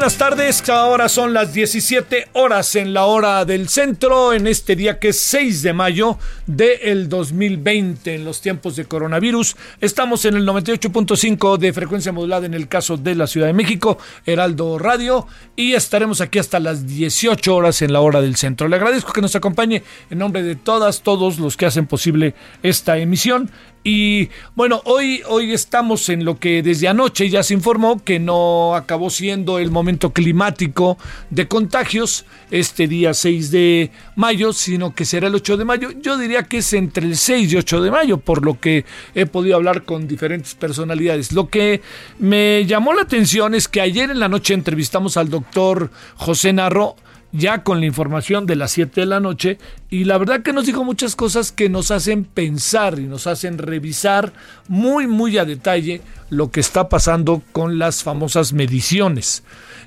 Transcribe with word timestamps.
Buenas 0.00 0.16
tardes, 0.16 0.66
ahora 0.70 1.10
son 1.10 1.34
las 1.34 1.52
17 1.52 2.28
horas 2.32 2.74
en 2.74 2.94
la 2.94 3.04
hora 3.04 3.44
del 3.44 3.68
centro, 3.68 4.32
en 4.32 4.46
este 4.46 4.74
día 4.74 4.98
que 4.98 5.08
es 5.08 5.20
6 5.20 5.60
de 5.60 5.74
mayo 5.74 6.16
del 6.46 7.06
2020, 7.10 8.14
en 8.14 8.24
los 8.24 8.40
tiempos 8.40 8.76
de 8.76 8.86
coronavirus. 8.86 9.56
Estamos 9.78 10.24
en 10.24 10.36
el 10.36 10.46
98.5 10.46 11.58
de 11.58 11.74
frecuencia 11.74 12.12
modulada 12.12 12.46
en 12.46 12.54
el 12.54 12.66
caso 12.66 12.96
de 12.96 13.14
la 13.14 13.26
Ciudad 13.26 13.48
de 13.48 13.52
México, 13.52 13.98
Heraldo 14.24 14.78
Radio, 14.78 15.26
y 15.54 15.74
estaremos 15.74 16.22
aquí 16.22 16.38
hasta 16.38 16.60
las 16.60 16.86
18 16.86 17.54
horas 17.54 17.82
en 17.82 17.92
la 17.92 18.00
hora 18.00 18.22
del 18.22 18.36
centro. 18.36 18.68
Le 18.68 18.76
agradezco 18.76 19.12
que 19.12 19.20
nos 19.20 19.36
acompañe 19.36 19.82
en 20.08 20.18
nombre 20.18 20.42
de 20.42 20.56
todas, 20.56 21.02
todos 21.02 21.38
los 21.38 21.58
que 21.58 21.66
hacen 21.66 21.86
posible 21.86 22.34
esta 22.62 22.96
emisión. 22.96 23.50
Y 23.82 24.28
bueno, 24.54 24.82
hoy, 24.84 25.22
hoy 25.26 25.52
estamos 25.52 26.10
en 26.10 26.26
lo 26.26 26.38
que 26.38 26.62
desde 26.62 26.86
anoche 26.86 27.30
ya 27.30 27.42
se 27.42 27.54
informó 27.54 28.04
que 28.04 28.18
no 28.18 28.74
acabó 28.74 29.08
siendo 29.08 29.58
el 29.58 29.70
momento 29.70 30.12
climático 30.12 30.98
de 31.30 31.48
contagios 31.48 32.26
este 32.50 32.86
día 32.88 33.14
6 33.14 33.50
de 33.50 33.90
mayo, 34.16 34.52
sino 34.52 34.94
que 34.94 35.06
será 35.06 35.28
el 35.28 35.34
8 35.34 35.56
de 35.56 35.64
mayo. 35.64 35.90
Yo 35.92 36.18
diría 36.18 36.42
que 36.42 36.58
es 36.58 36.74
entre 36.74 37.06
el 37.06 37.16
6 37.16 37.52
y 37.54 37.56
8 37.56 37.80
de 37.80 37.90
mayo, 37.90 38.18
por 38.18 38.44
lo 38.44 38.60
que 38.60 38.84
he 39.14 39.24
podido 39.24 39.56
hablar 39.56 39.84
con 39.84 40.06
diferentes 40.06 40.54
personalidades. 40.54 41.32
Lo 41.32 41.48
que 41.48 41.80
me 42.18 42.66
llamó 42.66 42.92
la 42.92 43.02
atención 43.02 43.54
es 43.54 43.66
que 43.66 43.80
ayer 43.80 44.10
en 44.10 44.20
la 44.20 44.28
noche 44.28 44.52
entrevistamos 44.52 45.16
al 45.16 45.30
doctor 45.30 45.90
José 46.16 46.52
Narro 46.52 46.96
ya 47.32 47.62
con 47.62 47.80
la 47.80 47.86
información 47.86 48.46
de 48.46 48.56
las 48.56 48.72
7 48.72 49.00
de 49.00 49.06
la 49.06 49.20
noche 49.20 49.58
y 49.88 50.04
la 50.04 50.18
verdad 50.18 50.42
que 50.42 50.52
nos 50.52 50.66
dijo 50.66 50.84
muchas 50.84 51.16
cosas 51.16 51.52
que 51.52 51.68
nos 51.68 51.90
hacen 51.90 52.24
pensar 52.24 52.98
y 52.98 53.04
nos 53.04 53.26
hacen 53.26 53.58
revisar 53.58 54.32
muy 54.68 55.06
muy 55.06 55.38
a 55.38 55.44
detalle 55.44 56.02
lo 56.28 56.50
que 56.50 56.60
está 56.60 56.88
pasando 56.88 57.42
con 57.52 57.78
las 57.78 58.02
famosas 58.02 58.52
mediciones. 58.52 59.42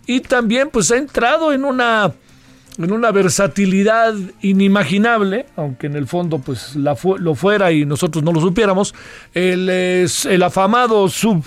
Y 0.06 0.22
también 0.22 0.70
pues 0.70 0.92
ha 0.92 0.98
entrado 0.98 1.54
en 1.54 1.66
una 1.66 2.14
en 2.78 2.92
una 2.92 3.12
versatilidad 3.12 4.16
inimaginable, 4.42 5.46
aunque 5.56 5.88
en 5.88 5.96
el 5.96 6.08
fondo 6.08 6.40
pues 6.40 6.76
la 6.76 6.98
lo 7.20 7.36
fuera 7.36 7.72
y 7.72 7.86
nosotros 7.86 8.24
no 8.24 8.32
lo 8.32 8.42
supiéramos, 8.42 8.96
el, 9.34 9.70
el 9.70 10.44
afamado 10.44 11.08
sub 11.08 11.44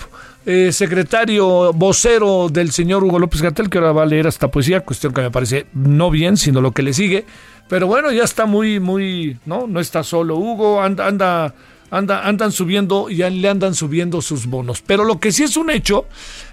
eh, 0.49 0.71
secretario 0.71 1.73
vocero 1.73 2.47
del 2.49 2.71
señor 2.71 3.03
Hugo 3.03 3.19
López 3.19 3.41
Gatel, 3.41 3.69
que 3.69 3.79
ahora 3.79 3.91
va 3.91 4.03
a 4.03 4.05
leer 4.05 4.27
esta 4.27 4.49
poesía, 4.49 4.79
cuestión 4.79 5.13
que 5.13 5.19
me 5.19 5.29
parece 5.29 5.65
no 5.73 6.09
bien, 6.09 6.37
sino 6.37 6.61
lo 6.61 6.71
que 6.71 6.83
le 6.83 6.93
sigue. 6.93 7.25
Pero 7.67 7.85
bueno, 7.87 8.13
ya 8.13 8.23
está 8.23 8.45
muy, 8.45 8.79
muy, 8.79 9.37
¿no? 9.45 9.67
No 9.67 9.81
está 9.81 10.03
solo 10.03 10.37
Hugo, 10.37 10.81
anda, 10.81 11.05
anda, 11.05 11.53
anda, 11.91 12.25
andan 12.25 12.53
subiendo, 12.53 13.09
ya 13.09 13.29
le 13.29 13.49
andan 13.49 13.75
subiendo 13.75 14.21
sus 14.21 14.45
bonos. 14.45 14.81
Pero 14.81 15.03
lo 15.03 15.19
que 15.19 15.33
sí 15.33 15.43
es 15.43 15.57
un 15.57 15.69
hecho 15.69 16.05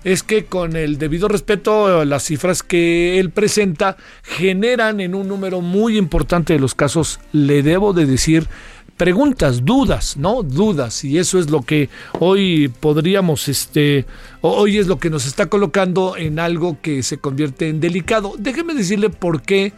es 0.03 0.25
que 0.25 0.47
con 0.47 0.75
el 0.75 0.99
debido 0.99 1.29
respeto, 1.29 2.05
las 2.05 2.25
cifras 2.25 2.65
que 2.65 3.21
él 3.21 3.31
presenta 3.31 3.97
generan 4.25 4.99
en 4.99 5.15
un 5.15 5.29
número 5.29 5.61
muy 5.61 5.97
importante 5.99 6.53
de 6.53 6.59
los 6.59 6.75
casos, 6.75 7.21
le 7.31 7.63
debo 7.63 7.93
de 7.93 8.07
decir, 8.07 8.49
preguntas, 8.97 9.65
dudas, 9.65 10.17
¿no? 10.17 10.43
Dudas. 10.43 11.05
Y 11.05 11.19
eso 11.19 11.39
es 11.39 11.51
lo 11.51 11.63
que 11.63 11.89
hoy 12.21 12.69
podríamos, 12.69 13.49
este, 13.49 14.07
hoy 14.41 14.79
es 14.79 14.87
lo 14.87 14.99
que 14.99 15.11
nos 15.11 15.27
está 15.27 15.47
colocando 15.47 16.17
en 16.17 16.39
algo 16.39 16.79
que 16.81 17.03
se 17.03 17.19
convierte 17.19 17.69
en 17.69 17.81
delicado. 17.81 18.35
Déjeme 18.39 18.75
decirle 18.75 19.11
por 19.11 19.43
qué 19.43 19.73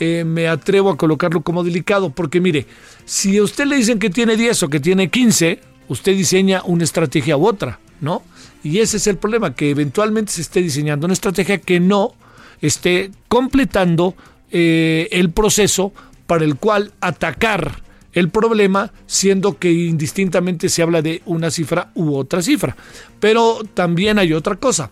eh, 0.00 0.24
me 0.24 0.48
atrevo 0.48 0.90
a 0.90 0.96
colocarlo 0.96 1.42
como 1.42 1.64
delicado. 1.64 2.10
Porque 2.10 2.40
mire, 2.40 2.66
si 3.04 3.36
a 3.38 3.42
usted 3.42 3.66
le 3.66 3.76
dicen 3.76 3.98
que 3.98 4.10
tiene 4.10 4.36
10 4.36 4.62
o 4.64 4.68
que 4.68 4.80
tiene 4.80 5.08
15, 5.08 5.60
usted 5.88 6.12
diseña 6.12 6.62
una 6.64 6.84
estrategia 6.84 7.36
u 7.36 7.46
otra, 7.46 7.80
¿no? 8.00 8.22
Y 8.62 8.78
ese 8.78 8.98
es 8.98 9.06
el 9.06 9.16
problema, 9.16 9.54
que 9.54 9.70
eventualmente 9.70 10.32
se 10.32 10.42
esté 10.42 10.60
diseñando 10.60 11.06
una 11.06 11.14
estrategia 11.14 11.58
que 11.58 11.80
no 11.80 12.14
esté 12.60 13.10
completando 13.28 14.14
eh, 14.50 15.08
el 15.12 15.30
proceso 15.30 15.92
para 16.26 16.44
el 16.44 16.56
cual 16.56 16.92
atacar 17.00 17.87
el 18.12 18.30
problema, 18.30 18.92
siendo 19.06 19.58
que 19.58 19.70
indistintamente 19.70 20.68
se 20.68 20.82
habla 20.82 21.02
de 21.02 21.22
una 21.26 21.50
cifra 21.50 21.90
u 21.94 22.14
otra 22.14 22.42
cifra. 22.42 22.76
Pero 23.20 23.60
también 23.74 24.18
hay 24.18 24.32
otra 24.32 24.56
cosa. 24.56 24.90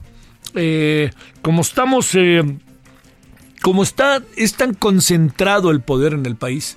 Eh, 0.54 1.10
como 1.42 1.62
estamos, 1.62 2.14
eh, 2.14 2.42
como 3.62 3.82
está, 3.82 4.22
es 4.36 4.54
tan 4.54 4.74
concentrado 4.74 5.70
el 5.70 5.80
poder 5.80 6.12
en 6.12 6.26
el 6.26 6.36
país 6.36 6.76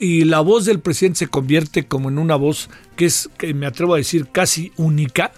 y 0.00 0.24
la 0.24 0.40
voz 0.40 0.64
del 0.64 0.80
presidente 0.80 1.20
se 1.20 1.28
convierte 1.28 1.86
como 1.86 2.08
en 2.08 2.18
una 2.18 2.34
voz 2.34 2.70
que 2.96 3.04
es, 3.04 3.28
que 3.36 3.52
me 3.52 3.66
atrevo 3.66 3.94
a 3.94 3.98
decir, 3.98 4.28
casi 4.32 4.72
única. 4.76 5.30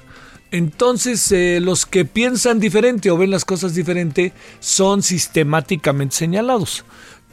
Entonces, 0.52 1.32
eh, 1.32 1.58
los 1.60 1.84
que 1.84 2.04
piensan 2.04 2.60
diferente 2.60 3.10
o 3.10 3.16
ven 3.16 3.30
las 3.30 3.44
cosas 3.44 3.74
diferente 3.74 4.32
son 4.60 5.02
sistemáticamente 5.02 6.14
señalados. 6.14 6.84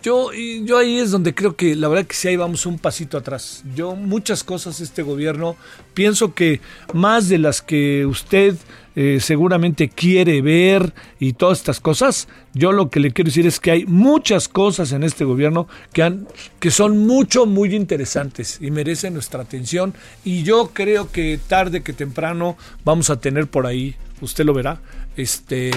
Yo, 0.02 0.32
yo 0.32 0.78
ahí 0.78 0.98
es 0.98 1.12
donde 1.12 1.36
creo 1.36 1.58
que 1.58 1.76
la 1.76 1.90
verdad 1.90 2.06
que 2.06 2.16
sí 2.16 2.30
ahí 2.30 2.38
vamos 2.38 2.66
un 2.66 2.80
pasito 2.80 3.18
atrás. 3.18 3.64
Yo 3.76 3.96
muchas 3.96 4.46
cosas 4.46 4.80
este 4.80 5.02
gobierno 5.02 5.58
pienso 5.94 6.34
que 6.34 6.62
más 6.94 7.28
de 7.28 7.38
las 7.38 7.62
que 7.62 8.06
usted 8.06 8.56
eh, 8.96 9.20
seguramente 9.22 9.90
quiere 9.90 10.42
ver 10.42 10.94
y 11.20 11.34
todas 11.34 11.60
estas 11.60 11.80
cosas, 11.80 12.28
yo 12.54 12.72
lo 12.72 12.90
que 12.90 13.00
le 13.00 13.12
quiero 13.12 13.28
decir 13.28 13.46
es 13.46 13.60
que 13.60 13.72
hay 13.72 13.86
muchas 13.86 14.48
cosas 14.48 14.92
en 14.94 15.04
este 15.04 15.26
gobierno 15.26 15.68
que 15.94 16.04
han 16.04 16.28
que 16.60 16.72
son 16.72 17.06
mucho 17.06 17.46
muy 17.46 17.76
interesantes 17.76 18.58
y 18.62 18.72
merecen 18.72 19.14
nuestra 19.14 19.44
atención 19.44 19.94
y 20.24 20.44
yo 20.44 20.72
creo 20.74 21.12
que 21.12 21.40
tarde 21.48 21.84
que 21.84 21.94
temprano 21.94 22.58
vamos 22.84 23.10
a 23.10 23.20
tener 23.20 23.48
por 23.48 23.68
ahí, 23.68 23.96
usted 24.22 24.46
lo 24.46 24.54
verá, 24.54 24.82
este 25.18 25.72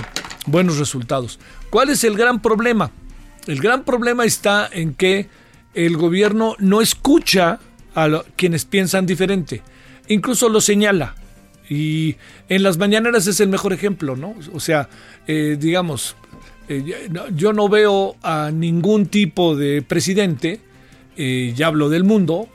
buenos 0.47 0.79
resultados. 0.79 1.39
¿Cuál 1.71 1.91
es 1.91 2.05
el 2.05 2.17
gran 2.17 2.41
problema? 2.41 2.91
El 3.47 3.61
gran 3.61 3.85
problema 3.85 4.25
está 4.25 4.69
en 4.73 4.95
que 4.95 5.29
el 5.75 5.97
gobierno 5.97 6.57
no 6.59 6.81
escucha 6.81 7.59
a 7.95 8.23
quienes 8.37 8.65
piensan 8.65 9.07
diferente. 9.07 9.63
Incluso 10.09 10.49
lo 10.49 10.61
señala. 10.61 11.15
Y 11.69 12.17
en 12.49 12.63
las 12.63 12.77
mañaneras 12.79 13.27
es 13.27 13.41
el 13.41 13.49
mejor 13.49 13.73
ejemplo, 13.73 14.17
¿no? 14.17 14.35
O 14.53 14.61
sea, 14.61 14.89
eh, 15.27 15.57
digamos, 15.59 16.17
eh, 16.69 17.09
yo 17.35 17.53
no 17.53 17.69
veo 17.69 18.17
a 18.23 18.51
ningún 18.53 19.07
tipo 19.07 19.57
de 19.57 19.83
presidente, 19.83 20.61
eh, 21.17 21.53
ya 21.57 21.69
hablo 21.69 21.89
del 21.89 22.05
mundo, 22.05 22.49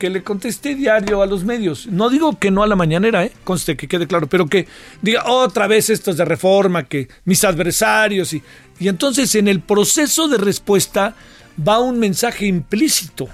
que 0.00 0.10
le 0.10 0.24
conteste 0.24 0.74
diario 0.74 1.22
a 1.22 1.26
los 1.26 1.44
medios. 1.44 1.86
No 1.86 2.08
digo 2.08 2.38
que 2.38 2.50
no 2.50 2.62
a 2.64 2.66
la 2.66 2.74
mañanera, 2.74 3.24
¿eh? 3.24 3.32
conste 3.44 3.76
que 3.76 3.86
quede 3.86 4.06
claro, 4.08 4.26
pero 4.26 4.46
que 4.46 4.66
diga 5.02 5.30
otra 5.30 5.68
vez 5.68 5.90
estos 5.90 6.16
de 6.16 6.24
reforma, 6.24 6.84
que 6.84 7.08
mis 7.24 7.44
adversarios 7.44 8.32
y, 8.32 8.42
y 8.80 8.88
entonces 8.88 9.34
en 9.34 9.46
el 9.46 9.60
proceso 9.60 10.26
de 10.26 10.38
respuesta 10.38 11.14
va 11.68 11.78
un 11.78 11.98
mensaje 11.98 12.46
implícito 12.46 13.28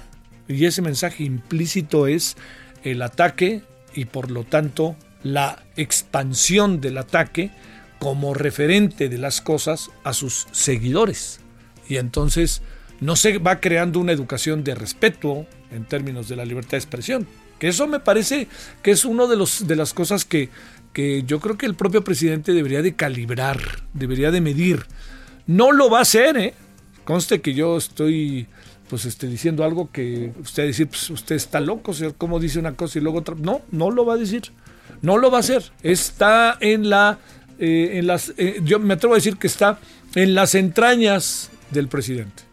y 0.49 0.65
ese 0.65 0.81
mensaje 0.81 1.23
implícito 1.23 2.05
es 2.05 2.35
el 2.83 3.01
ataque 3.01 3.63
y 3.95 4.05
por 4.05 4.29
lo 4.29 4.43
tanto 4.43 4.97
la 5.23 5.63
expansión 5.77 6.81
del 6.81 6.97
ataque 6.97 7.51
como 7.97 8.33
referente 8.33 9.07
de 9.07 9.17
las 9.17 9.39
cosas 9.39 9.89
a 10.03 10.13
sus 10.13 10.47
seguidores. 10.51 11.39
Y 11.87 11.95
entonces 11.95 12.61
no 12.99 13.15
se 13.15 13.37
va 13.37 13.59
creando 13.59 13.99
una 13.99 14.11
educación 14.11 14.63
de 14.63 14.75
respeto, 14.75 15.45
en 15.71 15.85
términos 15.85 16.29
de 16.29 16.35
la 16.35 16.45
libertad 16.45 16.71
de 16.71 16.77
expresión. 16.77 17.27
Que 17.59 17.69
eso 17.69 17.87
me 17.87 17.99
parece 17.99 18.47
que 18.83 18.91
es 18.91 19.05
una 19.05 19.25
de, 19.27 19.35
los, 19.35 19.67
de 19.67 19.75
las 19.75 19.93
cosas 19.93 20.25
que, 20.25 20.49
que 20.93 21.23
yo 21.23 21.39
creo 21.39 21.57
que 21.57 21.65
el 21.65 21.75
propio 21.75 22.03
presidente 22.03 22.53
debería 22.53 22.81
de 22.81 22.95
calibrar, 22.95 23.59
debería 23.93 24.31
de 24.31 24.41
medir. 24.41 24.85
No 25.47 25.71
lo 25.71 25.89
va 25.89 25.99
a 25.99 26.01
hacer, 26.03 26.37
¿eh? 26.37 26.53
Conste 27.03 27.41
que 27.41 27.53
yo 27.53 27.77
estoy 27.77 28.47
pues 28.89 29.05
este, 29.05 29.27
diciendo 29.27 29.63
algo 29.63 29.91
que 29.91 30.31
usted 30.41 30.67
dice, 30.67 30.85
pues 30.85 31.09
usted 31.09 31.35
está 31.35 31.59
loco, 31.59 31.93
señor, 31.93 32.15
¿cómo 32.17 32.39
dice 32.39 32.59
una 32.59 32.73
cosa 32.73 32.99
y 32.99 33.01
luego 33.01 33.19
otra? 33.19 33.35
No, 33.37 33.61
no 33.71 33.91
lo 33.91 34.05
va 34.05 34.13
a 34.13 34.17
decir, 34.17 34.43
no 35.01 35.17
lo 35.17 35.29
va 35.31 35.37
a 35.37 35.39
hacer. 35.41 35.71
Está 35.83 36.57
en 36.59 36.89
la, 36.89 37.19
eh, 37.59 37.91
en 37.93 38.07
las, 38.07 38.33
eh, 38.37 38.59
yo 38.63 38.79
me 38.79 38.93
atrevo 38.93 39.13
a 39.13 39.17
decir 39.17 39.37
que 39.37 39.47
está 39.47 39.79
en 40.15 40.35
las 40.35 40.55
entrañas 40.55 41.49
del 41.71 41.87
presidente. 41.87 42.46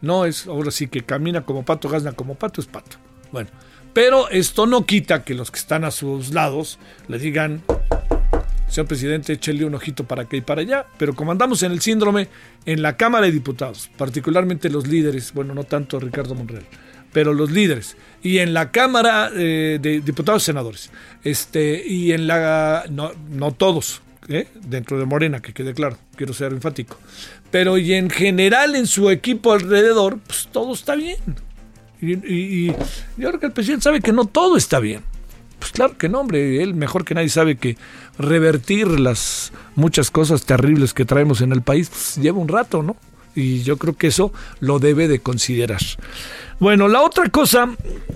No 0.00 0.24
es, 0.24 0.46
ahora 0.46 0.70
sí 0.70 0.86
que 0.86 1.02
camina 1.02 1.42
como 1.42 1.64
pato, 1.64 1.88
gazna 1.88 2.12
como 2.12 2.34
pato, 2.34 2.60
es 2.60 2.66
pato. 2.66 2.96
Bueno, 3.32 3.50
pero 3.92 4.28
esto 4.30 4.66
no 4.66 4.86
quita 4.86 5.24
que 5.24 5.34
los 5.34 5.50
que 5.50 5.58
están 5.58 5.84
a 5.84 5.90
sus 5.90 6.32
lados 6.32 6.78
le 7.08 7.18
digan, 7.18 7.62
señor 8.68 8.86
presidente, 8.86 9.32
échele 9.32 9.64
un 9.64 9.74
ojito 9.74 10.04
para 10.04 10.22
acá 10.22 10.36
y 10.36 10.40
para 10.40 10.62
allá, 10.62 10.86
pero 10.96 11.14
como 11.14 11.32
andamos 11.32 11.62
en 11.62 11.72
el 11.72 11.80
síndrome, 11.80 12.28
en 12.66 12.82
la 12.82 12.96
Cámara 12.96 13.26
de 13.26 13.32
Diputados, 13.32 13.90
particularmente 13.96 14.70
los 14.70 14.86
líderes, 14.86 15.32
bueno, 15.34 15.54
no 15.54 15.64
tanto 15.64 15.98
Ricardo 15.98 16.34
Monreal, 16.34 16.64
pero 17.12 17.34
los 17.34 17.50
líderes, 17.50 17.96
y 18.22 18.38
en 18.38 18.54
la 18.54 18.70
Cámara 18.70 19.30
eh, 19.34 19.78
de 19.80 20.00
Diputados 20.00 20.44
y 20.44 20.46
Senadores, 20.46 20.90
este, 21.24 21.84
y 21.84 22.12
en 22.12 22.28
la, 22.28 22.84
no, 22.90 23.10
no 23.30 23.52
todos, 23.52 24.02
¿eh? 24.30 24.48
dentro 24.54 24.98
de 24.98 25.04
Morena, 25.04 25.40
que 25.40 25.52
quede 25.52 25.74
claro, 25.74 25.98
quiero 26.16 26.32
ser 26.32 26.52
enfático, 26.52 26.96
pero 27.50 27.76
y 27.76 27.92
en 27.92 28.08
general 28.08 28.76
en 28.76 28.86
su 28.86 29.10
equipo 29.10 29.52
alrededor, 29.52 30.18
pues 30.26 30.48
todo 30.50 30.72
está 30.72 30.94
bien. 30.94 31.18
Y, 32.00 32.12
y, 32.12 32.68
y 32.68 32.76
yo 33.18 33.28
creo 33.28 33.40
que 33.40 33.46
el 33.46 33.52
presidente 33.52 33.84
sabe 33.84 34.00
que 34.00 34.12
no 34.12 34.24
todo 34.24 34.56
está 34.56 34.80
bien. 34.80 35.02
Pues 35.58 35.72
claro 35.72 35.98
que 35.98 36.08
no, 36.08 36.20
hombre, 36.20 36.62
él 36.62 36.72
mejor 36.74 37.04
que 37.04 37.14
nadie 37.14 37.28
sabe 37.28 37.56
que 37.56 37.76
revertir 38.18 38.98
las 38.98 39.52
muchas 39.74 40.10
cosas 40.10 40.46
terribles 40.46 40.94
que 40.94 41.04
traemos 41.04 41.42
en 41.42 41.52
el 41.52 41.60
país 41.60 41.90
pues, 41.90 42.16
lleva 42.16 42.38
un 42.38 42.48
rato, 42.48 42.82
¿no? 42.82 42.96
Y 43.34 43.62
yo 43.62 43.76
creo 43.76 43.96
que 43.96 44.08
eso 44.08 44.32
lo 44.60 44.78
debe 44.78 45.08
de 45.08 45.20
considerar. 45.20 45.80
Bueno, 46.58 46.88
la 46.88 47.00
otra 47.00 47.28
cosa 47.30 47.70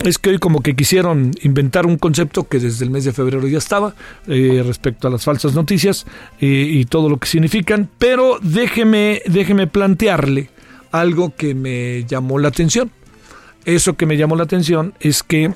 es 0.04 0.18
que 0.18 0.30
hoy 0.30 0.38
como 0.38 0.60
que 0.60 0.76
quisieron 0.76 1.32
inventar 1.42 1.86
un 1.86 1.96
concepto 1.96 2.46
que 2.46 2.58
desde 2.58 2.84
el 2.84 2.90
mes 2.90 3.04
de 3.04 3.12
febrero 3.12 3.48
ya 3.48 3.56
estaba 3.56 3.94
eh, 4.26 4.62
respecto 4.66 5.08
a 5.08 5.10
las 5.10 5.24
falsas 5.24 5.54
noticias 5.54 6.04
eh, 6.40 6.46
y 6.46 6.84
todo 6.84 7.08
lo 7.08 7.16
que 7.16 7.26
significan, 7.26 7.88
pero 7.98 8.38
déjeme, 8.42 9.22
déjeme 9.26 9.66
plantearle 9.66 10.50
algo 10.92 11.34
que 11.34 11.54
me 11.54 12.04
llamó 12.04 12.38
la 12.38 12.48
atención. 12.48 12.90
Eso 13.64 13.94
que 13.94 14.04
me 14.04 14.16
llamó 14.18 14.36
la 14.36 14.44
atención 14.44 14.92
es 15.00 15.22
que 15.22 15.54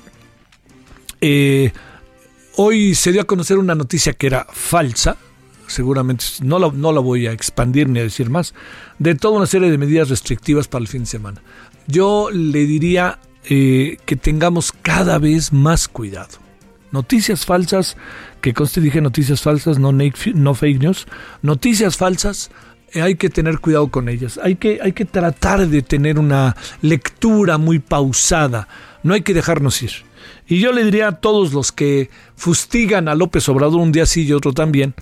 eh, 1.21 1.73
hoy 2.57 2.95
se 2.95 3.13
dio 3.13 3.21
a 3.21 3.25
conocer 3.25 3.59
una 3.59 3.75
noticia 3.75 4.15
que 4.15 4.29
era 4.29 4.47
falsa, 4.51 5.19
seguramente 5.69 6.25
no 6.43 6.59
la, 6.59 6.71
no 6.73 6.93
la 6.93 7.01
voy 7.01 7.27
a 7.27 7.33
expandir 7.33 7.89
ni 7.89 8.01
a 8.01 8.03
decir 8.03 8.31
más, 8.31 8.55
de 8.99 9.15
toda 9.15 9.37
una 9.37 9.47
serie 9.47 9.71
de 9.71 9.79
medidas 9.79 10.09
restrictivas 10.09 10.69
para 10.69 10.83
el 10.83 10.89
fin 10.89 11.03
de 11.03 11.07
semana. 11.07 11.43
Yo 11.87 12.31
le 12.31 12.67
diría 12.67 13.19
eh, 13.45 13.99
que 14.05 14.17
tengamos 14.17 14.73
cada 14.73 15.19
vez 15.19 15.53
más 15.53 15.89
cuidado. 15.89 16.39
Noticias 16.91 17.47
falsas, 17.47 17.97
que 18.41 18.55
conste 18.55 18.81
dije 18.81 19.01
noticias 19.01 19.43
falsas, 19.43 19.79
no, 19.79 19.93
no 19.93 20.55
fake 20.55 20.83
news, 20.83 21.07
noticias 21.43 21.97
falsas, 21.97 22.51
eh, 22.93 23.03
hay 23.03 23.17
que 23.17 23.29
tener 23.29 23.59
cuidado 23.59 23.89
con 23.89 24.09
ellas, 24.09 24.41
hay 24.43 24.57
que, 24.57 24.81
hay 24.83 24.93
que 24.93 25.05
tratar 25.05 25.67
de 25.67 25.83
tener 25.83 26.19
una 26.19 26.57
lectura 26.81 27.59
muy 27.59 27.79
pausada, 27.79 28.69
no 29.03 29.15
hay 29.15 29.21
que 29.21 29.35
dejarnos 29.35 29.83
ir. 29.83 29.93
Y 30.47 30.61
yo 30.61 30.73
le 30.73 30.85
diría 30.85 31.09
a 31.09 31.21
todos 31.21 31.53
los 31.53 31.73
que 31.73 32.09
fustigan 32.37 33.09
a 33.09 33.15
López 33.15 33.49
Obrador 33.51 33.81
un 33.81 33.93
día 33.93 34.07
sí 34.07 34.25
y 34.25 34.33
otro 34.33 34.53
también, 34.53 34.95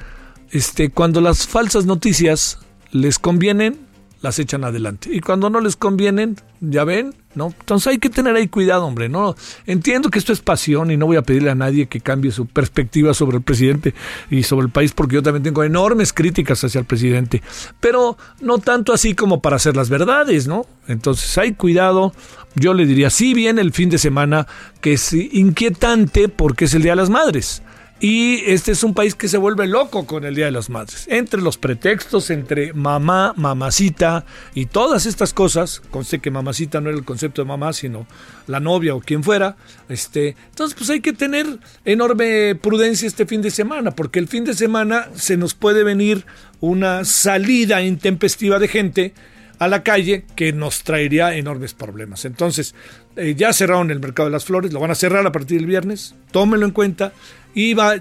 este, 0.50 0.90
cuando 0.90 1.20
las 1.20 1.46
falsas 1.46 1.86
noticias 1.86 2.58
les 2.92 3.18
convienen, 3.18 3.86
las 4.22 4.38
echan 4.38 4.64
adelante. 4.64 5.10
Y 5.12 5.20
cuando 5.20 5.50
no 5.50 5.60
les 5.60 5.76
convienen, 5.76 6.36
ya 6.60 6.84
ven, 6.84 7.14
¿no? 7.34 7.54
Entonces 7.60 7.88
hay 7.88 7.98
que 7.98 8.08
tener 8.08 8.34
ahí 8.34 8.48
cuidado, 8.48 8.86
hombre, 8.86 9.08
¿no? 9.08 9.36
Entiendo 9.66 10.10
que 10.10 10.18
esto 10.18 10.32
es 10.32 10.40
pasión 10.40 10.90
y 10.90 10.96
no 10.96 11.06
voy 11.06 11.16
a 11.16 11.22
pedirle 11.22 11.50
a 11.50 11.54
nadie 11.54 11.86
que 11.86 12.00
cambie 12.00 12.32
su 12.32 12.46
perspectiva 12.46 13.12
sobre 13.14 13.36
el 13.36 13.42
presidente 13.42 13.94
y 14.30 14.42
sobre 14.42 14.66
el 14.66 14.72
país, 14.72 14.92
porque 14.92 15.16
yo 15.16 15.22
también 15.22 15.42
tengo 15.42 15.62
enormes 15.64 16.12
críticas 16.12 16.64
hacia 16.64 16.78
el 16.78 16.86
presidente, 16.86 17.42
pero 17.78 18.16
no 18.40 18.58
tanto 18.58 18.92
así 18.92 19.14
como 19.14 19.42
para 19.42 19.56
hacer 19.56 19.76
las 19.76 19.90
verdades, 19.90 20.46
¿no? 20.46 20.66
Entonces 20.88 21.36
hay 21.38 21.52
cuidado. 21.52 22.12
Yo 22.54 22.72
le 22.72 22.86
diría, 22.86 23.10
sí 23.10 23.34
viene 23.34 23.60
el 23.60 23.72
fin 23.72 23.90
de 23.90 23.98
semana, 23.98 24.46
que 24.80 24.94
es 24.94 25.12
inquietante 25.12 26.28
porque 26.28 26.64
es 26.64 26.74
el 26.74 26.82
Día 26.82 26.92
de 26.92 26.96
las 26.96 27.10
Madres. 27.10 27.62
Y 27.98 28.42
este 28.50 28.72
es 28.72 28.84
un 28.84 28.92
país 28.92 29.14
que 29.14 29.26
se 29.26 29.38
vuelve 29.38 29.66
loco 29.66 30.06
con 30.06 30.24
el 30.24 30.34
Día 30.34 30.44
de 30.44 30.50
las 30.50 30.68
Madres. 30.68 31.06
Entre 31.08 31.40
los 31.40 31.56
pretextos, 31.56 32.28
entre 32.28 32.74
mamá, 32.74 33.32
mamacita 33.36 34.26
y 34.54 34.66
todas 34.66 35.06
estas 35.06 35.32
cosas, 35.32 35.80
conste 35.90 36.18
que 36.18 36.30
mamacita 36.30 36.82
no 36.82 36.90
era 36.90 36.98
el 36.98 37.06
concepto 37.06 37.40
de 37.40 37.48
mamá, 37.48 37.72
sino 37.72 38.06
la 38.48 38.60
novia 38.60 38.94
o 38.94 39.00
quien 39.00 39.24
fuera. 39.24 39.56
Este, 39.88 40.36
entonces, 40.50 40.76
pues 40.76 40.90
hay 40.90 41.00
que 41.00 41.14
tener 41.14 41.46
enorme 41.86 42.54
prudencia 42.56 43.08
este 43.08 43.24
fin 43.24 43.40
de 43.40 43.50
semana, 43.50 43.92
porque 43.92 44.18
el 44.18 44.28
fin 44.28 44.44
de 44.44 44.52
semana 44.52 45.08
se 45.14 45.38
nos 45.38 45.54
puede 45.54 45.82
venir 45.82 46.26
una 46.60 47.06
salida 47.06 47.80
intempestiva 47.80 48.58
de 48.58 48.68
gente 48.68 49.14
a 49.58 49.68
la 49.68 49.82
calle 49.82 50.26
que 50.36 50.52
nos 50.52 50.82
traería 50.82 51.34
enormes 51.34 51.72
problemas. 51.72 52.26
Entonces, 52.26 52.74
eh, 53.16 53.34
ya 53.34 53.54
cerraron 53.54 53.90
el 53.90 54.00
mercado 54.00 54.28
de 54.28 54.32
las 54.32 54.44
flores, 54.44 54.70
lo 54.72 54.80
van 54.80 54.90
a 54.90 54.94
cerrar 54.94 55.26
a 55.26 55.32
partir 55.32 55.58
del 55.58 55.66
viernes, 55.66 56.14
tómenlo 56.30 56.66
en 56.66 56.72
cuenta 56.72 57.14
y 57.56 57.72
va, 57.72 57.94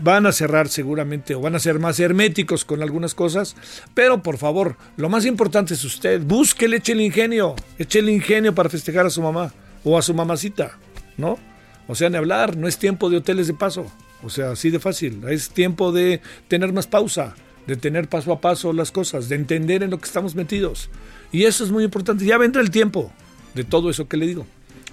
van 0.00 0.24
a 0.24 0.32
cerrar 0.32 0.70
seguramente 0.70 1.34
o 1.34 1.40
van 1.42 1.54
a 1.54 1.58
ser 1.58 1.78
más 1.78 2.00
herméticos 2.00 2.64
con 2.64 2.82
algunas 2.82 3.14
cosas, 3.14 3.54
pero 3.92 4.22
por 4.22 4.38
favor, 4.38 4.78
lo 4.96 5.10
más 5.10 5.26
importante 5.26 5.74
es 5.74 5.84
usted, 5.84 6.22
búsquele, 6.22 6.78
eche 6.78 6.92
el 6.92 7.02
ingenio, 7.02 7.54
eche 7.78 7.98
el 7.98 8.08
ingenio 8.08 8.54
para 8.54 8.70
festejar 8.70 9.04
a 9.04 9.10
su 9.10 9.20
mamá 9.20 9.52
o 9.84 9.98
a 9.98 10.02
su 10.02 10.14
mamacita, 10.14 10.78
¿no? 11.18 11.38
O 11.88 11.94
sea, 11.94 12.08
ni 12.08 12.16
hablar, 12.16 12.56
no 12.56 12.66
es 12.66 12.78
tiempo 12.78 13.10
de 13.10 13.18
hoteles 13.18 13.48
de 13.48 13.52
paso, 13.52 13.92
o 14.22 14.30
sea, 14.30 14.52
así 14.52 14.70
de 14.70 14.80
fácil, 14.80 15.22
es 15.28 15.50
tiempo 15.50 15.92
de 15.92 16.22
tener 16.48 16.72
más 16.72 16.86
pausa, 16.86 17.34
de 17.66 17.76
tener 17.76 18.08
paso 18.08 18.32
a 18.32 18.40
paso 18.40 18.72
las 18.72 18.92
cosas, 18.92 19.28
de 19.28 19.34
entender 19.34 19.82
en 19.82 19.90
lo 19.90 19.98
que 19.98 20.06
estamos 20.06 20.34
metidos. 20.34 20.88
Y 21.32 21.44
eso 21.44 21.64
es 21.64 21.70
muy 21.70 21.84
importante, 21.84 22.24
ya 22.24 22.38
vendrá 22.38 22.62
el 22.62 22.70
tiempo 22.70 23.12
de 23.54 23.64
todo 23.64 23.90
eso 23.90 24.08
que 24.08 24.16
le 24.16 24.26
digo. 24.26 24.46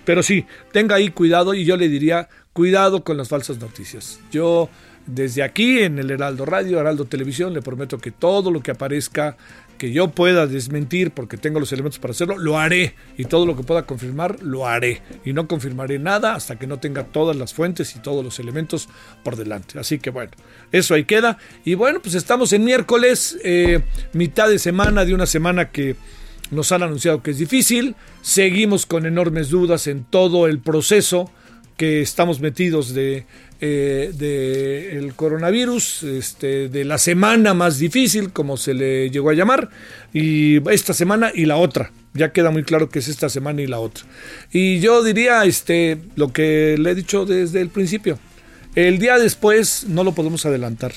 Pero 0.06 0.24
sí, 0.24 0.46
tenga 0.72 0.96
ahí 0.96 1.10
cuidado 1.10 1.54
y 1.54 1.66
yo 1.66 1.78
le 1.78 1.90
diría, 1.90 2.30
cuidado 2.54 3.04
con 3.04 3.18
las 3.18 3.30
falsas 3.30 3.60
noticias. 3.60 4.20
Yo 4.32 4.70
desde 5.06 5.44
aquí 5.44 5.80
en 5.80 5.98
el 5.98 6.12
Heraldo 6.12 6.46
Radio, 6.46 6.80
Heraldo 6.80 7.06
Televisión, 7.06 7.54
le 7.54 7.62
prometo 7.62 7.98
que 7.98 8.12
todo 8.12 8.52
lo 8.52 8.62
que 8.62 8.72
aparezca, 8.72 9.38
que 9.78 9.92
yo 9.92 10.10
pueda 10.10 10.46
desmentir 10.46 11.12
porque 11.12 11.38
tengo 11.38 11.60
los 11.60 11.72
elementos 11.72 12.00
para 12.00 12.12
hacerlo, 12.12 12.38
lo 12.38 12.60
haré. 12.60 12.96
Y 13.18 13.26
todo 13.26 13.46
lo 13.46 13.56
que 13.56 13.64
pueda 13.64 13.84
confirmar, 13.84 14.44
lo 14.44 14.68
haré. 14.68 15.02
Y 15.26 15.34
no 15.34 15.48
confirmaré 15.48 15.98
nada 16.00 16.36
hasta 16.36 16.60
que 16.60 16.68
no 16.68 16.80
tenga 16.80 17.06
todas 17.06 17.36
las 17.36 17.54
fuentes 17.54 17.96
y 17.96 18.00
todos 18.00 18.24
los 18.24 18.40
elementos 18.40 18.90
por 19.24 19.36
delante. 19.36 19.80
Así 19.80 19.98
que 19.98 20.10
bueno, 20.12 20.32
eso 20.72 20.94
ahí 20.94 21.06
queda. 21.06 21.38
Y 21.66 21.74
bueno, 21.74 22.02
pues 22.02 22.14
estamos 22.14 22.54
en 22.54 22.66
miércoles, 22.66 23.38
eh, 23.44 23.82
mitad 24.14 24.50
de 24.50 24.60
semana 24.60 25.06
de 25.06 25.14
una 25.14 25.26
semana 25.26 25.72
que 25.72 25.96
nos 26.52 26.72
han 26.72 26.84
anunciado 26.84 27.22
que 27.22 27.32
es 27.32 27.38
difícil. 27.38 27.96
Seguimos 28.22 28.86
con 28.86 29.06
enormes 29.06 29.50
dudas 29.50 29.88
en 29.88 30.04
todo 30.04 30.48
el 30.48 30.60
proceso 30.60 31.32
que 31.78 32.02
estamos 32.02 32.42
metidos 32.42 32.94
de, 32.94 33.26
eh, 33.62 34.90
el 34.92 35.14
coronavirus, 35.14 36.04
este, 36.04 36.68
de 36.68 36.84
la 36.84 36.98
semana 36.98 37.54
más 37.54 37.80
difícil, 37.80 38.34
como 38.34 38.58
se 38.58 38.74
le 38.74 39.10
llegó 39.10 39.30
a 39.30 39.34
llamar, 39.34 39.70
y 40.14 40.58
esta 40.70 40.94
semana 40.94 41.32
y 41.34 41.46
la 41.46 41.56
otra. 41.56 41.94
Ya 42.14 42.34
queda 42.34 42.52
muy 42.52 42.64
claro 42.64 42.90
que 42.90 43.00
es 43.00 43.08
esta 43.08 43.30
semana 43.30 43.62
y 43.62 43.68
la 43.68 43.80
otra. 43.80 44.04
Y 44.52 44.82
yo 44.82 45.04
diría 45.04 45.46
este, 45.46 46.02
lo 46.18 46.34
que 46.34 46.76
le 46.78 46.92
he 46.92 46.96
dicho 46.96 47.26
desde 47.26 47.62
el 47.62 47.70
principio. 47.70 48.20
El 48.76 49.00
día 49.00 49.18
después 49.18 49.86
no 49.88 50.04
lo 50.04 50.14
podemos 50.14 50.46
adelantar. 50.46 50.92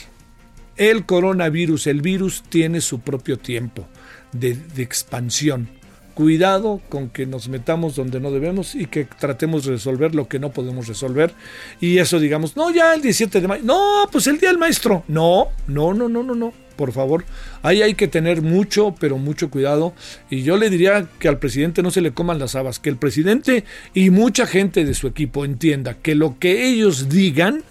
El 0.77 1.07
coronavirus, 1.07 1.87
el 1.87 2.01
virus 2.01 2.43
tiene 2.49 2.81
su 2.81 3.01
propio 3.01 3.39
tiempo 3.39 3.87
de, 4.33 4.57
expansión 4.79 5.69
cuidado 6.15 6.83
con 6.91 7.09
que 7.09 7.25
nos 7.25 7.49
metamos 7.49 7.97
donde 7.97 8.21
no 8.21 8.31
debemos 8.31 8.75
y 8.75 8.85
que 8.85 9.07
tratemos 9.07 9.65
de 9.65 9.73
resolver 9.73 10.15
lo 10.15 10.29
que 10.29 10.39
no 10.39 10.53
podemos 10.53 10.87
resolver. 10.87 11.33
Y 11.81 11.99
eso 11.99 12.21
digamos, 12.21 12.55
no, 12.55 12.71
ya 12.71 12.93
el 12.93 13.01
17 13.01 13.41
de 13.41 13.49
mayo, 13.49 13.62
no, 13.65 14.07
pues 14.12 14.27
el 14.27 14.39
día 14.39 14.51
del 14.51 14.59
maestro. 14.59 15.05
No, 15.09 15.49
no, 15.67 15.95
no, 15.95 16.11
no, 16.11 16.23
no, 16.23 16.35
no, 16.35 16.53
por 16.77 16.93
favor. 16.93 17.25
Ahí 17.62 17.81
hay 17.81 17.95
que 17.95 18.09
tener 18.09 18.43
mucho, 18.43 18.95
pero 19.01 19.17
mucho 19.17 19.49
cuidado. 19.51 19.95
Y 20.29 20.43
yo 20.43 20.59
le 20.59 20.69
diría 20.69 21.07
que 21.19 21.29
al 21.29 21.39
presidente 21.39 21.83
no 21.83 21.91
se 21.91 22.03
le 22.03 22.12
coman 22.12 22.39
las 22.39 22.57
habas, 22.57 22.79
que 22.79 22.91
el 22.91 22.97
presidente 22.97 23.65
y 23.95 24.11
mucha 24.11 24.47
gente 24.47 24.85
de 24.85 24.93
su 24.93 25.07
equipo 25.07 25.47
entienda 25.47 25.95
que 25.95 26.15
lo 26.15 26.39
que 26.39 26.69
ellos 26.69 27.09
digan, 27.09 27.62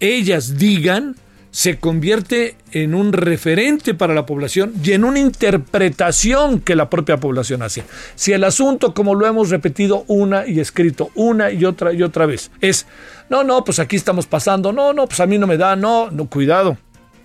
ellas 0.00 0.56
digan, 0.58 1.16
se 1.54 1.78
convierte 1.78 2.56
en 2.72 2.96
un 2.96 3.12
referente 3.12 3.94
para 3.94 4.12
la 4.12 4.26
población 4.26 4.72
y 4.82 4.90
en 4.90 5.04
una 5.04 5.20
interpretación 5.20 6.58
que 6.58 6.74
la 6.74 6.90
propia 6.90 7.18
población 7.18 7.62
hace. 7.62 7.84
Si 8.16 8.32
el 8.32 8.42
asunto, 8.42 8.92
como 8.92 9.14
lo 9.14 9.24
hemos 9.24 9.50
repetido 9.50 10.04
una 10.08 10.48
y 10.48 10.58
escrito 10.58 11.12
una 11.14 11.52
y 11.52 11.64
otra 11.64 11.92
y 11.92 12.02
otra 12.02 12.26
vez, 12.26 12.50
es, 12.60 12.86
no, 13.30 13.44
no, 13.44 13.62
pues 13.62 13.78
aquí 13.78 13.94
estamos 13.94 14.26
pasando, 14.26 14.72
no, 14.72 14.92
no, 14.92 15.06
pues 15.06 15.20
a 15.20 15.26
mí 15.26 15.38
no 15.38 15.46
me 15.46 15.56
da, 15.56 15.76
no, 15.76 16.10
no, 16.10 16.26
cuidado. 16.26 16.76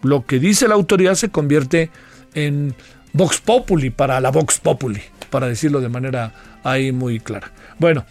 Lo 0.04 0.24
que 0.24 0.38
dice 0.38 0.68
la 0.68 0.76
autoridad 0.76 1.16
se 1.16 1.30
convierte 1.30 1.90
en 2.36 2.76
Vox 3.14 3.42
Populi 3.42 3.90
para 3.90 4.22
la 4.22 4.30
Vox 4.30 4.60
Populi, 4.60 5.02
para 5.32 5.48
decirlo 5.48 5.82
de 5.82 5.90
manera 5.90 6.34
ahí 6.64 6.92
muy 6.92 7.20
clara. 7.20 7.52
Bueno, 7.80 8.06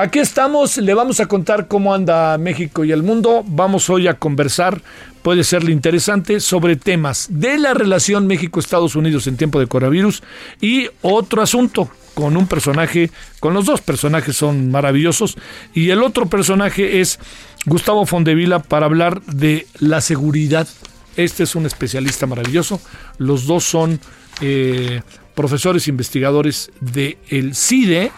aquí 0.00 0.20
estamos, 0.20 0.76
le 0.76 0.94
vamos 0.94 1.18
a 1.18 1.26
contar 1.26 1.66
cómo 1.66 1.92
anda 1.92 2.38
México 2.38 2.84
y 2.84 2.92
el 2.92 3.02
mundo. 3.02 3.42
Vamos 3.46 3.90
hoy 3.90 4.06
a 4.06 4.14
conversar, 4.14 4.80
puede 5.22 5.42
serle 5.42 5.72
interesante, 5.72 6.40
sobre 6.40 6.76
temas 6.76 7.26
de 7.30 7.58
la 7.58 7.74
relación 7.74 8.26
México-Estados 8.26 8.94
Unidos 8.94 9.26
en 9.26 9.36
tiempo 9.36 9.58
de 9.58 9.66
coronavirus 9.66 10.22
y 10.60 10.88
otro 11.02 11.42
asunto 11.42 11.90
con 12.14 12.36
un 12.36 12.46
personaje, 12.46 13.10
con 13.40 13.54
los 13.54 13.66
dos 13.66 13.80
personajes 13.80 14.36
son 14.36 14.70
maravillosos 14.70 15.36
y 15.74 15.90
el 15.90 16.02
otro 16.02 16.26
personaje 16.26 17.00
es 17.00 17.18
Gustavo 17.66 18.06
Fondevila 18.06 18.60
para 18.60 18.86
hablar 18.86 19.22
de 19.22 19.66
la 19.78 20.00
seguridad. 20.00 20.68
Este 21.16 21.42
es 21.42 21.56
un 21.56 21.66
especialista 21.66 22.26
maravilloso. 22.26 22.80
Los 23.18 23.46
dos 23.46 23.64
son 23.64 23.98
eh, 24.40 25.02
profesores 25.34 25.88
investigadores 25.88 26.70
del 26.80 27.18
el 27.28 27.54
CIDE, 27.54 28.12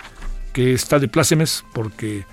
que 0.52 0.73
está 0.73 0.99
de 0.99 1.09
plácemes 1.09 1.64
porque 1.73 2.25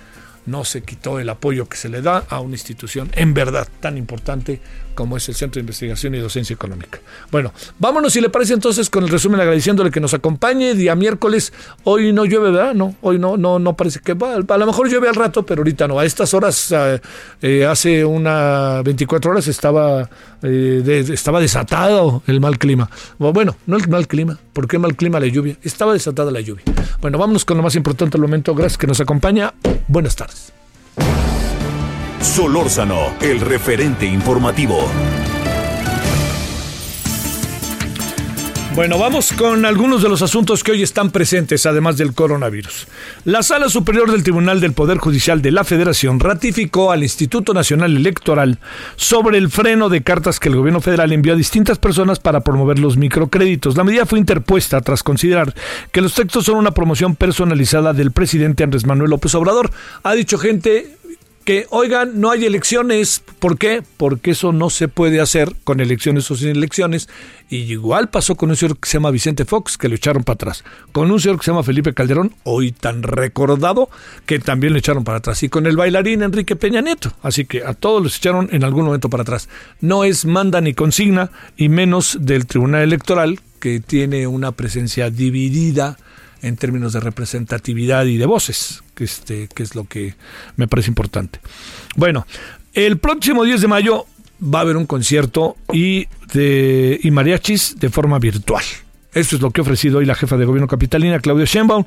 no 0.46 0.64
se 0.64 0.82
quitó 0.82 1.20
el 1.20 1.28
apoyo 1.28 1.68
que 1.68 1.76
se 1.76 1.88
le 1.88 2.00
da 2.02 2.24
a 2.28 2.40
una 2.40 2.54
institución 2.54 3.10
en 3.14 3.34
verdad 3.34 3.68
tan 3.80 3.98
importante 3.98 4.60
como 4.98 5.16
es 5.16 5.28
el 5.28 5.36
Centro 5.36 5.60
de 5.60 5.62
Investigación 5.62 6.16
y 6.16 6.18
Docencia 6.18 6.54
Económica. 6.54 6.98
Bueno, 7.30 7.52
vámonos 7.78 8.12
si 8.12 8.20
le 8.20 8.30
parece 8.30 8.54
entonces 8.54 8.90
con 8.90 9.04
el 9.04 9.10
resumen 9.10 9.38
agradeciéndole 9.38 9.92
que 9.92 10.00
nos 10.00 10.12
acompañe 10.12 10.74
día 10.74 10.96
miércoles. 10.96 11.52
Hoy 11.84 12.12
no 12.12 12.24
llueve, 12.24 12.50
¿verdad? 12.50 12.74
No, 12.74 12.96
hoy 13.02 13.16
no, 13.16 13.36
no, 13.36 13.60
no 13.60 13.76
parece 13.76 14.00
que 14.00 14.14
va. 14.14 14.34
A 14.34 14.58
lo 14.58 14.66
mejor 14.66 14.90
llueve 14.90 15.08
al 15.08 15.14
rato, 15.14 15.46
pero 15.46 15.60
ahorita 15.60 15.86
no. 15.86 16.00
A 16.00 16.04
estas 16.04 16.34
horas, 16.34 16.72
eh, 16.72 17.00
eh, 17.42 17.64
hace 17.64 18.04
una 18.04 18.82
24 18.82 19.30
horas 19.30 19.46
estaba, 19.46 20.10
eh, 20.42 21.04
estaba 21.12 21.38
desatado 21.38 22.24
el 22.26 22.40
mal 22.40 22.58
clima. 22.58 22.90
Bueno, 23.18 23.54
no 23.66 23.76
el 23.76 23.86
mal 23.86 24.08
clima. 24.08 24.36
¿Por 24.52 24.66
qué 24.66 24.80
mal 24.80 24.96
clima 24.96 25.20
la 25.20 25.28
lluvia? 25.28 25.56
Estaba 25.62 25.92
desatada 25.92 26.32
la 26.32 26.40
lluvia. 26.40 26.64
Bueno, 27.00 27.18
vámonos 27.18 27.44
con 27.44 27.56
lo 27.56 27.62
más 27.62 27.76
importante 27.76 28.18
del 28.18 28.22
momento. 28.22 28.52
Gracias 28.52 28.78
que 28.78 28.88
nos 28.88 29.00
acompaña. 29.00 29.54
Buenas 29.86 30.16
tardes. 30.16 30.57
Solórzano, 32.20 33.14
el 33.20 33.40
referente 33.40 34.06
informativo. 34.06 34.78
Bueno, 38.78 38.96
vamos 38.96 39.32
con 39.32 39.64
algunos 39.64 40.04
de 40.04 40.08
los 40.08 40.22
asuntos 40.22 40.62
que 40.62 40.70
hoy 40.70 40.84
están 40.84 41.10
presentes, 41.10 41.66
además 41.66 41.96
del 41.96 42.14
coronavirus. 42.14 42.86
La 43.24 43.42
Sala 43.42 43.68
Superior 43.68 44.08
del 44.08 44.22
Tribunal 44.22 44.60
del 44.60 44.72
Poder 44.72 44.98
Judicial 44.98 45.42
de 45.42 45.50
la 45.50 45.64
Federación 45.64 46.20
ratificó 46.20 46.92
al 46.92 47.02
Instituto 47.02 47.54
Nacional 47.54 47.96
Electoral 47.96 48.60
sobre 48.94 49.38
el 49.38 49.50
freno 49.50 49.88
de 49.88 50.02
cartas 50.02 50.38
que 50.38 50.48
el 50.48 50.54
gobierno 50.54 50.80
federal 50.80 51.10
envió 51.10 51.32
a 51.32 51.36
distintas 51.36 51.78
personas 51.78 52.20
para 52.20 52.42
promover 52.42 52.78
los 52.78 52.96
microcréditos. 52.96 53.76
La 53.76 53.82
medida 53.82 54.06
fue 54.06 54.20
interpuesta 54.20 54.80
tras 54.80 55.02
considerar 55.02 55.52
que 55.90 56.00
los 56.00 56.14
textos 56.14 56.44
son 56.44 56.54
una 56.54 56.70
promoción 56.70 57.16
personalizada 57.16 57.92
del 57.94 58.12
presidente 58.12 58.62
Andrés 58.62 58.86
Manuel 58.86 59.10
López 59.10 59.34
Obrador. 59.34 59.72
Ha 60.04 60.14
dicho 60.14 60.38
gente 60.38 60.97
que, 61.48 61.66
oigan, 61.70 62.20
no 62.20 62.30
hay 62.30 62.44
elecciones. 62.44 63.22
¿Por 63.38 63.56
qué? 63.56 63.82
Porque 63.96 64.32
eso 64.32 64.52
no 64.52 64.68
se 64.68 64.86
puede 64.86 65.18
hacer 65.18 65.54
con 65.64 65.80
elecciones 65.80 66.30
o 66.30 66.36
sin 66.36 66.50
elecciones. 66.50 67.08
Y 67.48 67.72
igual 67.72 68.10
pasó 68.10 68.34
con 68.34 68.50
un 68.50 68.56
señor 68.56 68.78
que 68.78 68.86
se 68.86 68.98
llama 68.98 69.10
Vicente 69.10 69.46
Fox, 69.46 69.78
que 69.78 69.88
lo 69.88 69.94
echaron 69.94 70.24
para 70.24 70.34
atrás. 70.34 70.62
Con 70.92 71.10
un 71.10 71.18
señor 71.18 71.38
que 71.38 71.46
se 71.46 71.50
llama 71.50 71.62
Felipe 71.62 71.94
Calderón, 71.94 72.34
hoy 72.42 72.72
tan 72.72 73.02
recordado, 73.02 73.88
que 74.26 74.40
también 74.40 74.74
lo 74.74 74.78
echaron 74.78 75.04
para 75.04 75.18
atrás. 75.18 75.42
Y 75.42 75.48
con 75.48 75.66
el 75.66 75.74
bailarín 75.74 76.22
Enrique 76.22 76.54
Peña 76.54 76.82
Nieto. 76.82 77.14
Así 77.22 77.46
que 77.46 77.64
a 77.64 77.72
todos 77.72 78.02
los 78.02 78.18
echaron 78.18 78.50
en 78.52 78.62
algún 78.62 78.84
momento 78.84 79.08
para 79.08 79.22
atrás. 79.22 79.48
No 79.80 80.04
es 80.04 80.26
manda 80.26 80.60
ni 80.60 80.74
consigna, 80.74 81.30
y 81.56 81.70
menos 81.70 82.18
del 82.20 82.44
Tribunal 82.44 82.82
Electoral, 82.82 83.40
que 83.58 83.80
tiene 83.80 84.26
una 84.26 84.52
presencia 84.52 85.08
dividida 85.08 85.96
en 86.42 86.56
términos 86.56 86.92
de 86.92 87.00
representatividad 87.00 88.04
y 88.06 88.16
de 88.16 88.26
voces, 88.26 88.82
que, 88.94 89.04
este, 89.04 89.48
que 89.54 89.62
es 89.62 89.74
lo 89.74 89.84
que 89.84 90.14
me 90.56 90.68
parece 90.68 90.90
importante. 90.90 91.40
Bueno, 91.96 92.26
el 92.74 92.98
próximo 92.98 93.44
10 93.44 93.60
de 93.60 93.68
mayo 93.68 94.06
va 94.42 94.60
a 94.60 94.62
haber 94.62 94.76
un 94.76 94.86
concierto 94.86 95.56
y, 95.72 96.06
de, 96.32 97.00
y 97.02 97.10
mariachis 97.10 97.76
de 97.78 97.90
forma 97.90 98.18
virtual. 98.18 98.64
Esto 99.14 99.36
es 99.36 99.42
lo 99.42 99.50
que 99.50 99.60
ha 99.60 99.62
ofrecido 99.62 99.98
hoy 99.98 100.04
la 100.04 100.14
jefa 100.14 100.36
de 100.36 100.44
gobierno 100.44 100.68
capitalina, 100.68 101.18
Claudia 101.18 101.46
Sheinbaum. 101.46 101.84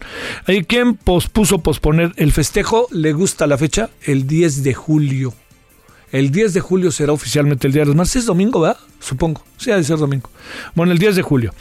Hay 0.48 0.63
quien 0.63 0.96
pospuso 0.96 1.60
posponer 1.60 2.13
el 2.17 2.31
festejo, 2.31 2.88
le 2.91 3.13
gusta 3.13 3.48
la 3.48 3.58
fecha, 3.58 3.89
el 4.03 4.27
10 4.27 4.63
de 4.63 4.74
julio. 4.74 5.34
El 6.12 6.32
10 6.32 6.53
de 6.53 6.60
julio 6.60 6.91
será 6.91 7.13
oficialmente 7.13 7.68
el 7.68 7.74
Día 7.74 7.84
de 7.84 7.88
los 7.88 7.96
Madres. 7.96 8.15
Es 8.18 8.25
domingo, 8.25 8.60
¿verdad? 8.62 8.77
Supongo. 9.00 9.44
Sí, 9.58 9.72
ha 9.72 9.77
de 9.77 9.84
ser 9.84 9.98
domingo. 9.98 10.30
Bueno, 10.75 10.91
el 10.91 10.98
10 10.98 11.15
de 11.15 11.22
julio. 11.22 11.53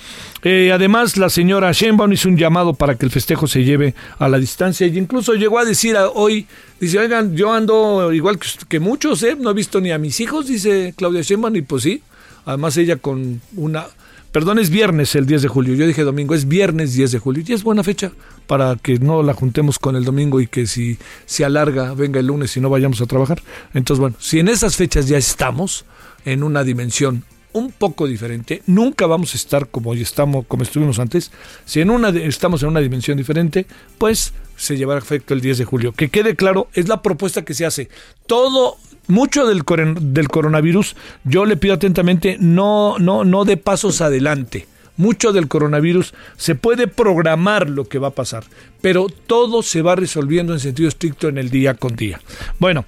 Eh, 0.42 0.73
además, 0.73 1.16
la 1.16 1.30
señora 1.30 1.71
Sheinbaum 1.73 2.12
hizo 2.12 2.28
un 2.28 2.37
llamado 2.37 2.75
para 2.75 2.97
que 2.97 3.07
el 3.07 3.12
festejo 3.12 3.47
se 3.47 3.62
lleve 3.62 3.95
a 4.19 4.28
la 4.28 4.38
distancia 4.38 4.87
y 4.87 4.99
incluso 4.99 5.35
llegó 5.35 5.59
a 5.59 5.64
decir 5.64 5.97
hoy, 6.14 6.47
dice, 6.80 6.99
oigan, 6.99 7.37
yo 7.37 7.52
ando 7.52 8.12
igual 8.12 8.38
que, 8.38 8.49
que, 8.69 8.80
muchos, 8.80 9.23
¿eh? 9.23 9.37
No 9.38 9.50
he 9.50 9.54
visto 9.54 9.80
ni 9.80 9.92
a 9.92 9.99
mis 9.99 10.19
hijos, 10.21 10.49
dice 10.49 10.95
Claudia 10.97 11.23
Sheinbaum, 11.23 11.54
y 11.57 11.62
pues 11.62 11.85
sí. 11.85 12.02
Además, 12.45 12.76
ella 12.76 12.97
con 12.97 13.40
una... 13.57 13.87
Perdón, 14.32 14.60
es 14.60 14.70
viernes 14.70 15.16
el 15.16 15.26
10 15.26 15.42
de 15.42 15.49
julio. 15.49 15.75
Yo 15.75 15.88
dije 15.88 16.04
domingo, 16.04 16.37
es 16.37 16.46
viernes 16.46 16.94
10 16.94 17.10
de 17.12 17.18
julio. 17.18 17.42
Y 17.46 17.52
es 17.52 17.64
buena 17.64 17.82
fecha 17.82 18.12
para 18.46 18.76
que 18.76 19.00
no 19.00 19.25
la 19.25 19.34
juntemos 19.34 19.80
con 19.80 19.96
el 19.96 20.04
domingo 20.04 20.40
y 20.40 20.46
que 20.46 20.68
si 20.68 20.99
se 21.26 21.44
alarga, 21.44 21.94
venga 21.94 22.20
el 22.20 22.26
lunes 22.26 22.56
y 22.56 22.60
no 22.60 22.70
vayamos 22.70 23.00
a 23.00 23.06
trabajar. 23.06 23.42
Entonces, 23.75 24.00
bueno, 24.00 24.16
si 24.20 24.38
en 24.38 24.46
esas 24.46 24.76
fechas 24.76 25.08
ya 25.08 25.18
estamos 25.18 25.84
en 26.25 26.44
una 26.44 26.62
dimensión 26.62 27.25
un 27.52 27.72
poco 27.72 28.06
diferente, 28.06 28.62
nunca 28.66 29.06
vamos 29.06 29.34
a 29.34 29.37
estar 29.37 29.66
como 29.68 29.94
estamos, 29.94 30.46
como 30.46 30.62
estuvimos 30.62 31.00
antes. 31.00 31.32
Si 31.64 31.80
en 31.80 31.90
una 31.90 32.10
estamos 32.10 32.62
en 32.62 32.68
una 32.68 32.80
dimensión 32.80 33.18
diferente, 33.18 33.66
pues 33.99 34.32
se 34.56 34.76
llevará 34.76 35.00
a 35.00 35.02
efecto 35.02 35.34
el 35.34 35.40
10 35.40 35.58
de 35.58 35.64
julio. 35.64 35.92
Que 35.92 36.08
quede 36.08 36.37
claro, 36.37 36.68
es 36.75 36.87
la 36.87 37.02
propuesta 37.02 37.44
que 37.44 37.54
se 37.54 37.66
hace. 37.66 37.88
Todo 38.26 38.76
mucho 39.10 39.46
del, 39.46 39.62
del 40.00 40.28
coronavirus, 40.28 40.96
yo 41.24 41.44
le 41.44 41.56
pido 41.56 41.74
atentamente, 41.74 42.36
no, 42.40 42.98
no, 42.98 43.24
no 43.24 43.44
de 43.44 43.56
pasos 43.56 44.00
adelante. 44.00 44.66
Mucho 45.00 45.32
del 45.32 45.48
coronavirus 45.48 46.12
se 46.36 46.54
puede 46.54 46.86
programar 46.86 47.70
lo 47.70 47.88
que 47.88 47.98
va 47.98 48.08
a 48.08 48.14
pasar, 48.14 48.44
pero 48.82 49.06
todo 49.26 49.62
se 49.62 49.80
va 49.80 49.96
resolviendo 49.96 50.52
en 50.52 50.60
sentido 50.60 50.90
estricto 50.90 51.28
en 51.28 51.38
el 51.38 51.48
día 51.48 51.72
con 51.72 51.96
día. 51.96 52.20
Bueno, 52.58 52.84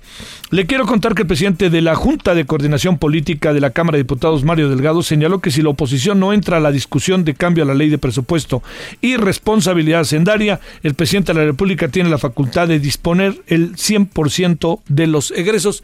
le 0.50 0.66
quiero 0.66 0.84
contar 0.84 1.14
que 1.14 1.22
el 1.22 1.26
presidente 1.26 1.70
de 1.70 1.80
la 1.80 1.94
Junta 1.94 2.34
de 2.34 2.44
Coordinación 2.44 2.98
Política 2.98 3.54
de 3.54 3.60
la 3.60 3.70
Cámara 3.70 3.96
de 3.96 4.02
Diputados, 4.02 4.44
Mario 4.44 4.68
Delgado, 4.68 5.02
señaló 5.02 5.38
que 5.38 5.50
si 5.50 5.62
la 5.62 5.70
oposición 5.70 6.20
no 6.20 6.34
entra 6.34 6.58
a 6.58 6.60
la 6.60 6.70
discusión 6.70 7.24
de 7.24 7.32
cambio 7.32 7.64
a 7.64 7.68
la 7.68 7.74
ley 7.74 7.88
de 7.88 7.96
presupuesto 7.96 8.62
y 9.00 9.16
responsabilidad 9.16 10.00
hacendaria, 10.00 10.60
el 10.82 10.92
presidente 10.92 11.32
de 11.32 11.38
la 11.38 11.46
República 11.46 11.88
tiene 11.88 12.10
la 12.10 12.18
facultad 12.18 12.68
de 12.68 12.78
disponer 12.78 13.42
el 13.46 13.74
100% 13.76 14.80
de 14.86 15.06
los 15.06 15.30
egresos 15.30 15.82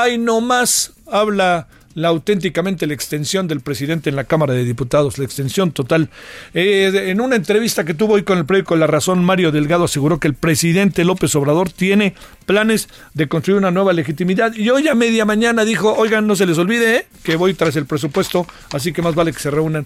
Ay, 0.00 0.16
no 0.16 0.40
más 0.40 0.92
habla 1.10 1.66
la 1.94 2.06
auténticamente 2.06 2.86
la 2.86 2.94
extensión 2.94 3.48
del 3.48 3.62
presidente 3.62 4.08
en 4.08 4.14
la 4.14 4.22
Cámara 4.22 4.54
de 4.54 4.64
Diputados, 4.64 5.18
la 5.18 5.24
extensión 5.24 5.72
total. 5.72 6.08
Eh, 6.54 7.06
en 7.08 7.20
una 7.20 7.34
entrevista 7.34 7.82
que 7.82 7.94
tuvo 7.94 8.14
hoy 8.14 8.22
con 8.22 8.38
el 8.38 8.46
periódico 8.46 8.76
La 8.76 8.86
Razón, 8.86 9.24
Mario 9.24 9.50
Delgado 9.50 9.86
aseguró 9.86 10.20
que 10.20 10.28
el 10.28 10.34
presidente 10.34 11.04
López 11.04 11.34
Obrador 11.34 11.70
tiene 11.70 12.14
planes 12.46 12.88
de 13.14 13.26
construir 13.26 13.58
una 13.58 13.72
nueva 13.72 13.92
legitimidad. 13.92 14.54
Y 14.54 14.70
hoy 14.70 14.86
a 14.86 14.94
media 14.94 15.24
mañana 15.24 15.64
dijo, 15.64 15.92
oigan, 15.92 16.28
no 16.28 16.36
se 16.36 16.46
les 16.46 16.58
olvide 16.58 16.98
eh, 16.98 17.06
que 17.24 17.34
voy 17.34 17.54
tras 17.54 17.74
el 17.74 17.86
presupuesto, 17.86 18.46
así 18.72 18.92
que 18.92 19.02
más 19.02 19.16
vale 19.16 19.32
que 19.32 19.40
se 19.40 19.50
reúnan. 19.50 19.84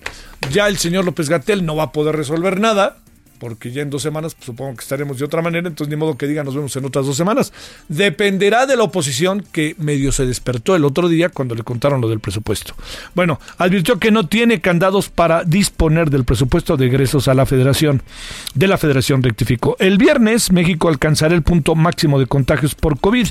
Ya 0.50 0.68
el 0.68 0.76
señor 0.76 1.06
López 1.06 1.30
Gatel 1.30 1.64
no 1.64 1.74
va 1.74 1.84
a 1.84 1.92
poder 1.92 2.16
resolver 2.16 2.60
nada, 2.60 2.98
porque 3.42 3.72
ya 3.72 3.82
en 3.82 3.90
dos 3.90 4.02
semanas 4.02 4.36
pues, 4.36 4.46
supongo 4.46 4.76
que 4.76 4.82
estaremos 4.82 5.18
de 5.18 5.24
otra 5.24 5.42
manera, 5.42 5.66
entonces 5.66 5.90
ni 5.90 5.96
modo 5.96 6.16
que 6.16 6.28
diga 6.28 6.44
nos 6.44 6.54
vemos 6.54 6.76
en 6.76 6.84
otras 6.84 7.06
dos 7.06 7.16
semanas. 7.16 7.52
Dependerá 7.88 8.66
de 8.66 8.76
la 8.76 8.84
oposición 8.84 9.44
que 9.50 9.74
medio 9.78 10.12
se 10.12 10.24
despertó 10.26 10.76
el 10.76 10.84
otro 10.84 11.08
día 11.08 11.28
cuando 11.28 11.56
le 11.56 11.64
contaron 11.64 12.00
lo 12.00 12.08
del 12.08 12.20
presupuesto. 12.20 12.76
Bueno, 13.16 13.40
advirtió 13.58 13.98
que 13.98 14.12
no 14.12 14.28
tiene 14.28 14.60
candados 14.60 15.08
para 15.08 15.42
disponer 15.42 16.08
del 16.08 16.22
presupuesto 16.24 16.76
de 16.76 16.86
egresos 16.86 17.26
a 17.26 17.34
la 17.34 17.44
federación. 17.44 18.04
De 18.54 18.68
la 18.68 18.78
federación 18.78 19.24
rectificó. 19.24 19.76
El 19.80 19.98
viernes 19.98 20.52
México 20.52 20.88
alcanzará 20.88 21.34
el 21.34 21.42
punto 21.42 21.74
máximo 21.74 22.20
de 22.20 22.26
contagios 22.26 22.76
por 22.76 23.00
COVID. 23.00 23.26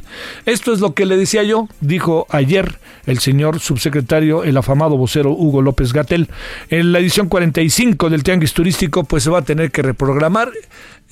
Esto 0.46 0.74
es 0.74 0.82
lo 0.82 0.94
que 0.94 1.06
le 1.06 1.16
decía 1.16 1.44
yo, 1.44 1.70
dijo 1.80 2.28
ayer 2.32 2.80
el 3.06 3.20
señor 3.20 3.62
subsecretario, 3.62 4.44
el 4.44 4.58
afamado 4.58 4.98
vocero 4.98 5.32
Hugo 5.32 5.62
López 5.62 5.94
Gatel. 5.94 6.28
En 6.70 6.92
la 6.92 7.00
edición 7.00 7.30
45 7.30 8.10
del 8.10 8.24
Tianguis 8.24 8.54
Turístico 8.54 9.06
pues 9.06 9.24
se 9.24 9.30
va 9.30 9.40
a 9.40 9.44
tener 9.44 9.72
que 9.72 9.82
programar, 10.02 10.52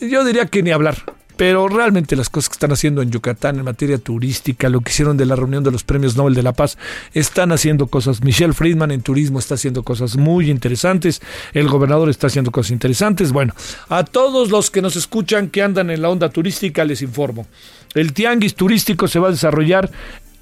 yo 0.01 0.25
diría 0.25 0.48
que 0.48 0.63
ni 0.63 0.72
hablar. 0.72 0.98
Pero 1.38 1.69
realmente 1.69 2.17
las 2.17 2.27
cosas 2.27 2.50
que 2.50 2.53
están 2.53 2.74
haciendo 2.74 3.01
en 3.01 3.12
Yucatán 3.12 3.58
en 3.60 3.63
materia 3.63 3.98
turística, 3.98 4.67
lo 4.67 4.81
que 4.81 4.89
hicieron 4.91 5.15
de 5.15 5.25
la 5.25 5.38
reunión 5.38 5.63
de 5.63 5.72
los 5.72 5.86
premios 5.86 6.17
Nobel 6.17 6.34
de 6.34 6.43
la 6.43 6.51
Paz, 6.51 6.77
están 7.13 7.53
haciendo 7.53 7.88
cosas. 7.88 8.22
Michelle 8.24 8.51
Friedman 8.51 8.91
en 8.91 9.01
turismo 9.01 9.39
está 9.39 9.53
haciendo 9.53 9.84
cosas 9.84 10.17
muy 10.17 10.50
interesantes. 10.50 11.22
El 11.53 11.69
gobernador 11.69 12.10
está 12.10 12.27
haciendo 12.27 12.51
cosas 12.51 12.72
interesantes. 12.72 13.31
Bueno, 13.31 13.53
a 13.88 14.03
todos 14.03 14.50
los 14.50 14.69
que 14.69 14.81
nos 14.81 14.98
escuchan 14.98 15.50
que 15.50 15.62
andan 15.62 15.91
en 15.91 16.01
la 16.01 16.10
onda 16.10 16.29
turística, 16.29 16.84
les 16.84 17.01
informo. 17.01 17.46
El 17.93 18.12
tianguis 18.12 18.55
turístico 18.55 19.08
se 19.08 19.19
va 19.19 19.29
a 19.29 19.31
desarrollar 19.31 19.89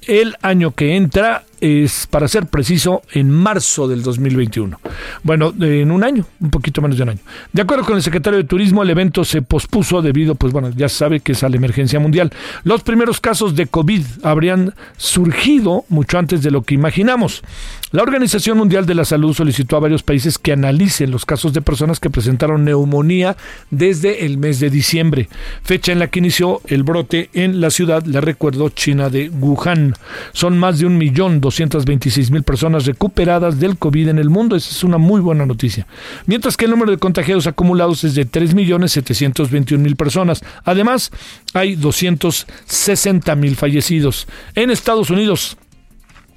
el 0.08 0.36
año 0.42 0.74
que 0.74 0.96
entra 0.96 1.44
es 1.60 2.06
para 2.06 2.28
ser 2.28 2.46
preciso 2.46 3.02
en 3.12 3.30
marzo 3.30 3.88
del 3.88 4.02
2021. 4.02 4.80
Bueno, 5.22 5.52
en 5.60 5.90
un 5.90 6.04
año, 6.04 6.26
un 6.40 6.50
poquito 6.50 6.80
menos 6.82 6.96
de 6.96 7.02
un 7.02 7.08
año. 7.10 7.20
De 7.52 7.62
acuerdo 7.62 7.84
con 7.84 7.96
el 7.96 8.02
secretario 8.02 8.38
de 8.38 8.44
Turismo, 8.44 8.82
el 8.82 8.90
evento 8.90 9.24
se 9.24 9.42
pospuso 9.42 10.02
debido, 10.02 10.34
pues 10.34 10.52
bueno, 10.52 10.70
ya 10.70 10.88
sabe 10.88 11.20
que 11.20 11.32
es 11.32 11.42
a 11.42 11.48
la 11.48 11.56
emergencia 11.56 12.00
mundial. 12.00 12.32
Los 12.64 12.82
primeros 12.82 13.20
casos 13.20 13.56
de 13.56 13.66
COVID 13.66 14.02
habrían 14.22 14.74
surgido 14.96 15.84
mucho 15.88 16.18
antes 16.18 16.42
de 16.42 16.50
lo 16.50 16.62
que 16.62 16.74
imaginamos. 16.74 17.42
La 17.90 18.02
Organización 18.02 18.58
Mundial 18.58 18.84
de 18.84 18.94
la 18.94 19.06
Salud 19.06 19.32
solicitó 19.32 19.76
a 19.76 19.80
varios 19.80 20.02
países 20.02 20.36
que 20.36 20.52
analicen 20.52 21.10
los 21.10 21.24
casos 21.24 21.54
de 21.54 21.62
personas 21.62 22.00
que 22.00 22.10
presentaron 22.10 22.64
neumonía 22.64 23.36
desde 23.70 24.26
el 24.26 24.36
mes 24.36 24.60
de 24.60 24.68
diciembre, 24.68 25.30
fecha 25.62 25.92
en 25.92 25.98
la 25.98 26.08
que 26.08 26.18
inició 26.18 26.60
el 26.66 26.82
brote 26.82 27.30
en 27.32 27.62
la 27.62 27.70
ciudad, 27.70 28.04
le 28.04 28.20
recuerdo, 28.20 28.68
China 28.68 29.08
de 29.08 29.30
Wuhan. 29.30 29.94
Son 30.32 30.58
más 30.58 30.78
de 30.78 30.86
un 30.86 30.98
millón 30.98 31.40
doscientos 31.48 31.84
veintiséis 31.84 32.30
mil 32.30 32.42
personas 32.42 32.84
recuperadas 32.84 33.58
del 33.58 33.78
COVID 33.78 34.08
en 34.08 34.18
el 34.18 34.28
mundo. 34.28 34.54
Esa 34.54 34.70
es 34.70 34.84
una 34.84 34.98
muy 34.98 35.20
buena 35.20 35.46
noticia. 35.46 35.86
Mientras 36.26 36.56
que 36.56 36.66
el 36.66 36.70
número 36.72 36.90
de 36.90 36.98
contagiados 36.98 37.46
acumulados 37.46 38.04
es 38.04 38.14
de 38.14 38.26
tres 38.26 38.54
millones 38.54 38.92
setecientos 38.92 39.50
veintiún 39.50 39.82
mil 39.82 39.96
personas. 39.96 40.42
Además, 40.64 41.10
hay 41.54 41.74
doscientos 41.74 42.46
sesenta 42.66 43.34
mil 43.34 43.56
fallecidos. 43.56 44.26
En 44.54 44.70
Estados 44.70 45.10
Unidos, 45.10 45.56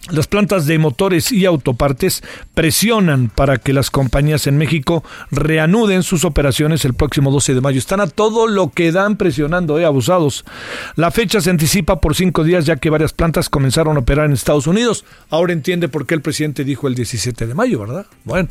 las 0.09 0.27
plantas 0.27 0.65
de 0.65 0.79
motores 0.79 1.31
y 1.31 1.45
autopartes 1.45 2.23
presionan 2.53 3.29
para 3.29 3.59
que 3.59 3.71
las 3.71 3.91
compañías 3.91 4.47
en 4.47 4.57
México 4.57 5.03
reanuden 5.29 6.01
sus 6.01 6.25
operaciones 6.25 6.85
el 6.85 6.95
próximo 6.95 7.31
12 7.31 7.53
de 7.53 7.61
mayo. 7.61 7.77
Están 7.77 8.01
a 8.01 8.07
todo 8.07 8.47
lo 8.47 8.71
que 8.71 8.91
dan 8.91 9.15
presionando, 9.15 9.79
eh, 9.79 9.85
abusados. 9.85 10.43
La 10.95 11.11
fecha 11.11 11.39
se 11.39 11.51
anticipa 11.51 12.01
por 12.01 12.15
cinco 12.15 12.43
días 12.43 12.65
ya 12.65 12.77
que 12.77 12.89
varias 12.89 13.13
plantas 13.13 13.47
comenzaron 13.47 13.95
a 13.95 13.99
operar 13.99 14.25
en 14.25 14.33
Estados 14.33 14.67
Unidos. 14.67 15.05
Ahora 15.29 15.53
entiende 15.53 15.87
por 15.87 16.07
qué 16.07 16.15
el 16.15 16.21
presidente 16.21 16.63
dijo 16.63 16.87
el 16.87 16.95
17 16.95 17.45
de 17.45 17.53
mayo, 17.53 17.79
¿verdad? 17.79 18.07
Bueno, 18.23 18.49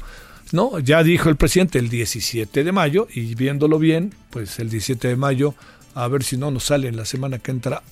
no, 0.53 0.79
ya 0.79 1.03
dijo 1.03 1.29
el 1.29 1.37
presidente 1.37 1.79
el 1.79 1.89
17 1.89 2.65
de 2.65 2.73
mayo 2.73 3.09
y 3.13 3.35
viéndolo 3.35 3.79
bien, 3.79 4.15
pues 4.31 4.59
el 4.61 4.71
17 4.71 5.09
de 5.09 5.17
mayo, 5.17 5.55
a 5.95 6.09
ver 6.09 6.23
si 6.23 6.37
no 6.37 6.51
nos 6.51 6.65
sale 6.65 6.89
en 6.89 6.97
la 6.97 7.05
semana 7.05 7.39
que 7.39 7.51
entra 7.51 7.83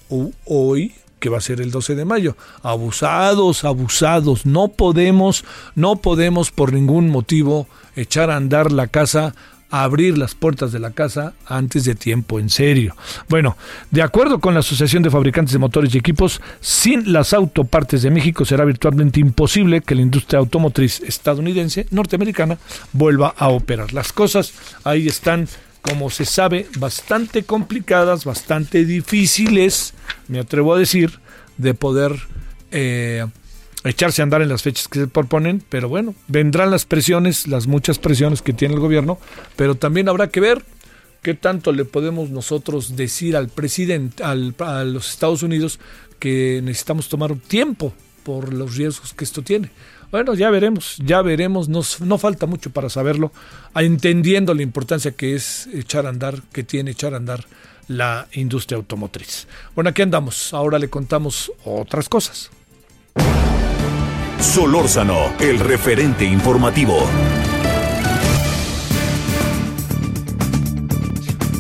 hoy, 0.45 0.95
que 1.19 1.29
va 1.29 1.39
a 1.39 1.43
ser 1.43 1.61
el 1.61 1.71
12 1.71 1.95
de 1.95 2.05
mayo. 2.05 2.37
Abusados, 2.63 3.65
abusados. 3.65 4.47
No 4.47 4.69
podemos, 4.69 5.45
no 5.75 5.97
podemos 5.97 6.51
por 6.51 6.73
ningún 6.73 7.09
motivo 7.11 7.67
echar 7.97 8.31
a 8.31 8.37
andar 8.37 8.73
la 8.73 8.87
casa 8.87 9.35
abrir 9.71 10.17
las 10.17 10.35
puertas 10.35 10.73
de 10.73 10.79
la 10.79 10.93
casa 10.93 11.35
antes 11.47 11.85
de 11.85 11.95
tiempo, 11.95 12.39
en 12.39 12.49
serio. 12.49 12.97
Bueno, 13.29 13.57
de 13.91 14.03
acuerdo 14.03 14.41
con 14.41 14.55
la 14.55 14.61
Asociación 14.61 15.03
de 15.03 15.11
Fabricantes 15.11 15.53
de 15.53 15.59
Motores 15.59 15.95
y 15.95 15.99
Equipos, 15.99 16.41
sin 16.61 17.13
las 17.13 17.33
autopartes 17.33 18.03
de 18.03 18.11
México 18.11 18.45
será 18.45 18.65
virtualmente 18.65 19.21
imposible 19.21 19.81
que 19.83 19.95
la 19.95 20.03
industria 20.03 20.39
automotriz 20.39 21.01
estadounidense, 21.01 21.87
norteamericana, 21.91 22.59
vuelva 22.93 23.35
a 23.37 23.49
operar. 23.49 23.93
Las 23.93 24.13
cosas 24.13 24.53
ahí 24.85 25.07
están 25.07 25.49
como 25.83 26.11
se 26.11 26.25
sabe, 26.25 26.67
bastante 26.79 27.45
complicadas, 27.45 28.25
bastante 28.25 28.85
difíciles, 28.85 29.95
me 30.29 30.41
atrevo 30.41 30.75
a 30.75 30.79
decir, 30.79 31.21
de 31.57 31.75
poder 31.75 32.13
eh, 32.71 33.27
echarse 33.85 34.23
a 34.23 34.25
andar 34.25 34.43
en 34.43 34.49
las 34.49 34.63
fechas 34.63 34.89
que 34.89 35.01
se 35.01 35.07
proponen, 35.07 35.63
pero 35.69 35.89
bueno, 35.89 36.15
vendrán 36.27 36.71
las 36.71 36.85
presiones, 36.85 37.47
las 37.47 37.67
muchas 37.67 37.99
presiones 37.99 38.43
que 38.43 38.53
tiene 38.53 38.75
el 38.75 38.81
gobierno, 38.81 39.19
pero 39.57 39.75
también 39.75 40.09
habrá 40.09 40.29
que 40.29 40.41
ver 40.41 40.65
qué 41.23 41.35
tanto 41.35 41.73
le 41.73 41.85
podemos 41.85 42.31
nosotros 42.31 42.97
decir 42.97 43.37
al 43.37 43.49
presidente, 43.49 44.23
al, 44.23 44.55
a 44.59 44.85
los 44.85 45.11
Estados 45.11 45.43
Unidos, 45.43 45.79
que 46.19 46.61
necesitamos 46.63 47.09
tomar 47.09 47.35
tiempo 47.37 47.93
por 48.25 48.53
los 48.53 48.77
riesgos 48.77 49.15
que 49.15 49.25
esto 49.25 49.43
tiene. 49.43 49.71
Bueno, 50.11 50.35
ya 50.35 50.49
veremos, 50.51 50.97
ya 51.05 51.21
veremos, 51.21 51.69
no 51.69 52.19
falta 52.19 52.47
mucho 52.47 52.71
para 52.71 52.89
saberlo, 52.89 53.31
entendiendo 53.75 54.55
la 54.55 54.63
importancia 54.63 55.11
que 55.13 55.35
es 55.35 55.69
echar 55.73 56.07
a 56.07 56.09
andar, 56.09 56.43
que 56.51 56.63
tiene 56.63 56.93
echar 56.93 57.13
a 57.15 57.19
andar 57.19 57.45
la 57.89 58.27
industria 58.33 58.77
automotriz. 58.77 59.47
Bueno, 59.75 59.91
aquí 59.91 60.03
andamos, 60.03 60.55
ahora 60.55 60.79
le 60.79 60.89
contamos 60.89 61.53
otras 61.65 62.09
cosas. 62.09 62.51
Solórzano, 64.41 65.35
el 65.41 65.59
referente 65.59 66.25
informativo. 66.25 67.07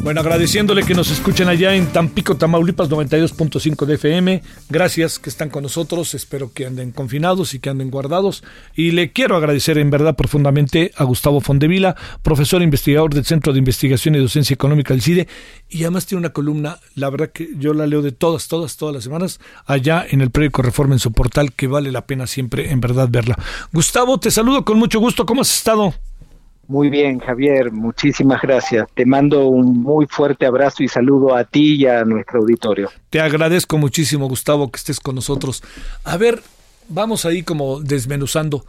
Bueno, 0.03 0.21
agradeciéndole 0.21 0.85
que 0.85 0.95
nos 0.95 1.11
escuchen 1.11 1.49
allá 1.49 1.75
en 1.75 1.87
Tampico, 1.89 2.37
Tamaulipas 2.37 2.89
92.5 2.89 3.85
de 3.85 3.95
FM. 3.97 4.43
Gracias 4.71 5.19
que 5.19 5.29
están 5.29 5.51
con 5.51 5.65
nosotros. 5.65 6.15
Espero 6.15 6.53
que 6.53 6.67
anden 6.67 6.93
confinados 6.93 7.53
y 7.53 7.59
que 7.59 7.69
anden 7.69 7.91
guardados. 7.91 8.43
Y 8.75 8.93
le 8.93 9.13
quiero 9.13 9.37
agradecer 9.37 9.77
en 9.77 9.91
verdad 9.91 10.17
profundamente 10.17 10.93
a 10.97 11.05
Gustavo 11.05 11.41
Fondevila, 11.41 11.97
profesor 12.23 12.63
investigador 12.63 13.13
del 13.13 13.27
Centro 13.27 13.53
de 13.53 13.59
Investigación 13.59 14.15
y 14.15 14.19
Docencia 14.19 14.55
Económica 14.55 14.95
del 14.95 15.03
CIDE. 15.03 15.29
Y 15.69 15.83
además 15.83 16.07
tiene 16.07 16.21
una 16.21 16.33
columna, 16.33 16.79
la 16.95 17.11
verdad 17.11 17.31
que 17.31 17.49
yo 17.57 17.75
la 17.75 17.87
leo 17.87 18.01
de 18.01 18.13
todas, 18.13 18.49
todas, 18.49 18.77
todas 18.77 18.95
las 18.95 19.05
semanas, 19.05 19.41
allá 19.67 20.07
en 20.09 20.21
el 20.21 20.31
periódico 20.31 20.63
Reforma 20.63 20.95
en 20.95 21.01
su 21.01 21.13
portal, 21.13 21.53
que 21.53 21.67
vale 21.67 21.93
la 21.93 22.07
pena 22.07 22.27
siempre 22.27 22.71
en 22.71 22.81
verdad 22.81 23.09
verla. 23.11 23.37
Gustavo, 23.73 24.19
te 24.19 24.31
saludo 24.31 24.65
con 24.65 24.79
mucho 24.79 25.01
gusto. 25.01 25.27
¿Cómo 25.27 25.43
has 25.43 25.55
estado? 25.55 25.93
Muy 26.69 26.91
bien, 26.91 27.19
Javier, 27.19 27.73
muchísimas 27.73 28.43
gracias. 28.43 28.87
Te 28.93 29.07
mando 29.07 29.47
un 29.47 29.81
muy 29.81 30.07
fuerte 30.07 30.45
abrazo 30.45 30.83
y 30.83 30.89
saludo 30.89 31.35
a 31.35 31.45
ti 31.45 31.77
y 31.77 31.87
a 31.87 32.05
nuestro 32.05 32.41
auditorio. 32.41 32.91
Te 33.09 33.23
agradezco 33.23 33.79
muchísimo, 33.79 34.29
Gustavo, 34.29 34.71
que 34.71 34.77
estés 34.77 35.01
con 35.01 35.15
nosotros. 35.15 35.63
A 36.05 36.19
ver, 36.19 36.43
vamos 36.91 37.25
ahí 37.25 37.43
como 37.43 37.81
desmenuzando. 37.81 38.67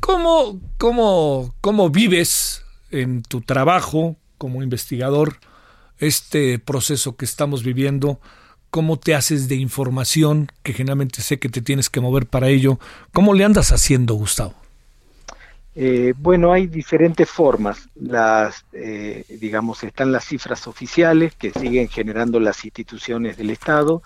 ¿Cómo, 0.00 0.60
cómo, 0.76 1.54
cómo 1.60 1.88
vives 1.88 2.64
en 2.90 3.22
tu 3.22 3.40
trabajo 3.42 4.16
como 4.38 4.64
investigador 4.64 5.36
este 5.98 6.58
proceso 6.58 7.14
que 7.14 7.26
estamos 7.26 7.62
viviendo? 7.62 8.18
¿Cómo 8.70 8.98
te 8.98 9.14
haces 9.14 9.46
de 9.46 9.54
información, 9.54 10.50
que 10.64 10.72
generalmente 10.72 11.22
sé 11.22 11.38
que 11.38 11.48
te 11.48 11.62
tienes 11.62 11.90
que 11.90 12.00
mover 12.00 12.26
para 12.26 12.48
ello? 12.48 12.80
¿Cómo 13.12 13.34
le 13.34 13.44
andas 13.44 13.70
haciendo, 13.70 14.14
Gustavo? 14.14 14.65
Eh, 15.78 16.14
bueno, 16.16 16.52
hay 16.52 16.68
diferentes 16.68 17.28
formas. 17.28 17.90
Las, 17.94 18.64
eh, 18.72 19.24
digamos, 19.28 19.84
están 19.84 20.10
las 20.10 20.24
cifras 20.24 20.66
oficiales 20.66 21.34
que 21.34 21.50
siguen 21.50 21.88
generando 21.88 22.40
las 22.40 22.64
instituciones 22.64 23.36
del 23.36 23.50
Estado 23.50 24.02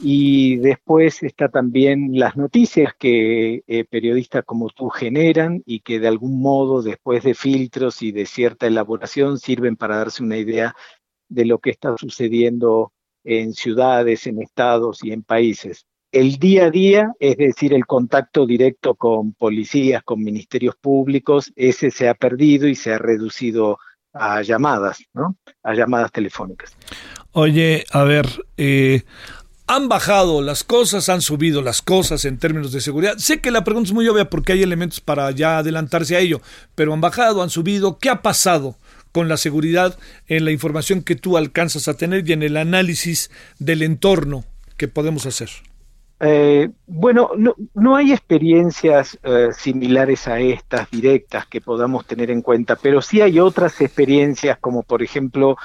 y 0.00 0.56
después 0.56 1.22
está 1.22 1.48
también 1.48 2.18
las 2.18 2.36
noticias 2.36 2.92
que 2.98 3.62
eh, 3.68 3.84
periodistas 3.84 4.44
como 4.44 4.68
tú 4.70 4.88
generan 4.88 5.62
y 5.64 5.80
que 5.80 6.00
de 6.00 6.08
algún 6.08 6.42
modo, 6.42 6.82
después 6.82 7.22
de 7.22 7.34
filtros 7.34 8.02
y 8.02 8.10
de 8.10 8.26
cierta 8.26 8.66
elaboración, 8.66 9.38
sirven 9.38 9.76
para 9.76 9.98
darse 9.98 10.24
una 10.24 10.38
idea 10.38 10.74
de 11.28 11.44
lo 11.44 11.60
que 11.60 11.70
está 11.70 11.96
sucediendo 11.98 12.92
en 13.22 13.52
ciudades, 13.54 14.26
en 14.26 14.42
estados 14.42 15.04
y 15.04 15.12
en 15.12 15.22
países 15.22 15.86
el 16.12 16.38
día 16.38 16.66
a 16.66 16.70
día, 16.70 17.12
es 17.20 17.36
decir, 17.36 17.72
el 17.72 17.86
contacto 17.86 18.46
directo 18.46 18.94
con 18.94 19.32
policías, 19.32 20.02
con 20.02 20.22
ministerios 20.22 20.74
públicos, 20.76 21.52
ese 21.56 21.90
se 21.90 22.08
ha 22.08 22.14
perdido 22.14 22.66
y 22.66 22.74
se 22.74 22.92
ha 22.92 22.98
reducido 22.98 23.78
a 24.12 24.42
llamadas, 24.42 25.04
¿no? 25.14 25.36
A 25.62 25.74
llamadas 25.74 26.10
telefónicas. 26.10 26.76
Oye, 27.32 27.84
a 27.92 28.02
ver, 28.02 28.26
eh, 28.56 29.02
han 29.68 29.88
bajado 29.88 30.42
las 30.42 30.64
cosas, 30.64 31.08
han 31.08 31.22
subido 31.22 31.62
las 31.62 31.80
cosas 31.80 32.24
en 32.24 32.38
términos 32.38 32.72
de 32.72 32.80
seguridad. 32.80 33.18
Sé 33.18 33.40
que 33.40 33.52
la 33.52 33.62
pregunta 33.62 33.88
es 33.88 33.94
muy 33.94 34.08
obvia 34.08 34.28
porque 34.28 34.52
hay 34.52 34.62
elementos 34.62 35.00
para 35.00 35.30
ya 35.30 35.58
adelantarse 35.58 36.16
a 36.16 36.20
ello, 36.20 36.40
pero 36.74 36.92
han 36.92 37.00
bajado, 37.00 37.42
han 37.42 37.50
subido. 37.50 37.98
¿Qué 37.98 38.10
ha 38.10 38.22
pasado? 38.22 38.76
con 39.12 39.28
la 39.28 39.36
seguridad 39.36 39.98
en 40.28 40.44
la 40.44 40.52
información 40.52 41.02
que 41.02 41.16
tú 41.16 41.36
alcanzas 41.36 41.88
a 41.88 41.94
tener 41.94 42.28
y 42.28 42.32
en 42.32 42.44
el 42.44 42.56
análisis 42.56 43.30
del 43.58 43.82
entorno 43.82 44.44
que 44.76 44.86
podemos 44.86 45.26
hacer. 45.26 45.50
Eh, 46.22 46.68
bueno, 46.86 47.30
no, 47.36 47.54
no, 47.72 47.96
hay 47.96 48.12
experiencias 48.12 49.18
eh, 49.22 49.48
similares 49.52 50.28
a 50.28 50.38
estas 50.38 50.90
directas 50.90 51.46
que 51.46 51.62
podamos 51.62 52.06
tener 52.06 52.30
en 52.30 52.42
cuenta, 52.42 52.76
pero 52.76 53.00
sí 53.00 53.22
hay 53.22 53.40
otras 53.40 53.80
experiencias 53.80 54.58
como 54.58 54.82
por 54.82 55.02
ejemplo 55.02 55.56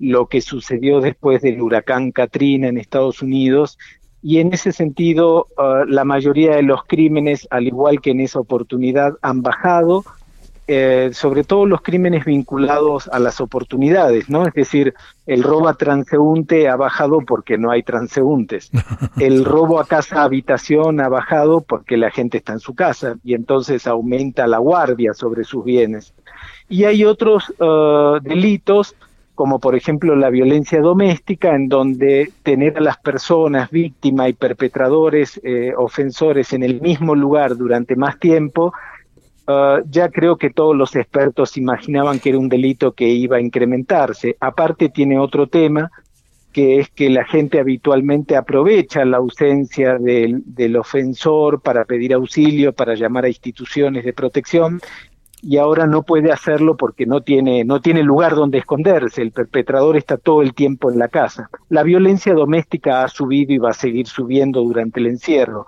lo 0.00 0.26
que 0.26 0.40
sucedió 0.40 1.00
después 1.00 1.42
del 1.42 1.60
huracán 1.62 2.10
Katrina 2.10 2.66
en 2.66 2.78
Estados 2.78 3.22
Unidos 3.22 3.78
y 4.20 4.38
en 4.38 4.52
ese 4.52 4.72
sentido 4.72 5.46
eh, 5.50 5.84
la 5.86 6.04
mayoría 6.04 6.56
de 6.56 6.62
los 6.62 6.84
crímenes, 6.84 7.46
al 7.50 7.68
igual 7.68 8.00
que 8.00 8.10
en 8.10 8.20
esa 8.20 8.40
oportunidad, 8.40 9.14
han 9.22 9.42
bajado 9.42 10.04
eh, 10.72 11.10
sobre 11.14 11.42
todo 11.42 11.66
los 11.66 11.82
crímenes 11.82 12.24
vinculados 12.24 13.08
a 13.08 13.18
las 13.18 13.40
oportunidades, 13.40 14.30
¿no? 14.30 14.46
Es 14.46 14.54
decir, 14.54 14.94
el 15.26 15.42
robo 15.42 15.66
a 15.66 15.74
transeúnte 15.74 16.68
ha 16.68 16.76
bajado 16.76 17.22
porque 17.22 17.58
no 17.58 17.72
hay 17.72 17.82
transeúntes. 17.82 18.70
El 19.18 19.44
robo 19.44 19.80
a 19.80 19.84
casa 19.84 20.22
habitación 20.22 21.00
ha 21.00 21.08
bajado 21.08 21.60
porque 21.60 21.96
la 21.96 22.12
gente 22.12 22.38
está 22.38 22.52
en 22.52 22.60
su 22.60 22.76
casa 22.76 23.16
y 23.24 23.34
entonces 23.34 23.88
aumenta 23.88 24.46
la 24.46 24.58
guardia 24.58 25.12
sobre 25.12 25.42
sus 25.42 25.64
bienes. 25.64 26.14
Y 26.68 26.84
hay 26.84 27.04
otros 27.04 27.52
uh, 27.58 28.20
delitos 28.22 28.94
como 29.34 29.58
por 29.58 29.74
ejemplo 29.74 30.14
la 30.14 30.28
violencia 30.28 30.82
doméstica, 30.82 31.54
en 31.54 31.68
donde 31.68 32.30
tener 32.42 32.76
a 32.76 32.82
las 32.82 32.98
personas 32.98 33.70
víctimas 33.70 34.28
y 34.28 34.34
perpetradores, 34.34 35.40
eh, 35.42 35.72
ofensores 35.76 36.52
en 36.52 36.62
el 36.62 36.80
mismo 36.82 37.14
lugar 37.14 37.56
durante 37.56 37.96
más 37.96 38.20
tiempo, 38.20 38.74
uh, 39.50 39.82
ya 39.88 40.08
creo 40.10 40.36
que 40.36 40.50
todos 40.50 40.76
los 40.76 40.96
expertos 40.96 41.56
imaginaban 41.56 42.18
que 42.18 42.30
era 42.30 42.38
un 42.38 42.48
delito 42.48 42.92
que 42.92 43.08
iba 43.08 43.36
a 43.36 43.40
incrementarse. 43.40 44.36
Aparte 44.40 44.88
tiene 44.88 45.18
otro 45.18 45.46
tema, 45.46 45.90
que 46.52 46.80
es 46.80 46.88
que 46.90 47.10
la 47.10 47.24
gente 47.24 47.60
habitualmente 47.60 48.36
aprovecha 48.36 49.04
la 49.04 49.18
ausencia 49.18 49.98
del, 49.98 50.42
del 50.44 50.76
ofensor 50.76 51.60
para 51.60 51.84
pedir 51.84 52.14
auxilio, 52.14 52.72
para 52.72 52.94
llamar 52.94 53.24
a 53.24 53.28
instituciones 53.28 54.04
de 54.04 54.12
protección 54.12 54.80
y 55.42 55.56
ahora 55.56 55.86
no 55.86 56.02
puede 56.02 56.32
hacerlo 56.32 56.76
porque 56.76 57.06
no 57.06 57.22
tiene, 57.22 57.64
no 57.64 57.80
tiene 57.80 58.02
lugar 58.02 58.34
donde 58.34 58.58
esconderse. 58.58 59.22
El 59.22 59.32
perpetrador 59.32 59.96
está 59.96 60.16
todo 60.16 60.42
el 60.42 60.54
tiempo 60.54 60.90
en 60.90 60.98
la 60.98 61.08
casa. 61.08 61.48
La 61.68 61.82
violencia 61.82 62.34
doméstica 62.34 63.02
ha 63.02 63.08
subido 63.08 63.52
y 63.52 63.58
va 63.58 63.70
a 63.70 63.74
seguir 63.74 64.06
subiendo 64.06 64.60
durante 64.60 65.00
el 65.00 65.06
encierro. 65.06 65.66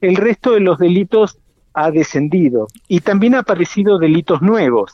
El 0.00 0.16
resto 0.16 0.52
de 0.52 0.60
los 0.60 0.78
delitos 0.78 1.38
ha 1.84 1.90
descendido 1.90 2.68
y 2.88 3.00
también 3.00 3.34
han 3.34 3.40
aparecido 3.40 3.98
delitos 3.98 4.42
nuevos. 4.42 4.92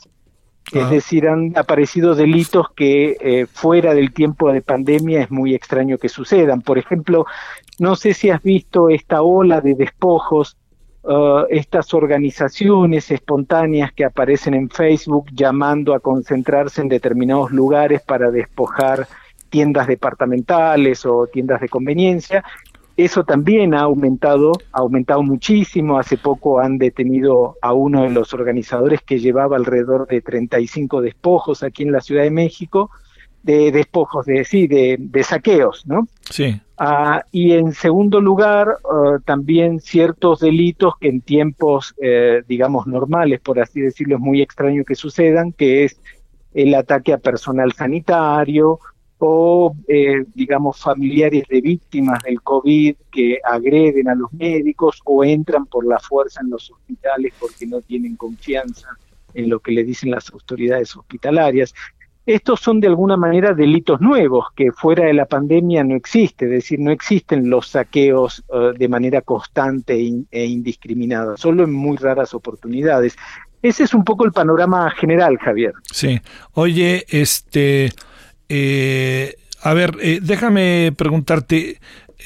Es 0.71 0.89
decir, 0.89 1.27
han 1.27 1.55
aparecido 1.55 2.15
delitos 2.15 2.67
que 2.75 3.17
eh, 3.19 3.45
fuera 3.45 3.93
del 3.93 4.11
tiempo 4.11 4.51
de 4.51 4.63
pandemia 4.63 5.21
es 5.21 5.29
muy 5.29 5.53
extraño 5.53 5.99
que 5.99 6.09
sucedan. 6.09 6.61
Por 6.61 6.79
ejemplo, 6.79 7.27
no 7.77 7.95
sé 7.95 8.15
si 8.15 8.31
has 8.31 8.41
visto 8.41 8.89
esta 8.89 9.21
ola 9.21 9.61
de 9.61 9.75
despojos 9.75 10.57
Uh, 11.07 11.45
estas 11.51 11.93
organizaciones 11.93 13.11
espontáneas 13.11 13.93
que 13.93 14.05
aparecen 14.05 14.55
en 14.55 14.71
Facebook 14.71 15.27
llamando 15.31 15.93
a 15.93 15.99
concentrarse 15.99 16.81
en 16.81 16.89
determinados 16.89 17.51
lugares 17.51 18.01
para 18.01 18.31
despojar 18.31 19.07
tiendas 19.51 19.85
departamentales 19.85 21.05
o 21.05 21.27
tiendas 21.27 21.61
de 21.61 21.69
conveniencia. 21.69 22.43
Eso 22.97 23.23
también 23.23 23.73
ha 23.73 23.81
aumentado, 23.81 24.53
ha 24.71 24.79
aumentado 24.79 25.21
muchísimo. 25.21 25.99
Hace 25.99 26.17
poco 26.17 26.59
han 26.59 26.77
detenido 26.77 27.57
a 27.61 27.73
uno 27.73 28.03
de 28.03 28.09
los 28.09 28.33
organizadores 28.33 29.01
que 29.01 29.19
llevaba 29.19 29.57
alrededor 29.57 30.07
de 30.07 30.21
35 30.21 31.01
despojos 31.01 31.63
aquí 31.63 31.83
en 31.83 31.91
la 31.91 32.01
Ciudad 32.01 32.23
de 32.23 32.31
México 32.31 32.89
de 33.45 33.71
despojos, 33.71 34.25
de 34.25 34.43
sí, 34.43 34.65
de, 34.65 34.97
de 34.99 35.23
saqueos, 35.23 35.85
¿no? 35.85 36.07
Sí. 36.31 36.59
Ah, 36.79 37.23
y 37.31 37.51
en 37.51 37.73
segundo 37.73 38.19
lugar, 38.19 38.77
ah, 38.91 39.19
también 39.23 39.79
ciertos 39.79 40.39
delitos 40.39 40.95
que 40.99 41.09
en 41.09 41.21
tiempos, 41.21 41.93
eh, 42.01 42.41
digamos, 42.47 42.87
normales, 42.87 43.39
por 43.41 43.59
así 43.59 43.81
decirlo, 43.81 44.15
es 44.15 44.21
muy 44.21 44.41
extraño 44.41 44.83
que 44.83 44.95
sucedan, 44.95 45.51
que 45.51 45.83
es 45.83 46.01
el 46.55 46.73
ataque 46.73 47.13
a 47.13 47.19
personal 47.19 47.71
sanitario 47.73 48.79
o, 49.27 49.75
eh, 49.87 50.23
digamos, 50.33 50.79
familiares 50.79 51.43
de 51.49 51.61
víctimas 51.61 52.21
del 52.23 52.41
COVID 52.41 52.95
que 53.11 53.39
agreden 53.43 54.07
a 54.07 54.15
los 54.15 54.31
médicos 54.33 55.01
o 55.05 55.23
entran 55.23 55.65
por 55.65 55.85
la 55.85 55.99
fuerza 55.99 56.41
en 56.41 56.51
los 56.51 56.69
hospitales 56.69 57.33
porque 57.39 57.65
no 57.65 57.81
tienen 57.81 58.15
confianza 58.15 58.87
en 59.33 59.49
lo 59.49 59.59
que 59.59 59.71
le 59.71 59.83
dicen 59.83 60.11
las 60.11 60.31
autoridades 60.31 60.95
hospitalarias. 60.95 61.73
Estos 62.25 62.59
son 62.59 62.79
de 62.79 62.87
alguna 62.87 63.17
manera 63.17 63.53
delitos 63.53 64.01
nuevos 64.01 64.47
que 64.55 64.71
fuera 64.71 65.05
de 65.05 65.13
la 65.13 65.25
pandemia 65.25 65.83
no 65.83 65.95
existe, 65.95 66.45
es 66.45 66.51
decir, 66.51 66.79
no 66.79 66.91
existen 66.91 67.49
los 67.49 67.67
saqueos 67.67 68.43
uh, 68.49 68.75
de 68.75 68.87
manera 68.87 69.21
constante 69.21 69.93
e 70.31 70.45
indiscriminada, 70.45 71.37
solo 71.37 71.63
en 71.63 71.73
muy 71.73 71.97
raras 71.97 72.33
oportunidades. 72.33 73.15
Ese 73.61 73.83
es 73.83 73.93
un 73.93 74.03
poco 74.03 74.25
el 74.25 74.31
panorama 74.31 74.89
general, 74.91 75.37
Javier. 75.37 75.73
Sí. 75.91 76.19
Oye, 76.53 77.05
este, 77.09 77.91
eh, 78.49 79.35
a 79.61 79.73
ver, 79.73 79.97
eh, 80.01 80.19
déjame 80.21 80.93
preguntarte, 80.95 81.79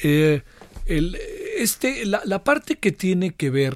eh, 0.03 0.41
este, 0.86 2.05
la, 2.05 2.21
la 2.25 2.43
parte 2.43 2.77
que 2.77 2.91
tiene 2.91 3.32
que 3.32 3.49
ver 3.49 3.75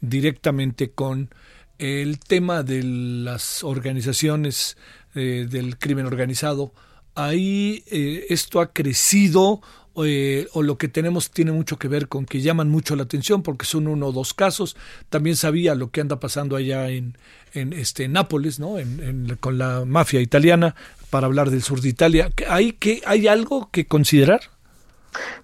directamente 0.00 0.90
con 0.90 1.30
el 1.78 2.18
tema 2.18 2.62
de 2.62 2.82
las 2.82 3.62
organizaciones 3.62 4.76
del 5.14 5.78
crimen 5.78 6.06
organizado, 6.06 6.72
ahí 7.14 7.82
esto 7.88 8.60
ha 8.60 8.72
crecido 8.72 9.62
eh, 10.04 10.48
o 10.52 10.62
lo 10.62 10.78
que 10.78 10.88
tenemos 10.88 11.30
tiene 11.30 11.52
mucho 11.52 11.78
que 11.78 11.88
ver 11.88 12.08
con 12.08 12.26
que 12.26 12.40
llaman 12.40 12.68
mucho 12.68 12.96
la 12.96 13.04
atención 13.04 13.42
porque 13.42 13.66
son 13.66 13.86
uno 13.86 14.06
o 14.06 14.12
dos 14.12 14.34
casos. 14.34 14.76
También 15.08 15.36
sabía 15.36 15.74
lo 15.74 15.90
que 15.90 16.00
anda 16.00 16.20
pasando 16.20 16.56
allá 16.56 16.88
en, 16.88 17.16
en 17.54 17.72
este 17.72 18.08
Nápoles, 18.08 18.58
¿no? 18.60 18.78
En, 18.78 19.36
con 19.40 19.58
la 19.58 19.84
mafia 19.84 20.20
italiana, 20.20 20.74
para 21.10 21.26
hablar 21.26 21.50
del 21.50 21.62
sur 21.62 21.80
de 21.80 21.88
Italia. 21.88 22.30
¿Hay, 22.48 22.72
que, 22.72 23.02
¿Hay 23.06 23.28
algo 23.28 23.70
que 23.70 23.86
considerar? 23.86 24.40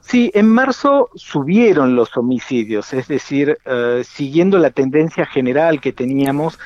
Sí, 0.01 0.31
en 0.35 0.49
marzo 0.49 1.09
subieron 1.14 1.97
los 1.97 2.17
homicidios, 2.17 2.93
es 2.93 3.09
decir, 3.09 3.59
siguiendo 4.05 4.59
la 4.59 4.71
tendencia 4.71 5.25
general 5.25 5.81
que 5.81 5.93
teníamos 5.93 6.59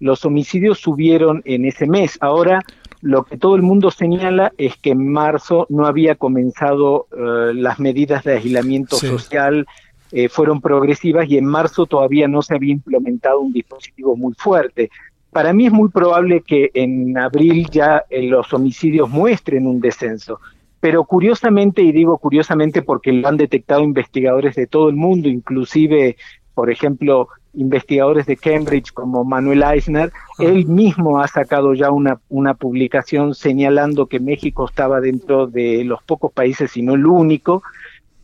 los 0.00 0.24
homicidios 0.24 0.78
subieron 0.78 1.42
en 1.44 1.64
ese 1.64 1.86
mes. 1.86 2.18
Ahora, 2.20 2.62
lo 3.00 3.24
que 3.24 3.36
todo 3.36 3.56
el 3.56 3.62
mundo 3.62 3.90
señala 3.90 4.52
es 4.58 4.76
que 4.76 4.90
en 4.90 5.10
marzo 5.10 5.66
no 5.68 5.86
había 5.86 6.14
comenzado 6.14 7.06
uh, 7.12 7.52
las 7.52 7.78
medidas 7.78 8.24
de 8.24 8.34
aislamiento 8.34 8.96
sí. 8.96 9.06
social, 9.06 9.66
eh, 10.10 10.28
fueron 10.28 10.60
progresivas 10.60 11.28
y 11.28 11.36
en 11.36 11.44
marzo 11.44 11.84
todavía 11.84 12.28
no 12.28 12.40
se 12.40 12.54
había 12.54 12.72
implementado 12.72 13.40
un 13.40 13.52
dispositivo 13.52 14.16
muy 14.16 14.32
fuerte. 14.34 14.90
Para 15.30 15.52
mí 15.52 15.66
es 15.66 15.72
muy 15.72 15.90
probable 15.90 16.40
que 16.40 16.70
en 16.72 17.16
abril 17.18 17.68
ya 17.70 18.04
eh, 18.08 18.22
los 18.22 18.52
homicidios 18.54 19.10
muestren 19.10 19.66
un 19.66 19.80
descenso. 19.80 20.40
Pero 20.80 21.04
curiosamente, 21.04 21.82
y 21.82 21.92
digo 21.92 22.16
curiosamente 22.18 22.82
porque 22.82 23.12
lo 23.12 23.28
han 23.28 23.36
detectado 23.36 23.82
investigadores 23.82 24.54
de 24.54 24.66
todo 24.66 24.88
el 24.88 24.96
mundo, 24.96 25.28
inclusive, 25.28 26.16
por 26.54 26.70
ejemplo, 26.70 27.28
investigadores 27.58 28.26
de 28.26 28.36
Cambridge 28.36 28.92
como 28.92 29.24
Manuel 29.24 29.62
Eisner, 29.62 30.12
él 30.38 30.66
mismo 30.66 31.20
ha 31.20 31.26
sacado 31.26 31.74
ya 31.74 31.90
una, 31.90 32.20
una 32.28 32.54
publicación 32.54 33.34
señalando 33.34 34.06
que 34.06 34.20
México 34.20 34.66
estaba 34.66 35.00
dentro 35.00 35.46
de 35.48 35.84
los 35.84 36.02
pocos 36.04 36.32
países, 36.32 36.70
si 36.70 36.82
no 36.82 36.94
el 36.94 37.04
único, 37.04 37.62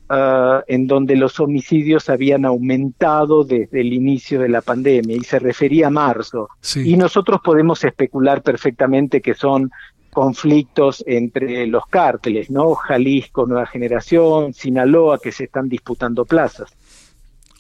uh, 0.09 0.63
en 0.69 0.87
donde 0.87 1.17
los 1.17 1.41
homicidios 1.41 2.09
habían 2.09 2.45
aumentado 2.45 3.43
desde 3.43 3.81
el 3.81 3.93
inicio 3.93 4.41
de 4.41 4.49
la 4.49 4.63
pandemia 4.63 5.17
y 5.17 5.25
se 5.25 5.41
refería 5.41 5.89
a 5.89 5.91
marzo. 5.91 6.49
Sí. 6.61 6.89
Y 6.89 6.97
nosotros 6.97 7.41
podemos 7.43 7.83
especular 7.83 8.43
perfectamente 8.43 9.21
que 9.21 9.35
son 9.35 9.71
conflictos 10.13 11.03
entre 11.09 11.67
los 11.67 11.87
cárteles, 11.87 12.49
¿no? 12.49 12.75
Jalisco, 12.75 13.47
Nueva 13.47 13.67
Generación, 13.67 14.55
Sinaloa, 14.55 15.19
que 15.19 15.33
se 15.33 15.45
están 15.45 15.69
disputando 15.69 16.25
plazas. 16.25 16.71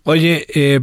Oye, 0.05 0.47
eh, 0.55 0.81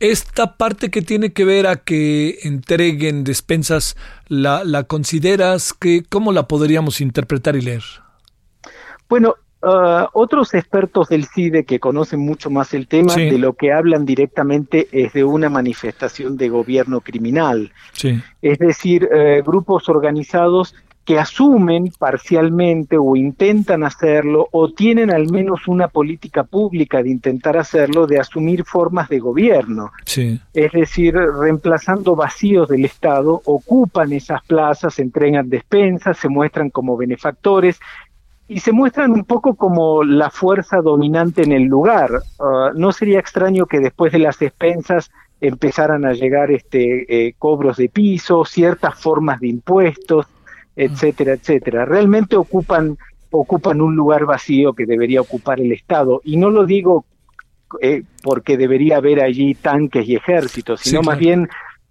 esta 0.00 0.56
parte 0.56 0.90
que 0.90 1.00
tiene 1.00 1.32
que 1.32 1.44
ver 1.44 1.66
a 1.68 1.76
que 1.76 2.40
entreguen 2.42 3.22
despensas, 3.22 3.96
¿la, 4.26 4.64
la 4.64 4.82
consideras 4.82 5.72
que 5.72 6.02
cómo 6.08 6.32
la 6.32 6.48
podríamos 6.48 7.00
interpretar 7.00 7.54
y 7.54 7.60
leer? 7.60 7.84
Bueno, 9.08 9.36
uh, 9.62 10.06
otros 10.12 10.54
expertos 10.54 11.08
del 11.08 11.26
CIDE 11.26 11.64
que 11.64 11.78
conocen 11.78 12.18
mucho 12.18 12.50
más 12.50 12.74
el 12.74 12.88
tema, 12.88 13.14
sí. 13.14 13.26
de 13.26 13.38
lo 13.38 13.52
que 13.52 13.72
hablan 13.72 14.04
directamente 14.04 14.88
es 14.90 15.12
de 15.12 15.22
una 15.22 15.48
manifestación 15.48 16.36
de 16.36 16.48
gobierno 16.48 17.00
criminal. 17.00 17.72
Sí. 17.92 18.20
Es 18.42 18.58
decir, 18.58 19.08
eh, 19.14 19.40
grupos 19.46 19.88
organizados 19.88 20.74
que 21.04 21.18
asumen 21.18 21.92
parcialmente 21.98 22.96
o 22.98 23.16
intentan 23.16 23.84
hacerlo 23.84 24.48
o 24.52 24.70
tienen 24.70 25.10
al 25.10 25.30
menos 25.30 25.68
una 25.68 25.88
política 25.88 26.44
pública 26.44 27.02
de 27.02 27.10
intentar 27.10 27.56
hacerlo, 27.56 28.06
de 28.06 28.18
asumir 28.18 28.64
formas 28.64 29.08
de 29.08 29.18
gobierno. 29.18 29.92
Sí. 30.06 30.40
Es 30.54 30.72
decir, 30.72 31.14
reemplazando 31.14 32.16
vacíos 32.16 32.68
del 32.68 32.84
Estado, 32.84 33.42
ocupan 33.44 34.12
esas 34.12 34.42
plazas, 34.44 34.98
entregan 34.98 35.50
despensas, 35.50 36.18
se 36.18 36.28
muestran 36.28 36.70
como 36.70 36.96
benefactores 36.96 37.78
y 38.46 38.60
se 38.60 38.72
muestran 38.72 39.12
un 39.12 39.24
poco 39.24 39.54
como 39.54 40.04
la 40.04 40.30
fuerza 40.30 40.80
dominante 40.80 41.42
en 41.42 41.52
el 41.52 41.64
lugar. 41.64 42.10
Uh, 42.38 42.78
no 42.78 42.92
sería 42.92 43.18
extraño 43.18 43.66
que 43.66 43.80
después 43.80 44.12
de 44.12 44.18
las 44.18 44.38
despensas 44.38 45.10
empezaran 45.40 46.04
a 46.04 46.12
llegar 46.12 46.50
este 46.50 47.26
eh, 47.26 47.34
cobros 47.38 47.76
de 47.76 47.88
piso, 47.88 48.44
ciertas 48.44 48.98
formas 48.98 49.40
de 49.40 49.48
impuestos, 49.48 50.26
etcétera, 50.76 51.34
etcétera. 51.34 51.84
Realmente 51.84 52.36
ocupan 52.36 52.96
ocupan 53.30 53.80
un 53.80 53.96
lugar 53.96 54.26
vacío 54.26 54.74
que 54.74 54.86
debería 54.86 55.20
ocupar 55.20 55.60
el 55.60 55.72
Estado 55.72 56.20
y 56.24 56.36
no 56.36 56.50
lo 56.50 56.66
digo 56.66 57.04
eh, 57.82 58.04
porque 58.22 58.56
debería 58.56 58.98
haber 58.98 59.20
allí 59.20 59.54
tanques 59.54 60.08
y 60.08 60.14
ejércitos, 60.14 60.80
sino 60.80 61.00
sí, 61.00 61.06
más 61.06 61.18
bien 61.18 61.48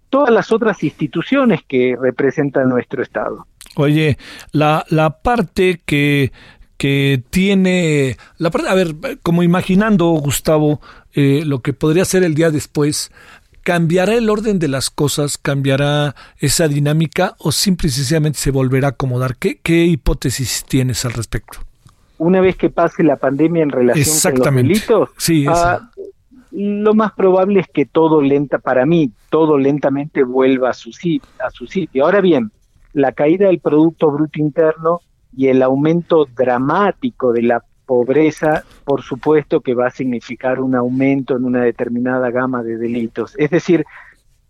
todas 0.08 0.30
las 0.30 0.52
otras 0.52 0.82
instituciones 0.82 1.60
que 1.68 1.96
representan 2.00 2.68
nuestro 2.68 3.02
Estado. 3.02 3.46
Oye, 3.76 4.16
la, 4.52 4.84
la 4.88 5.18
parte 5.20 5.80
que, 5.84 6.32
que 6.78 7.22
tiene, 7.30 8.16
la 8.38 8.50
parte, 8.50 8.68
a 8.68 8.74
ver, 8.74 8.94
como 9.22 9.42
imaginando, 9.42 10.06
Gustavo, 10.10 10.80
eh, 11.12 11.42
lo 11.44 11.60
que 11.60 11.72
podría 11.72 12.04
ser 12.04 12.22
el 12.22 12.34
día 12.34 12.50
después, 12.50 13.10
¿cambiará 13.64 14.14
el 14.14 14.30
orden 14.30 14.58
de 14.60 14.68
las 14.68 14.90
cosas? 14.90 15.38
¿Cambiará 15.38 16.14
esa 16.38 16.68
dinámica? 16.68 17.34
¿O 17.38 17.50
simple 17.50 17.88
y 17.88 17.90
sencillamente 17.90 18.38
se 18.38 18.52
volverá 18.52 18.88
a 18.88 18.90
acomodar? 18.90 19.36
¿Qué, 19.36 19.58
qué 19.60 19.84
hipótesis 19.84 20.64
tienes 20.68 21.04
al 21.04 21.12
respecto? 21.12 21.58
Una 22.18 22.40
vez 22.40 22.56
que 22.56 22.70
pase 22.70 23.02
la 23.02 23.16
pandemia 23.16 23.64
en 23.64 23.70
relación 23.70 24.36
con 24.36 24.44
los 24.44 24.54
delitos, 24.54 25.08
sí, 25.18 25.46
ah, 25.48 25.90
lo 26.52 26.94
más 26.94 27.12
probable 27.12 27.60
es 27.60 27.66
que 27.66 27.84
todo 27.84 28.22
lenta, 28.22 28.58
para 28.58 28.86
mí, 28.86 29.10
todo 29.30 29.58
lentamente 29.58 30.22
vuelva 30.22 30.70
a 30.70 30.72
su, 30.72 30.90
a 31.44 31.50
su 31.50 31.66
sitio. 31.66 32.04
Ahora 32.04 32.20
bien, 32.20 32.52
la 32.92 33.10
caída 33.10 33.48
del 33.48 33.58
Producto 33.58 34.12
Bruto 34.12 34.38
Interno 34.38 35.00
y 35.36 35.48
el 35.48 35.62
aumento 35.62 36.28
dramático 36.36 37.32
de 37.32 37.42
la 37.42 37.64
pobreza, 37.86 38.64
por 38.84 39.02
supuesto 39.02 39.60
que 39.60 39.74
va 39.74 39.88
a 39.88 39.90
significar 39.90 40.60
un 40.60 40.74
aumento 40.74 41.36
en 41.36 41.44
una 41.44 41.62
determinada 41.62 42.30
gama 42.30 42.62
de 42.62 42.76
delitos. 42.76 43.34
Es 43.38 43.50
decir, 43.50 43.84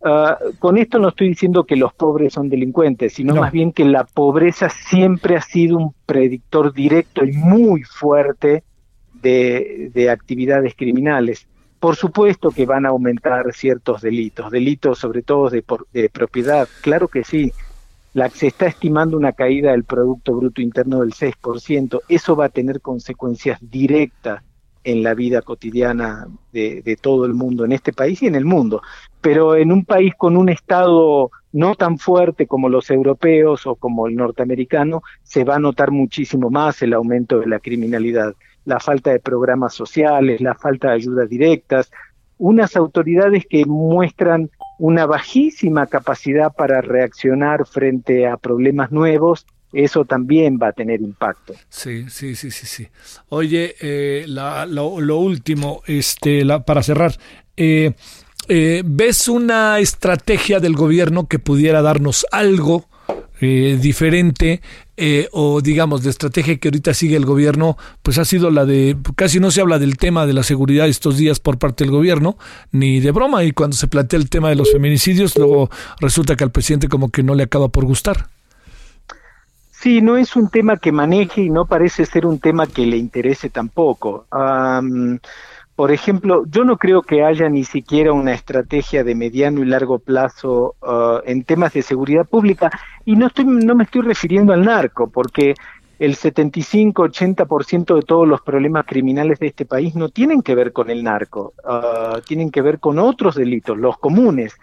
ah, 0.05 0.39
con 0.59 0.79
esto 0.79 0.99
no 0.99 1.09
estoy 1.09 1.29
diciendo 1.29 1.65
que 1.65 1.77
los 1.77 1.93
pobres 1.95 2.33
son 2.33 2.49
delincuentes, 2.49 3.15
sino 3.15 3.35
más 3.35 3.53
bien 3.53 3.73
que 3.73 3.85
la 3.85 4.05
pobreza 4.05 4.69
siempre 4.69 5.37
ha 5.37 5.43
sido 5.43 5.79
un 5.79 5.95
predictor 6.07 6.73
directo 6.73 7.25
y 7.25 7.33
muy 7.33 7.83
fuerte 7.83 8.63
de, 9.15 9.91
de 9.93 10.11
actividades 10.11 10.75
criminales. 10.75 11.47
Por 11.81 11.97
supuesto 11.97 12.51
que 12.51 12.65
van 12.65 12.87
a 12.87 12.91
aumentar 12.91 13.53
ciertos 13.53 14.01
delitos, 14.01 14.51
delitos 14.51 14.99
sobre 14.99 15.23
todo 15.23 15.51
de, 15.51 15.63
de 15.93 16.09
propiedad, 16.09 16.67
claro 16.81 17.09
que 17.09 17.25
sí, 17.25 17.53
la, 18.15 18.31
se 18.31 18.47
está 18.47 18.67
estimando 18.67 19.17
una 19.17 19.33
caída 19.33 19.73
del 19.73 19.85
Producto 19.85 20.35
Bruto 20.35 20.63
Interno 20.63 21.01
del 21.01 21.13
6%. 21.13 22.01
Eso 22.09 22.37
va 22.37 22.47
a 22.47 22.49
tener 22.49 22.81
consecuencias 22.81 23.59
directas 23.61 24.43
en 24.85 25.03
la 25.03 25.15
vida 25.15 25.43
cotidiana 25.43 26.29
de, 26.53 26.83
de, 26.83 26.97
todo 26.97 27.25
el 27.25 27.35
mundo, 27.35 27.65
en 27.65 27.73
este 27.73 27.93
país 27.93 28.23
y 28.23 28.27
en 28.27 28.35
el 28.35 28.45
mundo. 28.45 28.83
Pero 29.21 29.57
en 29.57 29.73
un 29.73 29.85
país 29.85 30.13
con 30.17 30.37
un 30.37 30.49
Estado 30.49 31.31
no 31.53 31.75
tan 31.75 31.99
fuerte 31.99 32.47
como 32.47 32.69
los 32.69 32.91
europeos 32.91 33.67
o 33.67 33.77
como 33.77 34.07
el 34.07 34.17
norteamericano, 34.17 35.03
se 35.23 35.45
va 35.45 35.57
a 35.57 35.61
notar 35.61 35.91
muchísimo 35.91 36.51
más 36.51 36.83
el 36.83 36.93
aumento 36.93 37.41
de 37.41 37.47
la 37.47 37.61
criminalidad, 37.61 38.35
la 38.65 38.81
falta 38.81 39.11
de 39.11 39.21
programas 39.21 39.73
sociales, 39.73 40.41
la 40.41 40.55
falta 40.55 40.89
de 40.89 40.95
ayudas 40.95 41.29
directas, 41.29 41.91
unas 42.39 42.77
autoridades 42.77 43.47
que 43.49 43.65
muestran 43.67 44.51
una 44.79 45.07
bajísima 45.07 45.87
capacidad 45.87 46.53
para 46.53 46.81
reaccionar 46.81 47.67
frente 47.67 48.27
a 48.27 48.37
problemas 48.37 48.91
nuevos, 48.91 49.47
eso 49.73 50.05
también 50.05 50.59
va 50.63 50.69
a 50.69 50.73
tener 50.73 51.01
impacto. 51.01 51.55
Sí, 51.69 52.09
sí, 52.09 52.37
sí, 52.37 52.51
sí, 52.51 52.67
sí. 52.67 52.89
Oye, 53.29 53.75
eh, 53.81 54.25
lo, 54.29 55.19
último, 55.19 55.83
este, 55.87 56.45
para 56.65 56.83
cerrar, 56.83 57.17
eh, 57.57 57.93
eh, 58.49 58.83
¿ves 58.85 59.29
una 59.29 59.79
estrategia 59.81 60.61
del 60.61 60.75
gobierno 60.75 61.27
que 61.27 61.39
pudiera 61.39 61.83
darnos 61.83 62.27
algo 62.31 62.89
eh, 63.45 63.77
diferente 63.77 64.61
eh, 64.97 65.29
o 65.33 65.61
digamos 65.61 66.03
de 66.03 66.11
estrategia 66.11 66.57
que 66.57 66.69
ahorita 66.69 66.95
sigue 66.95 67.17
el 67.17 67.27
gobierno, 67.27 67.77
pues 68.03 68.19
ha 68.19 68.25
sido 68.25 68.51
la 68.51 68.65
de, 68.65 68.97
casi 69.17 69.41
no 69.41 69.51
se 69.51 69.61
habla 69.61 69.79
del 69.79 69.97
tema 69.97 70.27
de 70.27 70.33
la 70.33 70.43
seguridad 70.43 70.89
estos 70.89 71.17
días 71.17 71.41
por 71.41 71.59
parte 71.59 71.85
del 71.85 71.91
gobierno, 71.91 72.37
ni 72.73 73.01
de 73.01 73.11
broma, 73.11 73.45
y 73.45 73.53
cuando 73.53 73.77
se 73.77 73.89
plantea 73.89 74.19
el 74.19 74.31
tema 74.31 74.49
de 74.49 74.57
los 74.57 74.73
feminicidios, 74.73 75.37
luego 75.37 75.71
resulta 76.01 76.37
que 76.37 76.45
al 76.45 76.53
presidente 76.53 76.89
como 76.89 77.11
que 77.11 77.23
no 77.23 77.35
le 77.35 77.43
acaba 77.43 77.69
por 77.69 77.85
gustar. 77.85 78.29
Sí, 79.71 80.01
no 80.01 80.17
es 80.17 80.35
un 80.35 80.49
tema 80.49 80.79
que 80.79 80.93
maneje 80.93 81.43
y 81.43 81.51
no 81.51 81.67
parece 81.67 82.07
ser 82.07 82.25
un 82.25 82.39
tema 82.39 82.67
que 82.67 82.87
le 82.87 82.97
interese 82.97 83.51
tampoco. 83.51 84.27
Por 85.77 85.91
ejemplo, 85.91 86.45
yo 86.49 86.65
no 86.65 86.77
creo 86.77 87.03
que 87.03 87.25
haya 87.25 87.49
ni 87.49 87.65
siquiera 87.65 88.13
una 88.13 88.33
estrategia 88.33 89.03
de 89.03 89.17
mediano 89.17 89.61
y 89.61 89.67
largo 89.67 89.99
plazo 89.99 90.77
uh, 90.81 91.19
en 91.27 91.43
temas 91.43 91.73
de 91.73 91.83
seguridad 91.83 92.27
pública 92.27 92.71
y 93.05 93.17
no 93.17 93.27
estoy 93.27 93.45
no 93.45 93.75
me 93.75 93.83
estoy 93.83 94.03
refiriendo 94.03 94.53
al 94.53 94.65
narco, 94.65 95.11
porque 95.11 95.55
el 95.99 96.15
75-80% 96.15 97.97
de 97.97 98.03
todos 98.03 98.29
los 98.29 98.41
problemas 98.43 98.87
criminales 98.87 99.41
de 99.41 99.49
este 99.49 99.65
país 99.65 99.97
no 99.97 100.09
tienen 100.11 100.43
que 100.43 100.55
ver 100.55 100.73
con 100.73 100.91
el 100.91 101.03
narco, 101.03 101.55
uh, 101.65 102.21
tienen 102.21 102.51
que 102.51 102.63
ver 102.63 102.79
con 102.79 103.01
otros 103.01 103.35
delitos, 103.35 103.77
los 103.77 103.99
comunes. 103.99 104.55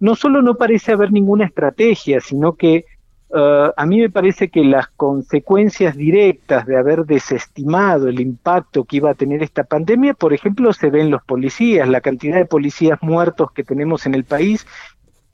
No 0.00 0.16
solo 0.16 0.42
no 0.42 0.56
parece 0.56 0.92
haber 0.92 1.12
ninguna 1.12 1.44
estrategia, 1.44 2.20
sino 2.20 2.54
que 2.54 2.86
Uh, 3.28 3.72
a 3.76 3.86
mí 3.86 4.00
me 4.00 4.08
parece 4.08 4.48
que 4.48 4.62
las 4.62 4.86
consecuencias 4.88 5.96
directas 5.96 6.64
de 6.64 6.76
haber 6.76 7.04
desestimado 7.04 8.06
el 8.06 8.20
impacto 8.20 8.84
que 8.84 8.98
iba 8.98 9.10
a 9.10 9.14
tener 9.14 9.42
esta 9.42 9.64
pandemia, 9.64 10.14
por 10.14 10.32
ejemplo, 10.32 10.72
se 10.72 10.90
ven 10.90 11.10
los 11.10 11.24
policías. 11.24 11.88
La 11.88 12.00
cantidad 12.00 12.36
de 12.36 12.44
policías 12.44 12.98
muertos 13.02 13.50
que 13.50 13.64
tenemos 13.64 14.06
en 14.06 14.14
el 14.14 14.24
país 14.24 14.64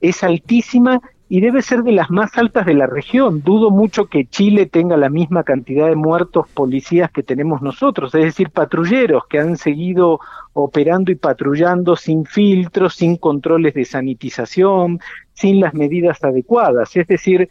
es 0.00 0.24
altísima 0.24 1.00
y 1.28 1.40
debe 1.40 1.62
ser 1.62 1.82
de 1.82 1.92
las 1.92 2.10
más 2.10 2.36
altas 2.36 2.66
de 2.66 2.74
la 2.74 2.86
región. 2.86 3.42
Dudo 3.42 3.70
mucho 3.70 4.06
que 4.06 4.26
Chile 4.26 4.66
tenga 4.66 4.98
la 4.98 5.08
misma 5.08 5.44
cantidad 5.44 5.88
de 5.88 5.94
muertos 5.94 6.46
policías 6.48 7.10
que 7.10 7.22
tenemos 7.22 7.62
nosotros, 7.62 8.14
es 8.14 8.24
decir, 8.24 8.50
patrulleros 8.50 9.26
que 9.28 9.38
han 9.38 9.56
seguido 9.56 10.20
operando 10.52 11.10
y 11.10 11.14
patrullando 11.14 11.96
sin 11.96 12.26
filtros, 12.26 12.96
sin 12.96 13.16
controles 13.16 13.72
de 13.72 13.86
sanitización, 13.86 15.00
sin 15.32 15.60
las 15.60 15.72
medidas 15.72 16.22
adecuadas. 16.22 16.94
Es 16.96 17.06
decir, 17.06 17.48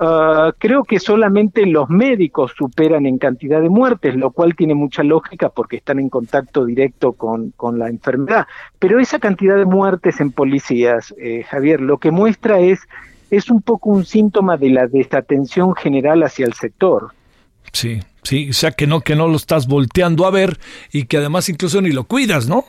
Ah, 0.00 0.52
creo 0.58 0.84
que 0.84 1.00
solamente 1.00 1.66
los 1.66 1.90
médicos 1.90 2.52
superan 2.56 3.04
en 3.06 3.18
cantidad 3.18 3.60
de 3.60 3.68
muertes, 3.68 4.14
lo 4.14 4.30
cual 4.30 4.54
tiene 4.54 4.74
mucha 4.74 5.02
lógica 5.02 5.48
porque 5.48 5.76
están 5.76 5.98
en 5.98 6.08
contacto 6.08 6.64
directo 6.64 7.14
con, 7.14 7.50
con 7.56 7.80
la 7.80 7.88
enfermedad. 7.88 8.46
Pero 8.78 9.00
esa 9.00 9.18
cantidad 9.18 9.56
de 9.56 9.64
muertes 9.64 10.20
en 10.20 10.30
policías, 10.30 11.12
eh, 11.18 11.42
Javier, 11.42 11.80
lo 11.80 11.98
que 11.98 12.12
muestra 12.12 12.60
es, 12.60 12.80
es 13.30 13.50
un 13.50 13.60
poco 13.60 13.90
un 13.90 14.04
síntoma 14.04 14.56
de 14.56 14.70
la 14.70 14.86
desatención 14.86 15.74
general 15.74 16.22
hacia 16.22 16.46
el 16.46 16.52
sector. 16.52 17.10
Sí, 17.72 18.00
sí, 18.22 18.50
o 18.50 18.52
sea 18.52 18.70
que 18.70 18.86
no, 18.86 19.00
que 19.00 19.16
no 19.16 19.26
lo 19.26 19.36
estás 19.36 19.66
volteando 19.66 20.26
a 20.26 20.30
ver 20.30 20.58
y 20.92 21.04
que 21.04 21.16
además 21.16 21.48
incluso 21.48 21.82
ni 21.82 21.90
lo 21.90 22.04
cuidas, 22.04 22.48
¿no? 22.48 22.64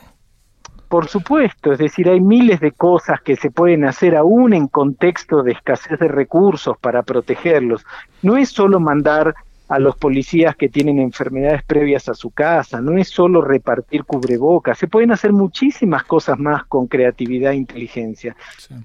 Por 0.90 1.06
supuesto, 1.06 1.72
es 1.72 1.78
decir, 1.78 2.08
hay 2.08 2.20
miles 2.20 2.58
de 2.58 2.72
cosas 2.72 3.20
que 3.20 3.36
se 3.36 3.52
pueden 3.52 3.84
hacer 3.84 4.16
aún 4.16 4.52
en 4.52 4.66
contexto 4.66 5.44
de 5.44 5.52
escasez 5.52 6.00
de 6.00 6.08
recursos 6.08 6.76
para 6.78 7.04
protegerlos. 7.04 7.86
No 8.22 8.36
es 8.36 8.48
solo 8.48 8.80
mandar 8.80 9.36
a 9.68 9.78
los 9.78 9.94
policías 9.94 10.56
que 10.56 10.68
tienen 10.68 10.98
enfermedades 10.98 11.62
previas 11.62 12.08
a 12.08 12.14
su 12.14 12.30
casa, 12.30 12.80
no 12.80 12.98
es 12.98 13.08
solo 13.08 13.40
repartir 13.40 14.02
cubrebocas, 14.02 14.78
se 14.78 14.88
pueden 14.88 15.12
hacer 15.12 15.32
muchísimas 15.32 16.02
cosas 16.02 16.40
más 16.40 16.64
con 16.64 16.88
creatividad 16.88 17.52
e 17.52 17.58
inteligencia. 17.58 18.34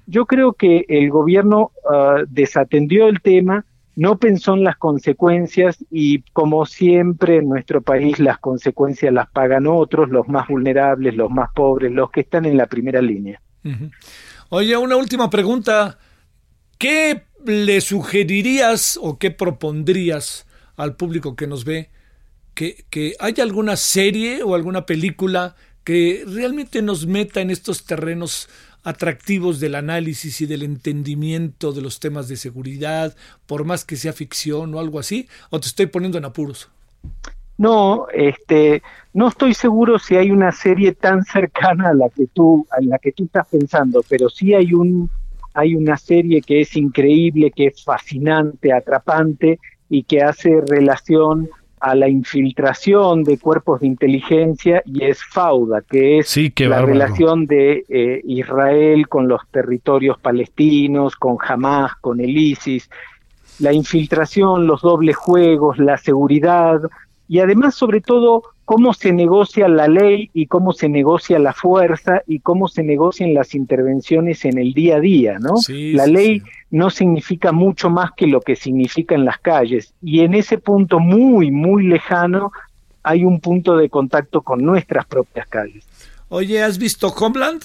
Yo 0.06 0.26
creo 0.26 0.52
que 0.52 0.84
el 0.88 1.10
gobierno 1.10 1.72
ah, 1.90 2.22
desatendió 2.28 3.08
el 3.08 3.20
tema, 3.20 3.64
no 3.96 4.18
pensó 4.18 4.54
en 4.54 4.62
las 4.62 4.76
consecuencias 4.76 5.78
y 5.90 6.20
como 6.32 6.66
siempre 6.66 7.38
en 7.38 7.48
nuestro 7.48 7.80
país 7.80 8.18
las 8.18 8.38
consecuencias 8.38 9.12
las 9.12 9.28
pagan 9.30 9.66
otros, 9.66 10.10
los 10.10 10.28
más 10.28 10.46
vulnerables, 10.48 11.16
los 11.16 11.30
más 11.30 11.48
pobres, 11.54 11.90
los 11.90 12.10
que 12.10 12.20
están 12.20 12.44
en 12.44 12.58
la 12.58 12.66
primera 12.66 13.00
línea. 13.00 13.40
Oye, 14.50 14.76
una 14.76 14.96
última 14.96 15.30
pregunta. 15.30 15.98
¿Qué 16.78 17.22
le 17.46 17.80
sugerirías 17.80 18.98
o 19.00 19.18
qué 19.18 19.30
propondrías 19.30 20.46
al 20.76 20.94
público 20.94 21.34
que 21.34 21.46
nos 21.46 21.64
ve? 21.64 21.88
Que, 22.52 22.84
que 22.90 23.14
haya 23.18 23.42
alguna 23.42 23.76
serie 23.76 24.42
o 24.42 24.54
alguna 24.54 24.84
película 24.84 25.56
que 25.84 26.22
realmente 26.26 26.82
nos 26.82 27.06
meta 27.06 27.40
en 27.40 27.50
estos 27.50 27.84
terrenos 27.84 28.48
atractivos 28.86 29.58
del 29.58 29.74
análisis 29.74 30.40
y 30.40 30.46
del 30.46 30.62
entendimiento 30.62 31.72
de 31.72 31.82
los 31.82 31.98
temas 31.98 32.28
de 32.28 32.36
seguridad, 32.36 33.16
por 33.46 33.64
más 33.64 33.84
que 33.84 33.96
sea 33.96 34.12
ficción 34.12 34.72
o 34.74 34.78
algo 34.78 35.00
así, 35.00 35.28
o 35.50 35.58
te 35.58 35.66
estoy 35.66 35.86
poniendo 35.86 36.18
en 36.18 36.24
apuros? 36.24 36.70
No, 37.58 38.06
este, 38.14 38.84
no 39.12 39.26
estoy 39.26 39.54
seguro 39.54 39.98
si 39.98 40.14
hay 40.14 40.30
una 40.30 40.52
serie 40.52 40.92
tan 40.92 41.24
cercana 41.24 41.88
a 41.88 41.94
la 41.94 42.08
que 42.10 42.28
tú, 42.28 42.64
a 42.70 42.80
la 42.80 42.98
que 42.98 43.10
tú 43.10 43.24
estás 43.24 43.48
pensando, 43.48 44.04
pero 44.08 44.28
sí 44.28 44.54
hay 44.54 44.72
un, 44.72 45.10
hay 45.52 45.74
una 45.74 45.96
serie 45.96 46.40
que 46.40 46.60
es 46.60 46.76
increíble, 46.76 47.50
que 47.50 47.66
es 47.66 47.82
fascinante, 47.82 48.72
atrapante 48.72 49.58
y 49.88 50.04
que 50.04 50.20
hace 50.20 50.60
relación 50.64 51.48
a 51.80 51.94
la 51.94 52.08
infiltración 52.08 53.22
de 53.24 53.38
cuerpos 53.38 53.80
de 53.80 53.86
inteligencia 53.86 54.82
y 54.86 55.04
es 55.04 55.22
Fauda, 55.22 55.82
que 55.82 56.18
es 56.18 56.36
la 56.60 56.82
relación 56.82 57.46
de 57.46 57.84
eh, 57.88 58.20
Israel 58.24 59.08
con 59.08 59.28
los 59.28 59.42
territorios 59.50 60.18
palestinos, 60.18 61.16
con 61.16 61.36
Hamas, 61.40 61.92
con 62.00 62.20
el 62.20 62.36
ISIS, 62.36 62.88
la 63.58 63.72
infiltración, 63.72 64.66
los 64.66 64.82
dobles 64.82 65.16
juegos, 65.16 65.78
la 65.78 65.96
seguridad 65.96 66.80
y 67.28 67.40
además 67.40 67.74
sobre 67.74 68.00
todo 68.00 68.42
cómo 68.64 68.92
se 68.94 69.12
negocia 69.12 69.68
la 69.68 69.86
ley 69.88 70.30
y 70.34 70.46
cómo 70.46 70.72
se 70.72 70.88
negocia 70.88 71.38
la 71.38 71.52
fuerza 71.52 72.22
y 72.26 72.40
cómo 72.40 72.68
se 72.68 72.82
negocian 72.82 73.32
las 73.32 73.54
intervenciones 73.54 74.44
en 74.44 74.58
el 74.58 74.72
día 74.72 74.96
a 74.96 75.00
día, 75.00 75.38
¿no? 75.38 75.54
la 75.68 76.06
ley 76.06 76.42
no 76.70 76.90
significa 76.90 77.52
mucho 77.52 77.90
más 77.90 78.10
que 78.16 78.26
lo 78.26 78.40
que 78.40 78.56
significa 78.56 79.14
en 79.14 79.24
las 79.24 79.38
calles 79.38 79.94
y 80.02 80.20
en 80.20 80.34
ese 80.34 80.58
punto 80.58 80.98
muy, 80.98 81.50
muy 81.50 81.86
lejano 81.86 82.50
hay 83.02 83.24
un 83.24 83.40
punto 83.40 83.76
de 83.76 83.88
contacto 83.88 84.42
con 84.42 84.64
nuestras 84.64 85.06
propias 85.06 85.46
calles. 85.46 85.86
Oye, 86.28 86.60
¿has 86.60 86.76
visto 86.76 87.06
Homeland? 87.08 87.62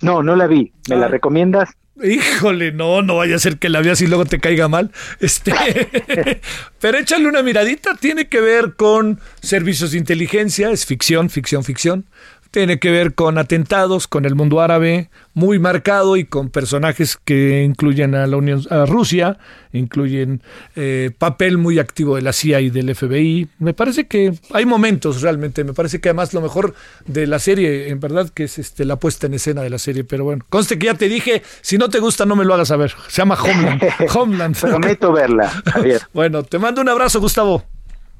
No, 0.00 0.22
no 0.22 0.36
la 0.36 0.46
vi. 0.46 0.72
¿Me 0.88 0.94
la 0.94 1.08
recomiendas? 1.08 1.70
Híjole, 2.02 2.72
no, 2.72 3.02
no 3.02 3.16
vaya 3.16 3.36
a 3.36 3.38
ser 3.38 3.58
que 3.58 3.68
la 3.68 3.80
veas 3.80 4.00
y 4.00 4.06
luego 4.06 4.24
te 4.24 4.38
caiga 4.38 4.68
mal. 4.68 4.92
Este, 5.20 5.52
pero 6.80 6.98
échale 6.98 7.26
una 7.26 7.42
miradita, 7.42 7.96
tiene 7.96 8.28
que 8.28 8.40
ver 8.40 8.74
con 8.74 9.20
servicios 9.40 9.92
de 9.92 9.98
inteligencia, 9.98 10.70
es 10.70 10.86
ficción, 10.86 11.28
ficción, 11.28 11.64
ficción. 11.64 12.06
Tiene 12.50 12.78
que 12.78 12.90
ver 12.90 13.14
con 13.14 13.36
atentados, 13.38 14.08
con 14.08 14.24
el 14.24 14.34
mundo 14.34 14.60
árabe, 14.60 15.10
muy 15.34 15.58
marcado 15.58 16.16
y 16.16 16.24
con 16.24 16.48
personajes 16.48 17.18
que 17.22 17.62
incluyen 17.62 18.14
a 18.14 18.26
la 18.26 18.36
Unión, 18.36 18.62
a 18.70 18.86
Rusia, 18.86 19.38
incluyen 19.72 20.42
eh, 20.74 21.10
papel 21.16 21.58
muy 21.58 21.78
activo 21.78 22.16
de 22.16 22.22
la 22.22 22.32
CIA 22.32 22.60
y 22.62 22.70
del 22.70 22.94
FBI. 22.94 23.48
Me 23.58 23.74
parece 23.74 24.06
que 24.06 24.32
hay 24.52 24.64
momentos 24.64 25.20
realmente, 25.22 25.62
me 25.64 25.74
parece 25.74 26.00
que 26.00 26.08
además 26.08 26.32
lo 26.32 26.40
mejor 26.40 26.74
de 27.06 27.26
la 27.26 27.38
serie, 27.38 27.90
en 27.90 28.00
verdad, 28.00 28.30
que 28.30 28.44
es 28.44 28.58
este, 28.58 28.84
la 28.84 28.96
puesta 28.96 29.26
en 29.26 29.34
escena 29.34 29.62
de 29.62 29.70
la 29.70 29.78
serie. 29.78 30.04
Pero 30.04 30.24
bueno, 30.24 30.44
conste 30.48 30.78
que 30.78 30.86
ya 30.86 30.94
te 30.94 31.08
dije, 31.08 31.42
si 31.60 31.78
no 31.78 31.88
te 31.88 31.98
gusta 31.98 32.24
no 32.24 32.36
me 32.36 32.44
lo 32.44 32.54
hagas 32.54 32.68
saber. 32.68 32.92
Se 33.08 33.22
llama 33.22 33.36
Homeland. 33.40 33.82
Homeland. 34.14 34.58
Prometo 34.58 35.12
verla, 35.12 35.48
Javier. 35.66 36.02
Bueno, 36.12 36.42
te 36.42 36.58
mando 36.58 36.80
un 36.80 36.88
abrazo, 36.88 37.20
Gustavo. 37.20 37.64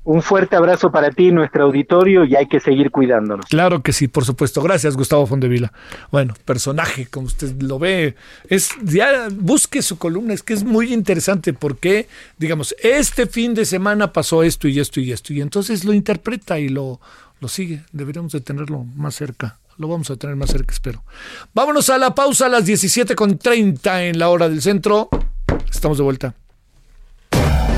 Un 0.09 0.23
fuerte 0.23 0.57
abrazo 0.57 0.90
para 0.90 1.11
ti, 1.11 1.31
nuestro 1.33 1.64
auditorio, 1.64 2.25
y 2.25 2.35
hay 2.35 2.47
que 2.47 2.61
seguir 2.61 2.90
cuidándonos. 2.90 3.44
Claro 3.44 3.83
que 3.83 3.92
sí, 3.92 4.09
por 4.09 4.25
supuesto. 4.25 4.62
Gracias, 4.62 4.97
Gustavo 4.97 5.27
Fondevila. 5.27 5.71
Bueno, 6.11 6.33
personaje, 6.47 7.09
como 7.09 7.27
usted 7.27 7.61
lo 7.61 7.79
ve, 7.79 8.14
es 8.49 8.71
ya 8.83 9.29
busque 9.31 9.83
su 9.83 9.99
columna, 9.99 10.33
es 10.33 10.42
que 10.42 10.55
es 10.55 10.64
muy 10.64 10.94
interesante 10.94 11.53
porque, 11.53 12.09
digamos, 12.38 12.75
este 12.83 13.27
fin 13.27 13.53
de 13.53 13.66
semana 13.66 14.11
pasó 14.11 14.42
esto 14.42 14.66
y 14.66 14.81
esto 14.81 14.99
y 14.99 15.12
esto, 15.12 15.35
y 15.35 15.42
entonces 15.42 15.85
lo 15.85 15.92
interpreta 15.92 16.59
y 16.59 16.71
lo, 16.71 17.03
lo 17.40 17.49
sigue. 17.49 17.83
Deberíamos 17.92 18.33
de 18.33 18.40
tenerlo 18.40 18.87
más 18.97 19.14
cerca. 19.14 19.59
Lo 19.77 19.88
vamos 19.88 20.11
a 20.11 20.16
tener 20.16 20.37
más 20.37 20.49
cerca, 20.49 20.73
espero. 20.73 21.05
Vámonos 21.53 21.90
a 21.90 21.99
la 21.99 22.14
pausa 22.14 22.47
a 22.47 22.49
las 22.49 22.66
17.30 22.66 24.09
en 24.09 24.18
la 24.18 24.31
hora 24.31 24.49
del 24.49 24.62
centro. 24.62 25.11
Estamos 25.71 25.99
de 25.99 26.05
vuelta. 26.05 26.35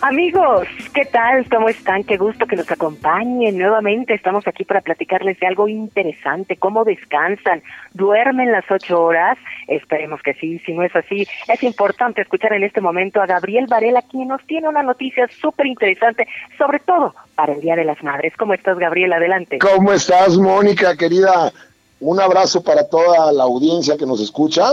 Amigos, 0.00 0.68
¿qué 0.94 1.04
tal? 1.06 1.48
¿Cómo 1.48 1.68
están? 1.68 2.04
Qué 2.04 2.16
gusto 2.18 2.46
que 2.46 2.54
nos 2.54 2.70
acompañen 2.70 3.58
nuevamente. 3.58 4.14
Estamos 4.14 4.46
aquí 4.46 4.64
para 4.64 4.80
platicarles 4.80 5.40
de 5.40 5.46
algo 5.48 5.66
interesante, 5.66 6.56
cómo 6.56 6.84
descansan, 6.84 7.64
duermen 7.94 8.52
las 8.52 8.64
ocho 8.70 9.02
horas. 9.02 9.36
Esperemos 9.66 10.22
que 10.22 10.34
sí, 10.34 10.60
si 10.60 10.72
no 10.72 10.84
es 10.84 10.94
así, 10.94 11.26
es 11.48 11.62
importante 11.64 12.22
escuchar 12.22 12.52
en 12.52 12.62
este 12.62 12.80
momento 12.80 13.20
a 13.20 13.26
Gabriel 13.26 13.66
Varela, 13.66 14.02
quien 14.02 14.28
nos 14.28 14.40
tiene 14.46 14.68
una 14.68 14.84
noticia 14.84 15.28
súper 15.40 15.66
interesante, 15.66 16.28
sobre 16.56 16.78
todo 16.78 17.16
para 17.34 17.54
el 17.54 17.60
Día 17.60 17.74
de 17.74 17.84
las 17.84 18.00
Madres. 18.04 18.34
¿Cómo 18.38 18.54
estás, 18.54 18.78
Gabriel? 18.78 19.12
Adelante. 19.12 19.58
¿Cómo 19.58 19.92
estás, 19.92 20.38
Mónica, 20.38 20.96
querida? 20.96 21.52
Un 21.98 22.20
abrazo 22.20 22.62
para 22.62 22.88
toda 22.88 23.32
la 23.32 23.42
audiencia 23.42 23.96
que 23.96 24.06
nos 24.06 24.20
escucha. 24.20 24.64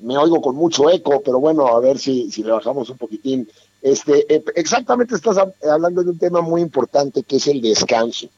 Me 0.00 0.16
oigo 0.16 0.40
con 0.40 0.56
mucho 0.56 0.90
eco, 0.90 1.22
pero 1.24 1.38
bueno, 1.38 1.68
a 1.68 1.78
ver 1.80 1.98
si, 1.98 2.30
si 2.32 2.42
le 2.42 2.50
bajamos 2.50 2.90
un 2.90 2.98
poquitín. 2.98 3.48
Este, 3.82 4.34
eh, 4.34 4.42
exactamente 4.56 5.14
estás 5.14 5.36
hab- 5.36 5.54
hablando 5.70 6.02
de 6.02 6.10
un 6.10 6.18
tema 6.18 6.40
muy 6.40 6.60
importante 6.60 7.22
que 7.22 7.36
es 7.36 7.46
el 7.46 7.60
descanso. 7.60 8.28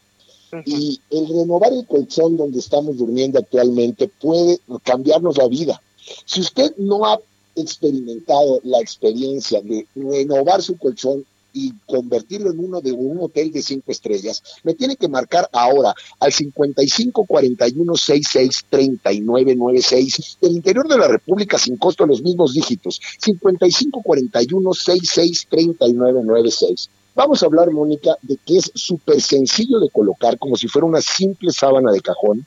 Y 0.67 1.01
el 1.11 1.29
renovar 1.29 1.73
el 1.73 1.87
colchón 1.87 2.37
donde 2.37 2.59
estamos 2.59 2.97
durmiendo 2.97 3.39
actualmente 3.39 4.09
puede 4.09 4.59
cambiarnos 4.83 5.39
la 5.39 5.47
vida. 5.47 5.81
Si 6.25 6.41
usted 6.41 6.75
no 6.77 7.05
ha 7.07 7.21
experimentado 7.55 8.61
la 8.65 8.81
experiencia 8.81 9.61
de 9.61 9.87
renovar 9.95 10.61
su 10.63 10.77
colchón 10.77 11.25
y 11.53 11.73
convertirlo 11.87 12.51
en 12.51 12.59
uno 12.59 12.81
de 12.81 12.93
un 12.93 13.19
hotel 13.21 13.53
de 13.53 13.63
cinco 13.63 13.93
estrellas, 13.93 14.43
me 14.63 14.75
tiene 14.75 14.97
que 14.97 15.09
marcar 15.09 15.49
ahora 15.53 15.95
al 16.19 16.33
55 16.33 17.25
41 17.25 17.97
66 17.97 18.65
39 18.69 19.57
96 19.57 20.39
del 20.41 20.53
interior 20.53 20.89
de 20.89 20.99
la 20.99 21.09
República 21.09 21.59
sin 21.59 21.77
costo 21.77 22.07
los 22.07 22.23
mismos 22.23 22.55
dígitos 22.55 23.01
55 23.19 24.03
41 24.03 24.75
66 24.75 25.47
39 25.51 26.25
96 26.25 26.91
Vamos 27.15 27.43
a 27.43 27.47
hablar, 27.47 27.71
Mónica, 27.73 28.17
de 28.23 28.37
que 28.37 28.59
es 28.59 28.71
súper 28.75 29.21
sencillo 29.21 29.81
de 29.81 29.91
colocar, 29.91 30.39
como 30.39 30.57
si 30.57 30.69
fuera 30.69 30.87
una 30.87 31.01
simple 31.01 31.51
sábana 31.51 31.91
de 31.91 32.01
cajón. 32.01 32.47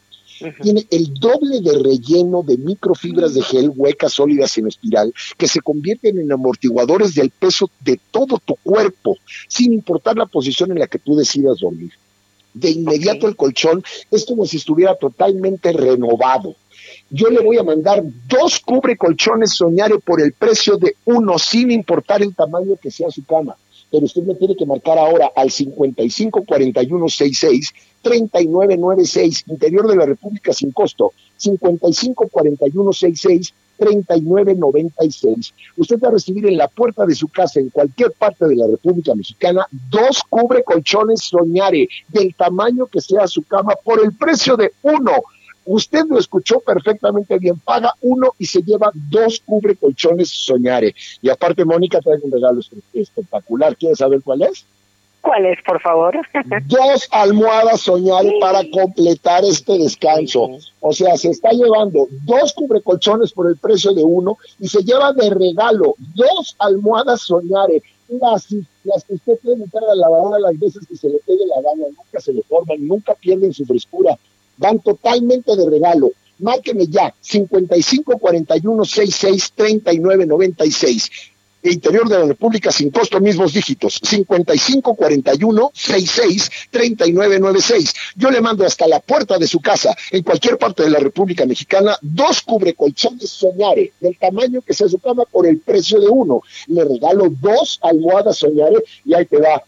Tiene 0.62 0.86
el 0.92 1.14
doble 1.14 1.62
de 1.62 1.78
relleno 1.80 2.44
de 2.44 2.58
microfibras 2.58 3.34
de 3.34 3.42
gel 3.42 3.72
huecas 3.76 4.14
sólidas 4.14 4.58
en 4.58 4.68
espiral 4.68 5.14
que 5.38 5.48
se 5.48 5.62
convierten 5.62 6.20
en 6.20 6.32
amortiguadores 6.32 7.16
del 7.16 7.30
peso 7.30 7.70
de 7.80 8.00
todo 8.12 8.40
tu 8.44 8.56
cuerpo, 8.58 9.18
sin 9.48 9.74
importar 9.74 10.18
la 10.18 10.26
posición 10.26 10.72
en 10.72 10.80
la 10.80 10.88
que 10.88 11.00
tú 11.00 11.16
decidas 11.16 11.60
dormir. 11.60 11.92
De 12.54 12.70
inmediato 12.70 13.28
el 13.28 13.36
colchón 13.36 13.84
es 14.12 14.26
como 14.26 14.46
si 14.46 14.58
estuviera 14.58 14.96
totalmente 14.96 15.72
renovado. 15.72 16.56
Yo 17.10 17.30
le 17.30 17.42
voy 17.42 17.58
a 17.58 17.64
mandar 17.64 18.04
dos 18.28 18.60
cubre 18.60 18.98
colchones 18.98 19.52
Soñare 19.52 20.00
por 20.00 20.22
el 20.22 20.34
precio 20.34 20.78
de 20.78 20.96
uno, 21.06 21.40
sin 21.40 21.72
importar 21.72 22.22
el 22.22 22.36
tamaño 22.36 22.76
que 22.82 22.92
sea 22.92 23.10
su 23.10 23.24
cama. 23.26 23.56
Pero 23.94 24.06
usted 24.06 24.24
me 24.24 24.34
tiene 24.34 24.56
que 24.56 24.66
marcar 24.66 24.98
ahora 24.98 25.32
al 25.36 25.52
55 25.52 26.46
41 26.48 27.10
66 27.10 27.74
39 28.02 28.78
96, 28.78 29.44
interior 29.50 29.88
de 29.88 29.96
la 29.96 30.08
República 30.08 30.52
sin 30.52 30.72
costo. 30.72 31.14
55 31.38 32.28
41 32.28 32.92
66 32.92 33.54
39 33.78 34.56
96. 34.56 35.54
Usted 35.78 36.00
va 36.00 36.08
a 36.08 36.12
recibir 36.14 36.48
en 36.48 36.58
la 36.58 36.70
puerta 36.70 37.06
de 37.06 37.14
su 37.14 37.28
casa, 37.28 37.60
en 37.60 37.70
cualquier 37.70 38.12
parte 38.14 38.48
de 38.48 38.56
la 38.56 38.66
República 38.66 39.14
Mexicana, 39.14 39.68
dos 39.92 40.24
cubre 40.28 40.64
colchones 40.64 41.22
Soñare, 41.22 41.88
del 42.08 42.34
tamaño 42.34 42.88
que 42.88 43.00
sea 43.00 43.28
su 43.28 43.44
cama, 43.44 43.76
por 43.84 44.04
el 44.04 44.12
precio 44.18 44.58
de 44.58 44.72
uno. 44.82 45.12
Usted 45.66 46.06
lo 46.10 46.20
escuchó 46.20 46.60
perfectamente 46.60 47.38
bien. 47.38 47.60
Paga 47.60 47.94
uno 48.02 48.34
y 48.38 48.46
se 48.46 48.62
lleva 48.62 48.92
dos 48.94 49.42
cubre 49.46 49.76
colchones 49.76 50.30
Soñare. 50.30 50.94
Y 51.22 51.30
aparte, 51.30 51.66
Mónica 51.66 52.00
trae 52.00 52.20
un 52.22 52.32
regalo 52.32 52.62
espectacular. 52.94 53.76
¿Quieres 53.78 54.00
saber 54.00 54.22
cuál 54.24 54.44
es? 54.44 54.66
¿Cuál 55.24 55.46
es, 55.46 55.58
por 55.66 55.82
favor? 55.82 56.16
Dos 56.68 57.08
almohadas 57.12 57.82
Soñare 57.82 58.34
para 58.42 58.62
completar 58.72 59.46
este 59.46 59.78
descanso. 59.78 60.50
O 60.82 60.92
sea, 60.92 61.16
se 61.16 61.30
está 61.30 61.52
llevando 61.52 62.08
dos 62.26 62.54
cubrecolchones 62.54 63.32
por 63.32 63.48
el 63.48 63.56
precio 63.56 63.94
de 63.94 64.04
uno 64.04 64.38
y 64.60 64.68
se 64.68 64.84
lleva 64.84 65.14
de 65.14 65.30
regalo 65.30 65.96
dos 66.14 66.56
almohadas 66.60 67.22
Soñare. 67.22 67.82
Las, 68.10 68.48
las 68.84 69.06
que 69.06 69.14
usted 69.14 69.40
puede 69.42 69.58
meter 69.58 69.82
a 69.82 69.96
la 69.96 69.96
lavadora 69.96 70.40
las 70.40 70.60
veces 70.60 70.86
que 70.86 70.98
se 70.98 71.08
le 71.08 71.20
pegue 71.26 71.48
la 71.48 71.62
gana, 71.62 71.86
nunca 71.88 72.20
se 72.20 72.34
le 72.34 72.44
forman, 72.44 72.86
nunca 72.86 73.16
pierden 73.16 73.54
su 73.54 73.66
frescura. 73.66 74.18
Van 74.58 74.80
totalmente 74.80 75.56
de 75.56 75.70
regalo. 75.70 76.12
Márqueme 76.40 76.88
ya, 76.88 77.14
55 77.22 78.18
41 78.18 78.86
66 78.86 79.54
39 79.56 80.26
96 80.26 81.10
interior 81.64 82.08
de 82.10 82.20
la 82.20 82.26
República 82.26 82.72
sin 82.72 82.92
costo, 82.92 83.20
mismos 83.20 83.54
dígitos, 83.54 84.00
55 84.04 84.96
41 84.96 85.72
66 85.74 86.52
39 86.72 87.40
96. 87.40 87.94
Yo 88.16 88.30
le 88.30 88.42
mando 88.42 88.66
hasta 88.66 88.88
la 88.88 89.00
puerta 89.00 89.38
de 89.38 89.48
su 89.48 89.60
casa, 89.60 89.96
en 90.12 90.24
cualquier 90.24 90.58
parte 90.58 90.84
de 90.84 90.90
la 90.90 91.00
República 91.00 91.46
Mexicana, 91.46 91.98
dos 92.02 92.42
cubrecolchones 92.42 93.30
Soñare, 93.30 93.94
del 94.00 94.18
tamaño 94.18 94.62
que 94.62 94.74
sea 94.74 94.88
su 94.88 95.00
cama, 95.00 95.24
por 95.26 95.48
el 95.48 95.60
precio 95.60 96.00
de 96.00 96.08
uno. 96.08 96.42
Le 96.68 96.84
regalo 96.84 97.30
dos 97.30 97.80
almohadas 97.82 98.38
Soñare 98.38 98.84
y 99.06 99.14
ahí 99.14 99.26
te 99.26 99.38
va. 99.38 99.64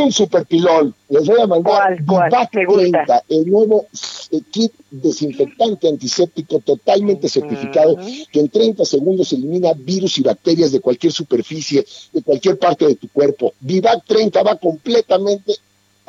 Un 0.00 0.10
super 0.10 0.46
pilón. 0.46 0.94
Les 1.10 1.26
voy 1.26 1.38
a 1.40 1.46
mandar 1.46 1.98
¿Cuál, 2.06 2.06
cuál? 2.06 2.30
Vivac 2.30 2.54
Me 2.54 2.64
gusta. 2.64 2.82
30, 2.82 3.24
el 3.28 3.50
nuevo 3.50 3.86
eh, 4.30 4.40
kit 4.50 4.72
desinfectante 4.90 5.86
antiséptico 5.86 6.60
totalmente 6.60 7.28
certificado 7.28 7.98
que 8.32 8.40
en 8.40 8.48
30 8.48 8.86
segundos 8.86 9.32
elimina 9.34 9.74
virus 9.74 10.16
y 10.16 10.22
bacterias 10.22 10.72
de 10.72 10.80
cualquier 10.80 11.12
superficie, 11.12 11.84
de 12.12 12.22
cualquier 12.22 12.58
parte 12.58 12.86
de 12.86 12.94
tu 12.94 13.08
cuerpo. 13.08 13.52
Vivac 13.60 14.02
30 14.06 14.42
va 14.42 14.56
completamente 14.56 15.56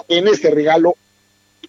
en 0.07 0.29
este 0.29 0.49
regalo 0.49 0.95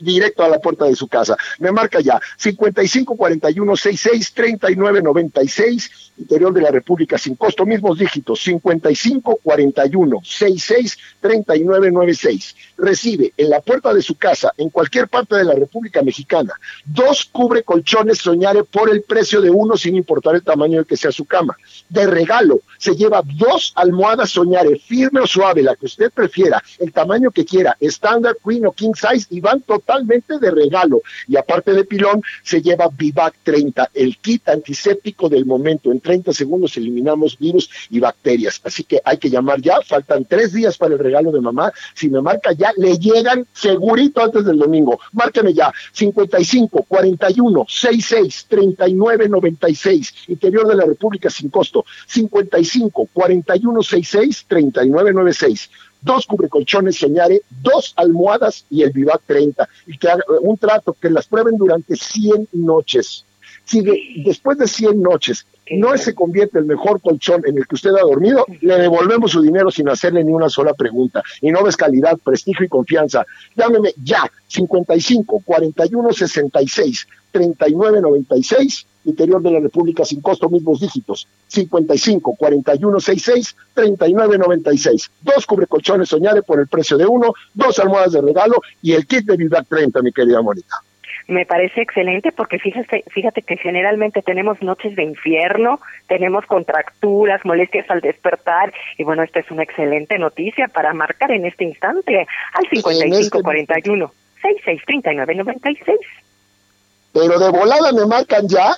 directo 0.00 0.42
a 0.42 0.48
la 0.48 0.58
puerta 0.58 0.84
de 0.84 0.96
su 0.96 1.08
casa. 1.08 1.36
Me 1.58 1.72
marca 1.72 2.00
ya 2.00 2.20
55 2.36 3.16
41 3.16 3.76
66 3.76 4.32
39 4.32 5.02
96, 5.02 6.12
interior 6.18 6.52
de 6.52 6.62
la 6.62 6.70
República 6.70 7.18
sin 7.18 7.36
costo, 7.36 7.66
mismos 7.66 7.98
dígitos 7.98 8.42
55 8.42 9.40
41 9.42 10.20
66 10.22 10.98
39 11.20 11.90
96. 11.90 12.56
Recibe 12.76 13.32
en 13.36 13.50
la 13.50 13.60
puerta 13.60 13.94
de 13.94 14.02
su 14.02 14.16
casa, 14.16 14.52
en 14.56 14.70
cualquier 14.70 15.08
parte 15.08 15.36
de 15.36 15.44
la 15.44 15.54
República 15.54 16.02
Mexicana, 16.02 16.52
dos 16.84 17.24
cubre 17.24 17.62
colchones 17.62 18.18
soñare 18.18 18.64
por 18.64 18.90
el 18.90 19.02
precio 19.02 19.40
de 19.40 19.50
uno 19.50 19.76
sin 19.76 19.96
importar 19.96 20.34
el 20.34 20.42
tamaño 20.42 20.80
de 20.80 20.84
que 20.84 20.96
sea 20.96 21.12
su 21.12 21.24
cama. 21.24 21.56
De 21.88 22.06
regalo, 22.06 22.60
se 22.78 22.96
lleva 22.96 23.22
dos 23.24 23.72
almohadas 23.76 24.30
soñare, 24.30 24.78
firme 24.78 25.20
o 25.20 25.26
suave, 25.26 25.62
la 25.62 25.76
que 25.76 25.86
usted 25.86 26.10
prefiera, 26.12 26.62
el 26.78 26.92
tamaño 26.92 27.30
que 27.30 27.44
quiera, 27.44 27.76
estándar, 27.80 28.36
queen 28.44 28.66
o 28.66 28.72
king 28.72 28.92
size, 28.94 29.26
y 29.30 29.40
van 29.40 29.60
totalmente 29.60 30.38
de 30.38 30.50
regalo. 30.50 31.02
Y 31.28 31.36
aparte 31.36 31.72
de 31.72 31.84
pilón, 31.84 32.22
se 32.42 32.60
lleva 32.60 32.88
Vivac 32.88 33.34
30, 33.42 33.90
el 33.94 34.18
kit 34.18 34.48
antiséptico 34.48 35.28
del 35.28 35.44
momento. 35.44 35.92
En 35.92 36.00
30 36.00 36.32
segundos 36.32 36.76
eliminamos 36.76 37.38
virus 37.38 37.70
y 37.90 38.00
bacterias. 38.00 38.60
Así 38.64 38.84
que 38.84 39.00
hay 39.04 39.18
que 39.18 39.30
llamar 39.30 39.60
ya, 39.60 39.80
faltan 39.82 40.24
tres 40.24 40.52
días 40.52 40.76
para 40.76 40.94
el 40.94 40.98
regalo 40.98 41.30
de 41.32 41.40
mamá. 41.40 41.72
Si 41.94 42.08
me 42.08 42.20
marca 42.20 42.52
ya, 42.52 42.63
le 42.76 42.98
llegan 42.98 43.46
segurito 43.52 44.22
antes 44.22 44.44
del 44.44 44.58
domingo. 44.58 44.98
Márqueme 45.12 45.52
ya, 45.52 45.72
55 45.92 46.84
41 46.88 47.66
66 47.68 48.46
39 48.48 49.28
96, 49.28 50.14
interior 50.28 50.66
de 50.68 50.76
la 50.76 50.84
República 50.84 51.30
sin 51.30 51.50
costo, 51.50 51.84
55 52.06 53.08
41 53.12 53.82
66 53.82 54.44
39 54.48 55.12
96 55.12 55.70
dos 56.04 56.26
cubrecolchones 56.26 56.98
Soñare, 56.98 57.42
dos 57.62 57.94
almohadas 57.96 58.66
y 58.70 58.82
el 58.82 58.90
Vivac 58.90 59.22
30. 59.26 59.68
Y 59.86 59.98
que 59.98 60.10
haga 60.10 60.22
un 60.42 60.58
trato, 60.58 60.94
que 61.00 61.10
las 61.10 61.26
prueben 61.26 61.56
durante 61.56 61.96
100 61.96 62.48
noches. 62.52 63.24
Si 63.64 63.82
después 64.24 64.58
de 64.58 64.68
100 64.68 65.00
noches 65.00 65.46
no 65.70 65.96
se 65.96 66.14
convierte 66.14 66.58
el 66.58 66.66
mejor 66.66 67.00
colchón 67.00 67.42
en 67.46 67.56
el 67.56 67.66
que 67.66 67.76
usted 67.76 67.90
ha 67.90 68.02
dormido, 68.02 68.44
le 68.60 68.78
devolvemos 68.78 69.32
su 69.32 69.40
dinero 69.40 69.70
sin 69.70 69.88
hacerle 69.88 70.22
ni 70.22 70.32
una 70.32 70.48
sola 70.48 70.74
pregunta. 70.74 71.22
Y 71.40 71.50
no 71.50 71.62
ves 71.64 71.76
calidad, 71.76 72.18
prestigio 72.18 72.66
y 72.66 72.68
confianza. 72.68 73.24
Llámeme 73.56 73.94
ya, 74.02 74.30
55 74.48 75.42
41 75.44 76.12
66 76.12 77.06
39 77.32 78.00
96 78.02 78.86
interior 79.06 79.42
de 79.42 79.50
la 79.50 79.60
República 79.60 80.04
sin 80.04 80.20
costo, 80.20 80.48
mismos 80.48 80.80
dígitos, 80.80 81.26
55 81.48 82.34
41 82.36 83.00
66 83.00 83.56
39 83.74 84.38
96. 84.38 85.10
Dos 85.22 85.46
cubrecolchones 85.46 86.08
soñare 86.08 86.42
por 86.42 86.60
el 86.60 86.68
precio 86.68 86.96
de 86.96 87.06
uno, 87.06 87.32
dos 87.52 87.78
almohadas 87.78 88.12
de 88.12 88.22
regalo 88.22 88.60
y 88.82 88.92
el 88.92 89.06
kit 89.06 89.26
de 89.26 89.36
Vivac 89.36 89.66
30, 89.68 90.02
mi 90.02 90.12
querida 90.12 90.42
Mónica. 90.42 90.82
Me 91.26 91.46
parece 91.46 91.80
excelente 91.80 92.32
porque 92.32 92.58
fíjate, 92.58 93.04
fíjate 93.10 93.42
que 93.42 93.56
generalmente 93.56 94.20
tenemos 94.20 94.60
noches 94.60 94.94
de 94.94 95.04
infierno, 95.04 95.80
tenemos 96.06 96.44
contracturas, 96.44 97.44
molestias 97.44 97.88
al 97.90 98.02
despertar 98.02 98.74
y 98.98 99.04
bueno, 99.04 99.22
esta 99.22 99.40
es 99.40 99.50
una 99.50 99.62
excelente 99.62 100.18
noticia 100.18 100.68
para 100.68 100.92
marcar 100.92 101.30
en 101.30 101.46
este 101.46 101.64
instante 101.64 102.26
al 102.52 102.68
55 102.68 103.42
41 103.42 104.12
66 104.42 104.82
39 104.86 105.34
96. 105.34 105.98
Pero 107.14 107.38
de 107.38 107.50
volada 107.50 107.92
me 107.92 108.04
marcan 108.04 108.46
ya 108.46 108.76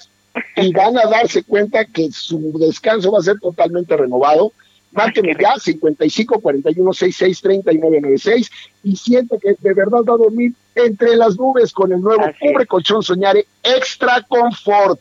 y 0.56 0.72
van 0.72 0.96
a 0.98 1.06
darse 1.08 1.42
cuenta 1.42 1.84
que 1.84 2.10
su 2.12 2.56
descanso 2.58 3.10
va 3.10 3.18
a 3.18 3.22
ser 3.22 3.40
totalmente 3.40 3.96
renovado. 3.96 4.52
Márquenme 4.96 5.36
ya 5.38 5.56
55 5.58 6.40
41 6.40 6.92
66 6.92 7.40
39 7.42 8.00
96 8.00 8.50
y 8.82 8.96
siente 8.96 9.38
que 9.38 9.54
de 9.58 9.74
verdad 9.74 10.00
va 10.08 10.14
a 10.14 10.18
dormir 10.18 10.52
entre 10.74 11.16
las 11.16 11.36
nubes 11.36 11.72
con 11.72 11.92
el 11.92 12.00
nuevo 12.00 12.24
Cubre 12.40 12.66
Colchón 12.66 13.02
Soñare 13.02 13.46
Extra 13.62 14.22
Confort 14.26 15.00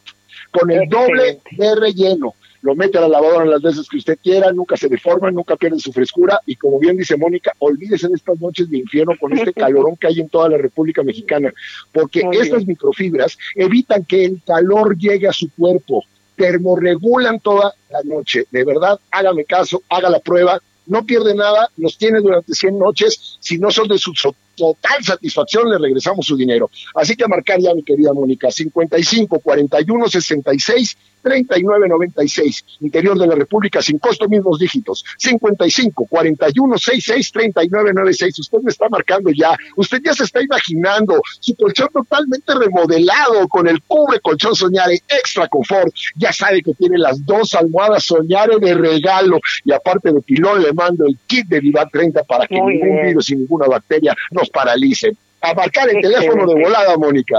con 0.52 0.70
el 0.70 0.89
doble 0.89 1.39
de 1.52 1.76
relleno. 1.76 2.36
Lo 2.62 2.76
mete 2.76 2.98
a 2.98 3.02
la 3.02 3.08
lavadora 3.08 3.46
las 3.46 3.62
veces 3.62 3.88
que 3.88 3.98
usted 3.98 4.18
quiera, 4.22 4.52
nunca 4.52 4.76
se 4.76 4.89
deforma, 4.89 5.30
nunca 5.30 5.56
pierde 5.56 5.80
su 5.80 5.93
frescura 5.93 6.41
y 6.48 6.56
como 6.56 6.80
bien 6.80 6.98
dice 6.98 7.16
Mónica, 7.16 7.54
olvídese 7.60 8.08
de 8.08 8.16
estas 8.16 8.41
noches 8.41 8.70
de 8.70 8.80
infierno 8.80 9.14
con 9.20 9.38
este 9.38 9.54
calorón 9.62 9.96
que 9.96 10.08
hay 10.08 10.20
en 10.20 10.30
toda 10.30 10.50
la 10.50 10.58
República 10.58 11.04
Mexicana, 11.04 11.54
porque 11.93 12.28
estas 12.34 12.66
microfibras 12.66 13.38
evitan 13.54 14.04
que 14.04 14.26
el 14.26 14.41
calor 14.43 14.98
llegue 14.98 15.28
a 15.28 15.34
su 15.34 15.48
cuerpo, 15.52 16.04
termorregulan 16.36 17.40
toda 17.40 17.74
la 17.90 18.02
noche. 18.04 18.46
De 18.52 18.64
verdad, 18.64 19.00
hágame 19.12 19.46
caso, 19.46 19.82
haga 19.90 20.10
la 20.10 20.20
prueba, 20.20 20.62
no 20.88 21.06
pierde 21.06 21.36
nada, 21.36 21.70
los 21.78 21.98
tiene 21.98 22.22
durante 22.22 22.54
100 22.54 22.78
noches, 22.80 23.38
si 23.40 23.58
no 23.58 23.72
son 23.72 23.88
de 23.88 23.98
su 23.98 24.14
total 24.56 25.04
satisfacción, 25.04 25.70
le 25.70 25.78
regresamos 25.78 26.26
su 26.26 26.36
dinero. 26.36 26.70
Así 26.96 27.16
que 27.16 27.26
a 27.26 27.28
marcar 27.28 27.60
ya, 27.60 27.74
mi 27.74 27.84
querida 27.84 28.14
Mónica, 28.14 28.50
55 28.50 29.40
41 29.40 30.08
66 30.10 30.98
3996, 31.26 32.66
interior 32.82 33.18
de 33.18 33.26
la 33.26 33.34
República, 33.34 33.82
sin 33.82 33.98
costo, 33.98 34.30
mismos 34.30 34.60
dígitos, 34.60 35.04
55 35.18 36.06
41 36.08 36.78
66 36.78 37.32
3996. 37.32 38.40
Usted 38.40 38.60
me 38.62 38.70
está 38.70 38.88
marcando 38.90 39.32
ya, 39.32 39.58
usted 39.76 40.02
ya 40.06 40.14
se 40.14 40.24
está 40.24 40.44
imaginando 40.44 41.20
su 41.40 41.56
colchón 41.56 41.90
totalmente 41.92 42.54
remodelado 42.54 43.48
con 43.48 43.68
el 43.68 43.82
cubre 43.82 44.20
colchón 44.20 44.54
Soñare 44.54 45.02
Extra 45.08 45.48
Confort. 45.48 45.92
Ya 46.16 46.32
sabe 46.32 46.62
que 46.62 46.76
tiene 46.76 47.00
las 47.00 47.26
dos 47.26 47.56
almohadas 47.56 48.04
Soñare 48.04 48.60
de 48.60 48.76
regalo 48.76 49.40
y 49.64 49.72
aparte 49.72 50.14
de 50.14 50.22
pilón 50.22 50.62
le 50.62 50.74
mando 50.76 51.05
el 51.07 51.17
kit 51.26 51.47
de 51.47 51.59
Viva 51.59 51.88
30 51.91 52.23
para 52.23 52.45
que 52.45 52.55
ningún 52.55 53.01
virus 53.01 53.30
y 53.32 53.36
ninguna 53.36 53.67
bacteria 53.67 54.13
nos 54.32 54.49
paralicen. 54.49 55.17
A 55.41 55.53
marcar 55.53 55.89
el 55.89 56.01
teléfono 56.01 56.45
de 56.45 56.61
volada, 56.61 56.97
Mónica. 56.97 57.38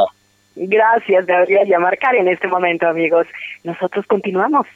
Gracias, 0.56 1.26
debería 1.26 1.78
marcar 1.78 2.14
en 2.16 2.28
este 2.28 2.48
momento, 2.48 2.86
amigos. 2.86 3.26
Nosotros 3.62 4.06
continuamos. 4.06 4.66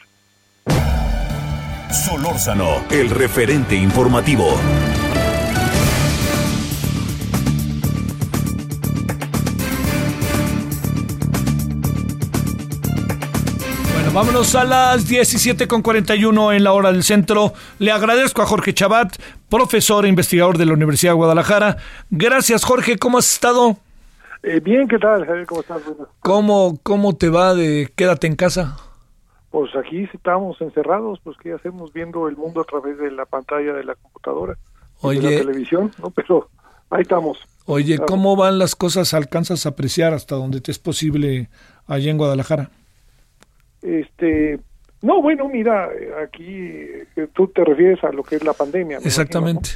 Solórzano, 1.90 2.84
el 2.90 3.10
referente 3.10 3.74
informativo. 3.74 4.54
Bueno, 14.10 14.26
vámonos 14.26 14.56
a 14.56 14.64
las 14.64 15.08
17.41 15.08 16.56
en 16.56 16.64
la 16.64 16.72
hora 16.72 16.90
del 16.90 17.04
centro. 17.04 17.52
Le 17.78 17.92
agradezco 17.92 18.42
a 18.42 18.46
Jorge 18.46 18.74
Chabat, 18.74 19.16
profesor 19.48 20.04
e 20.04 20.08
investigador 20.08 20.58
de 20.58 20.66
la 20.66 20.72
Universidad 20.72 21.12
de 21.12 21.16
Guadalajara. 21.16 21.76
Gracias, 22.10 22.64
Jorge. 22.64 22.98
¿Cómo 22.98 23.18
has 23.18 23.32
estado? 23.32 23.76
Eh, 24.42 24.58
bien, 24.58 24.88
¿qué 24.88 24.98
tal, 24.98 25.24
Javier? 25.24 25.46
¿Cómo 25.46 25.60
estás? 25.60 25.82
¿Cómo, 26.20 26.78
¿Cómo 26.82 27.14
te 27.14 27.28
va 27.28 27.54
de 27.54 27.88
quédate 27.94 28.26
en 28.26 28.34
casa? 28.34 28.78
Pues 29.50 29.70
aquí 29.76 30.08
estamos 30.12 30.60
encerrados, 30.60 31.20
pues 31.22 31.36
¿qué 31.40 31.52
hacemos 31.52 31.92
viendo 31.92 32.28
el 32.28 32.36
mundo 32.36 32.62
a 32.62 32.64
través 32.64 32.98
de 32.98 33.12
la 33.12 33.26
pantalla 33.26 33.74
de 33.74 33.84
la 33.84 33.94
computadora 33.94 34.56
Oye, 35.02 35.20
de 35.20 35.30
la 35.30 35.40
televisión? 35.42 35.92
¿no? 35.98 36.10
Pero 36.10 36.48
ahí 36.90 37.02
estamos. 37.02 37.38
Oye, 37.66 37.98
¿cómo 37.98 38.34
van 38.34 38.58
las 38.58 38.74
cosas? 38.74 39.14
¿Alcanzas 39.14 39.66
a 39.66 39.68
apreciar 39.68 40.14
hasta 40.14 40.34
donde 40.34 40.60
te 40.60 40.72
es 40.72 40.80
posible 40.80 41.48
allá 41.86 42.10
en 42.10 42.18
Guadalajara? 42.18 42.70
Este, 43.82 44.58
no, 45.02 45.22
bueno, 45.22 45.48
mira, 45.48 45.88
aquí 46.22 46.44
eh, 46.46 47.06
tú 47.32 47.48
te 47.48 47.64
refieres 47.64 48.02
a 48.04 48.12
lo 48.12 48.22
que 48.22 48.36
es 48.36 48.44
la 48.44 48.52
pandemia. 48.52 48.98
Exactamente. 48.98 49.70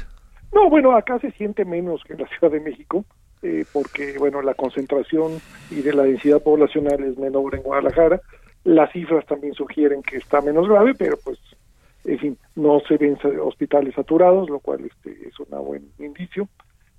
¿no? 0.53 0.63
no, 0.63 0.69
bueno, 0.69 0.95
acá 0.95 1.19
se 1.19 1.31
siente 1.31 1.65
menos 1.65 2.03
que 2.03 2.13
en 2.13 2.19
la 2.19 2.27
Ciudad 2.39 2.51
de 2.51 2.59
México 2.59 3.05
eh, 3.45 3.63
porque 3.71 4.17
bueno 4.17 4.41
la 4.41 4.55
concentración 4.55 5.39
y 5.69 5.83
de 5.83 5.93
la 5.93 6.01
densidad 6.03 6.41
poblacional 6.41 7.03
es 7.03 7.15
menor 7.17 7.53
en 7.53 7.61
Guadalajara. 7.61 8.19
Las 8.63 8.91
cifras 8.91 9.23
también 9.27 9.53
sugieren 9.53 10.01
que 10.01 10.17
está 10.17 10.41
menos 10.41 10.67
grave, 10.67 10.95
pero 10.97 11.15
pues 11.23 11.37
en 12.05 12.17
fin 12.17 12.37
no 12.55 12.79
se 12.87 12.97
ven 12.97 13.17
hospitales 13.39 13.93
saturados, 13.93 14.49
lo 14.49 14.59
cual 14.59 14.85
este, 14.85 15.27
es 15.27 15.39
un 15.39 15.63
buen 15.63 15.83
indicio. 15.99 16.47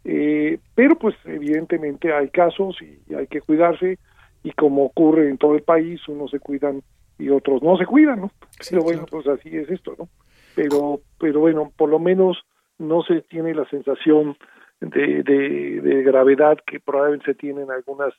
Eh, 0.04 0.60
pero 0.76 0.96
pues 0.96 1.16
evidentemente 1.24 2.12
hay 2.12 2.28
casos 2.28 2.76
y 2.80 3.12
hay 3.12 3.26
que 3.26 3.40
cuidarse 3.40 3.98
y 4.46 4.52
como 4.52 4.84
ocurre 4.84 5.28
en 5.28 5.38
todo 5.38 5.56
el 5.56 5.62
país, 5.62 6.00
unos 6.06 6.30
se 6.30 6.38
cuidan 6.38 6.80
y 7.18 7.30
otros 7.30 7.64
no 7.64 7.76
se 7.76 7.84
cuidan, 7.84 8.20
¿no? 8.20 8.30
pero 8.70 8.82
bueno, 8.82 9.04
pues 9.10 9.26
así 9.26 9.48
es 9.48 9.68
esto, 9.68 9.96
¿no? 9.98 10.08
Pero, 10.54 11.00
pero 11.18 11.40
bueno, 11.40 11.72
por 11.76 11.88
lo 11.88 11.98
menos 11.98 12.38
no 12.78 13.02
se 13.02 13.22
tiene 13.22 13.54
la 13.54 13.68
sensación 13.68 14.36
de, 14.80 15.24
de, 15.24 16.02
gravedad 16.04 16.58
que 16.64 16.78
probablemente 16.78 17.32
se 17.32 17.34
tiene 17.34 17.62
en 17.62 17.72
algunas 17.72 18.14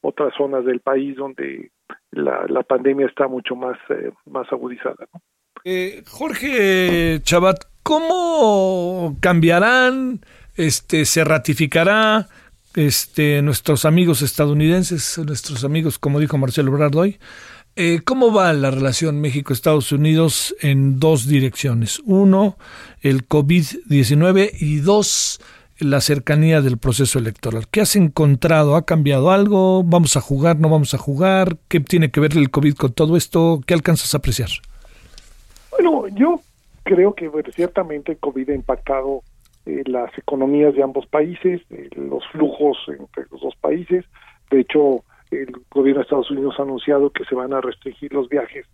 otras 0.00 0.34
zonas 0.36 0.64
del 0.64 0.80
país 0.80 1.16
donde 1.16 1.70
la, 2.10 2.44
la 2.48 2.64
pandemia 2.64 3.06
está 3.06 3.28
mucho 3.28 3.54
más, 3.54 3.78
eh, 3.90 4.10
más 4.26 4.50
agudizada. 4.50 5.06
Eh, 5.62 6.02
Jorge 6.08 7.20
Chabat, 7.22 7.66
¿cómo 7.84 9.16
cambiarán, 9.20 10.22
este, 10.56 11.04
se 11.04 11.22
ratificará 11.22 12.26
este, 12.74 13.42
nuestros 13.42 13.84
amigos 13.84 14.22
estadounidenses, 14.22 15.18
nuestros 15.18 15.64
amigos, 15.64 15.98
como 15.98 16.20
dijo 16.20 16.38
Marcelo 16.38 16.72
Ebrard 16.72 16.96
hoy, 16.96 17.18
eh, 17.80 18.00
¿Cómo 18.04 18.32
va 18.32 18.52
la 18.54 18.72
relación 18.72 19.20
México-Estados 19.20 19.92
Unidos 19.92 20.52
en 20.62 20.98
dos 20.98 21.28
direcciones? 21.28 22.00
Uno, 22.04 22.58
el 23.02 23.28
COVID-19 23.28 24.50
y 24.58 24.78
dos, 24.78 25.40
la 25.78 26.00
cercanía 26.00 26.60
del 26.60 26.78
proceso 26.78 27.20
electoral. 27.20 27.68
¿Qué 27.70 27.80
has 27.80 27.94
encontrado? 27.94 28.74
¿Ha 28.74 28.84
cambiado 28.84 29.30
algo? 29.30 29.84
¿Vamos 29.84 30.16
a 30.16 30.20
jugar? 30.20 30.58
¿No 30.58 30.68
vamos 30.68 30.92
a 30.92 30.98
jugar? 30.98 31.56
¿Qué 31.68 31.78
tiene 31.78 32.10
que 32.10 32.18
ver 32.18 32.36
el 32.36 32.50
COVID 32.50 32.74
con 32.74 32.92
todo 32.94 33.16
esto? 33.16 33.60
¿Qué 33.64 33.74
alcanzas 33.74 34.12
a 34.12 34.18
apreciar? 34.18 34.48
Bueno, 35.70 36.08
yo 36.08 36.40
creo 36.82 37.14
que 37.14 37.30
ciertamente 37.54 38.10
el 38.10 38.18
COVID 38.18 38.50
ha 38.50 38.54
impactado 38.56 39.22
eh, 39.68 39.82
las 39.84 40.16
economías 40.16 40.74
de 40.74 40.82
ambos 40.82 41.06
países, 41.06 41.60
eh, 41.68 41.90
los 41.94 42.26
flujos 42.28 42.78
entre 42.88 43.24
los 43.30 43.42
dos 43.42 43.54
países. 43.56 44.06
De 44.50 44.60
hecho, 44.60 45.04
el 45.30 45.52
gobierno 45.70 46.00
de 46.00 46.04
Estados 46.04 46.30
Unidos 46.30 46.54
ha 46.58 46.62
anunciado 46.62 47.10
que 47.10 47.24
se 47.26 47.34
van 47.34 47.52
a 47.52 47.60
restringir 47.60 48.14
los 48.14 48.30
viajes 48.30 48.64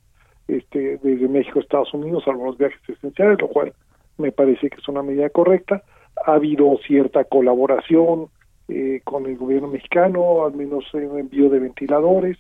este, 0.47 0.99
desde 0.99 1.27
México 1.27 1.59
a 1.59 1.63
Estados 1.63 1.93
Unidos, 1.95 2.23
algunos 2.29 2.57
viajes 2.57 2.79
esenciales, 2.89 3.41
lo 3.41 3.49
cual 3.49 3.73
me 4.19 4.31
parece 4.31 4.71
que 4.71 4.77
es 4.77 4.89
una 4.89 5.03
medida 5.03 5.29
correcta. 5.31 5.83
Ha 6.27 6.35
habido 6.35 6.79
cierta 6.87 7.25
colaboración 7.25 8.29
eh, 8.69 9.01
con 9.03 9.27
el 9.27 9.37
gobierno 9.37 9.67
mexicano, 9.67 10.45
al 10.45 10.55
menos 10.55 10.85
en 10.93 11.19
envío 11.19 11.51
de 11.51 11.59
ventiladores, 11.59 12.39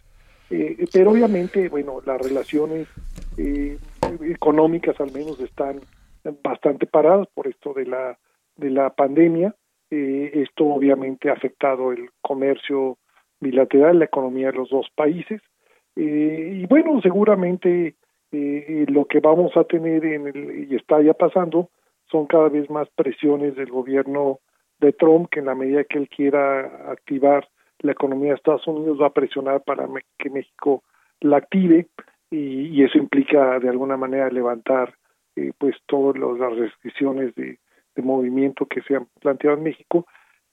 eh, 0.50 0.86
pero 0.92 1.10
obviamente, 1.10 1.68
bueno, 1.68 2.00
las 2.06 2.20
relaciones 2.20 2.86
eh, 3.36 3.78
económicas 4.22 5.00
al 5.00 5.10
menos 5.10 5.40
están 5.40 5.80
bastante 6.42 6.86
paradas 6.86 7.26
por 7.34 7.48
esto 7.48 7.74
de 7.74 7.86
la 7.86 8.16
de 8.56 8.70
la 8.70 8.90
pandemia. 8.90 9.54
esto 9.90 10.66
obviamente 10.66 11.30
ha 11.30 11.34
afectado 11.34 11.92
el 11.92 12.10
comercio 12.20 12.98
bilateral, 13.40 13.98
la 13.98 14.06
economía 14.06 14.50
de 14.50 14.58
los 14.58 14.70
dos 14.70 14.88
países. 14.94 15.40
y 15.96 16.66
bueno, 16.66 17.00
seguramente 17.00 17.94
lo 18.88 19.04
que 19.06 19.20
vamos 19.20 19.56
a 19.56 19.64
tener 19.64 20.04
en 20.04 20.26
el, 20.26 20.68
y 20.70 20.74
está 20.74 21.00
ya 21.00 21.14
pasando 21.14 21.70
son 22.10 22.26
cada 22.26 22.48
vez 22.48 22.68
más 22.70 22.88
presiones 22.96 23.54
del 23.56 23.70
gobierno 23.70 24.40
de 24.80 24.92
Trump 24.92 25.28
que 25.30 25.40
en 25.40 25.46
la 25.46 25.54
medida 25.54 25.84
que 25.84 25.98
él 25.98 26.08
quiera 26.08 26.90
activar 26.90 27.48
la 27.80 27.92
economía 27.92 28.30
de 28.30 28.36
Estados 28.36 28.66
Unidos 28.66 29.00
va 29.00 29.08
a 29.08 29.12
presionar 29.12 29.62
para 29.62 29.86
que 30.18 30.30
México 30.30 30.82
la 31.20 31.38
active 31.38 31.86
y, 32.30 32.82
eso 32.82 32.98
implica 32.98 33.60
de 33.60 33.68
alguna 33.68 33.96
manera 33.96 34.28
levantar 34.30 34.94
eh, 35.36 35.52
pues 35.58 35.76
todas 35.86 36.16
las 36.16 36.56
restricciones 36.56 37.34
de, 37.34 37.58
movimiento 38.02 38.66
que 38.66 38.82
se 38.82 38.96
han 38.96 39.06
planteado 39.20 39.56
en 39.56 39.64
México 39.64 40.06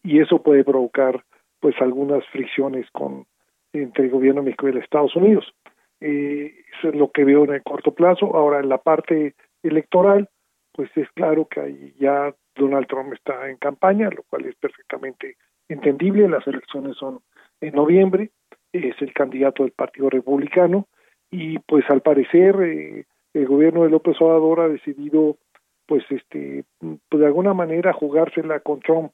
y 0.03 0.19
eso 0.19 0.41
puede 0.41 0.63
provocar 0.63 1.23
pues 1.59 1.75
algunas 1.79 2.25
fricciones 2.27 2.89
con 2.91 3.25
entre 3.73 4.05
el 4.05 4.11
gobierno 4.11 4.41
de 4.41 4.45
México 4.45 4.67
y 4.67 4.73
los 4.73 4.83
Estados 4.83 5.15
Unidos. 5.15 5.53
Eh, 6.01 6.53
eso 6.77 6.89
es 6.89 6.95
lo 6.95 7.11
que 7.11 7.23
veo 7.23 7.45
en 7.45 7.53
el 7.53 7.63
corto 7.63 7.93
plazo. 7.93 8.35
Ahora, 8.35 8.59
en 8.59 8.69
la 8.69 8.79
parte 8.79 9.35
electoral, 9.63 10.27
pues 10.73 10.89
es 10.95 11.09
claro 11.11 11.47
que 11.47 11.61
ahí 11.61 11.93
ya 11.99 12.33
Donald 12.55 12.87
Trump 12.87 13.13
está 13.13 13.49
en 13.49 13.57
campaña, 13.57 14.09
lo 14.09 14.23
cual 14.23 14.45
es 14.45 14.55
perfectamente 14.55 15.37
entendible. 15.69 16.27
Las 16.27 16.45
elecciones 16.47 16.97
son 16.97 17.19
en 17.61 17.73
noviembre, 17.75 18.31
es 18.73 18.95
el 19.01 19.13
candidato 19.13 19.63
del 19.63 19.71
Partido 19.71 20.09
Republicano 20.09 20.87
y 21.29 21.59
pues 21.59 21.85
al 21.89 22.01
parecer 22.01 22.55
eh, 22.61 23.05
el 23.33 23.45
gobierno 23.45 23.83
de 23.83 23.89
López 23.89 24.17
Obrador 24.19 24.61
ha 24.61 24.67
decidido 24.67 25.37
pues 25.91 26.05
este 26.09 26.63
pues, 26.79 27.19
de 27.19 27.25
alguna 27.25 27.53
manera 27.53 27.91
jugársela 27.91 28.61
con 28.61 28.79
Trump, 28.79 29.11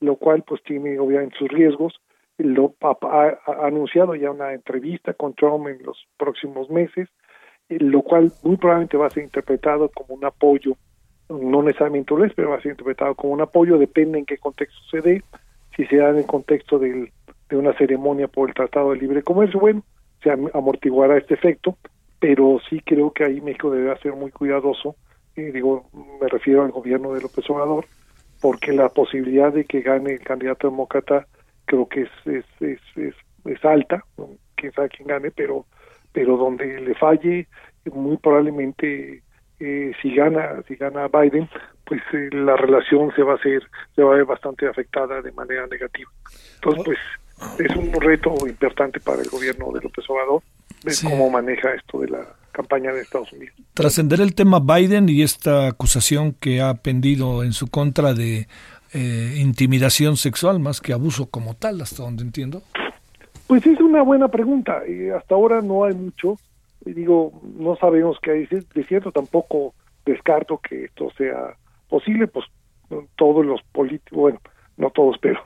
lo 0.00 0.16
cual 0.16 0.42
pues 0.42 0.62
tiene 0.62 0.98
obviamente 0.98 1.36
sus 1.36 1.48
riesgos. 1.48 2.00
Lo 2.38 2.72
ha, 2.80 3.36
anunciado 3.66 4.14
ya 4.14 4.30
una 4.30 4.54
entrevista 4.54 5.12
con 5.12 5.34
Trump 5.34 5.68
en 5.68 5.84
los 5.84 6.08
próximos 6.16 6.70
meses, 6.70 7.10
eh, 7.68 7.76
lo 7.78 8.00
cual 8.00 8.32
muy 8.42 8.56
probablemente 8.56 8.96
va 8.96 9.08
a 9.08 9.10
ser 9.10 9.24
interpretado 9.24 9.90
como 9.90 10.14
un 10.14 10.24
apoyo, 10.24 10.78
no 11.28 11.62
necesariamente 11.62 12.14
lo 12.14 12.24
es, 12.24 12.32
pero 12.32 12.48
va 12.48 12.56
a 12.56 12.62
ser 12.62 12.70
interpretado 12.70 13.14
como 13.14 13.34
un 13.34 13.42
apoyo, 13.42 13.76
depende 13.76 14.18
en 14.18 14.24
qué 14.24 14.38
contexto 14.38 14.80
se 14.90 15.02
dé, 15.02 15.22
si 15.76 15.84
se 15.84 15.96
da 15.96 16.08
en 16.08 16.16
el 16.16 16.26
contexto 16.26 16.78
del, 16.78 17.12
de 17.50 17.56
una 17.58 17.74
ceremonia 17.74 18.28
por 18.28 18.48
el 18.48 18.54
Tratado 18.54 18.92
de 18.92 18.96
Libre 19.00 19.22
Comercio, 19.22 19.60
bueno, 19.60 19.82
se 20.22 20.30
amortiguará 20.30 21.18
este 21.18 21.34
efecto, 21.34 21.76
pero 22.18 22.60
sí 22.70 22.80
creo 22.80 23.10
que 23.10 23.24
ahí 23.24 23.42
México 23.42 23.70
debe 23.70 23.94
ser 23.98 24.14
muy 24.14 24.30
cuidadoso, 24.30 24.96
eh, 25.36 25.50
digo, 25.52 25.88
me 26.20 26.28
refiero 26.28 26.62
al 26.62 26.70
gobierno 26.70 27.12
de 27.12 27.22
López 27.22 27.48
Obrador, 27.50 27.86
porque 28.40 28.72
la 28.72 28.88
posibilidad 28.88 29.52
de 29.52 29.64
que 29.64 29.80
gane 29.80 30.12
el 30.14 30.20
candidato 30.20 30.68
demócrata 30.68 31.26
creo 31.64 31.88
que 31.88 32.02
es, 32.02 32.10
es, 32.26 32.44
es, 32.60 32.80
es, 32.96 33.14
es 33.44 33.64
alta, 33.64 34.04
quién 34.54 34.72
sabe 34.72 34.88
quién 34.90 35.08
gane, 35.08 35.30
pero, 35.30 35.66
pero 36.12 36.36
donde 36.36 36.80
le 36.80 36.94
falle, 36.94 37.48
muy 37.92 38.16
probablemente 38.16 39.22
eh, 39.60 39.92
si 40.02 40.14
gana, 40.14 40.62
si 40.68 40.76
gana 40.76 41.08
Biden, 41.08 41.48
pues 41.84 42.02
eh, 42.12 42.28
la 42.32 42.56
relación 42.56 43.12
se 43.14 43.22
va 43.22 43.32
a 43.32 43.36
hacer, 43.36 43.62
se 43.94 44.02
va 44.02 44.12
a 44.12 44.16
ver 44.16 44.24
bastante 44.24 44.66
afectada 44.66 45.22
de 45.22 45.32
manera 45.32 45.66
negativa. 45.66 46.10
Entonces, 46.56 46.98
pues 47.56 47.70
es 47.70 47.76
un 47.76 47.92
reto 48.00 48.34
importante 48.46 49.00
para 49.00 49.22
el 49.22 49.28
gobierno 49.28 49.72
de 49.72 49.80
López 49.80 50.04
Obrador 50.08 50.42
ver 50.84 50.94
cómo 51.02 51.30
maneja 51.30 51.74
esto 51.74 52.00
de 52.00 52.08
la 52.08 52.26
campaña 52.54 52.92
de 52.92 53.02
Estados 53.02 53.30
Unidos. 53.32 53.54
Trascender 53.74 54.20
el 54.20 54.34
tema 54.34 54.60
Biden 54.60 55.08
y 55.08 55.22
esta 55.22 55.66
acusación 55.66 56.32
que 56.32 56.62
ha 56.62 56.74
pendido 56.74 57.42
en 57.42 57.52
su 57.52 57.66
contra 57.66 58.14
de 58.14 58.46
eh, 58.94 59.38
intimidación 59.40 60.16
sexual 60.16 60.60
más 60.60 60.80
que 60.80 60.92
abuso 60.92 61.26
como 61.26 61.54
tal, 61.54 61.80
hasta 61.80 62.04
donde 62.04 62.22
entiendo? 62.22 62.62
Pues 63.48 63.66
es 63.66 63.80
una 63.80 64.02
buena 64.02 64.28
pregunta. 64.28 64.82
y 64.88 65.10
hasta 65.10 65.34
ahora 65.34 65.60
no 65.60 65.84
hay 65.84 65.94
mucho. 65.94 66.38
Digo, 66.84 67.32
no 67.58 67.76
sabemos 67.76 68.18
qué 68.22 68.30
hay 68.30 68.46
de 68.46 68.84
cierto. 68.84 69.10
Tampoco 69.10 69.74
descarto 70.06 70.58
que 70.58 70.84
esto 70.84 71.10
sea 71.16 71.56
posible. 71.88 72.28
Pues 72.28 72.46
todos 73.16 73.44
los 73.44 73.60
políticos, 73.72 74.16
bueno, 74.18 74.40
no 74.76 74.90
todos, 74.90 75.16
pero 75.20 75.40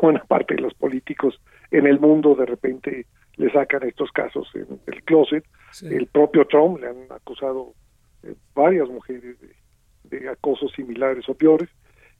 buena 0.00 0.22
parte 0.24 0.54
de 0.54 0.62
los 0.62 0.74
políticos 0.74 1.40
en 1.72 1.86
el 1.86 1.98
mundo 1.98 2.34
de 2.34 2.46
repente 2.46 3.06
le 3.36 3.50
sacan 3.50 3.82
estos 3.86 4.10
casos 4.12 4.48
en 4.54 4.80
el 4.86 5.02
closet. 5.04 5.44
El 5.82 6.06
propio 6.06 6.46
Trump 6.46 6.80
le 6.80 6.88
han 6.88 7.06
acusado 7.10 7.74
eh, 8.22 8.34
varias 8.54 8.88
mujeres 8.88 9.40
de, 9.40 10.18
de 10.18 10.28
acosos 10.28 10.72
similares 10.72 11.28
o 11.28 11.34
peores. 11.34 11.68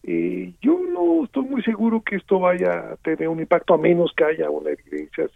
Eh, 0.05 0.53
yo 0.61 0.81
no 0.89 1.25
estoy 1.25 1.45
muy 1.45 1.63
seguro 1.63 2.03
que 2.03 2.17
esto 2.17 2.41
vaya 2.41 2.93
a 2.93 2.97
tener 2.97 3.29
un 3.29 3.41
impacto 3.41 3.75
a 3.75 3.79
menos 3.79 4.13
que 4.17 4.25
haya 4.25 4.51
una 4.51 4.71
evidencia 4.71 5.29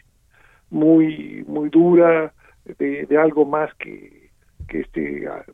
muy 0.70 1.44
muy 1.46 1.68
dura 1.68 2.34
de, 2.64 3.06
algo 3.16 3.44
más 3.44 3.72
que, 3.74 4.30
que 4.68 4.80
este 4.80 5.28
ah, 5.28 5.44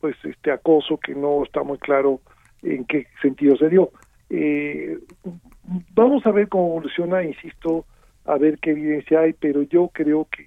pues 0.00 0.16
este 0.24 0.50
acoso 0.50 0.98
que 0.98 1.14
no 1.14 1.42
está 1.44 1.62
muy 1.62 1.78
claro 1.78 2.20
en 2.62 2.84
qué 2.84 3.06
sentido 3.22 3.56
se 3.56 3.70
dio. 3.70 3.90
Eh, 4.28 4.98
vamos 5.94 6.26
a 6.26 6.30
ver 6.30 6.48
cómo 6.48 6.66
evoluciona, 6.66 7.22
insisto, 7.22 7.86
a 8.24 8.38
ver 8.38 8.58
qué 8.58 8.70
evidencia 8.70 9.20
hay, 9.20 9.32
pero 9.32 9.62
yo 9.62 9.90
creo 9.92 10.26
que, 10.30 10.46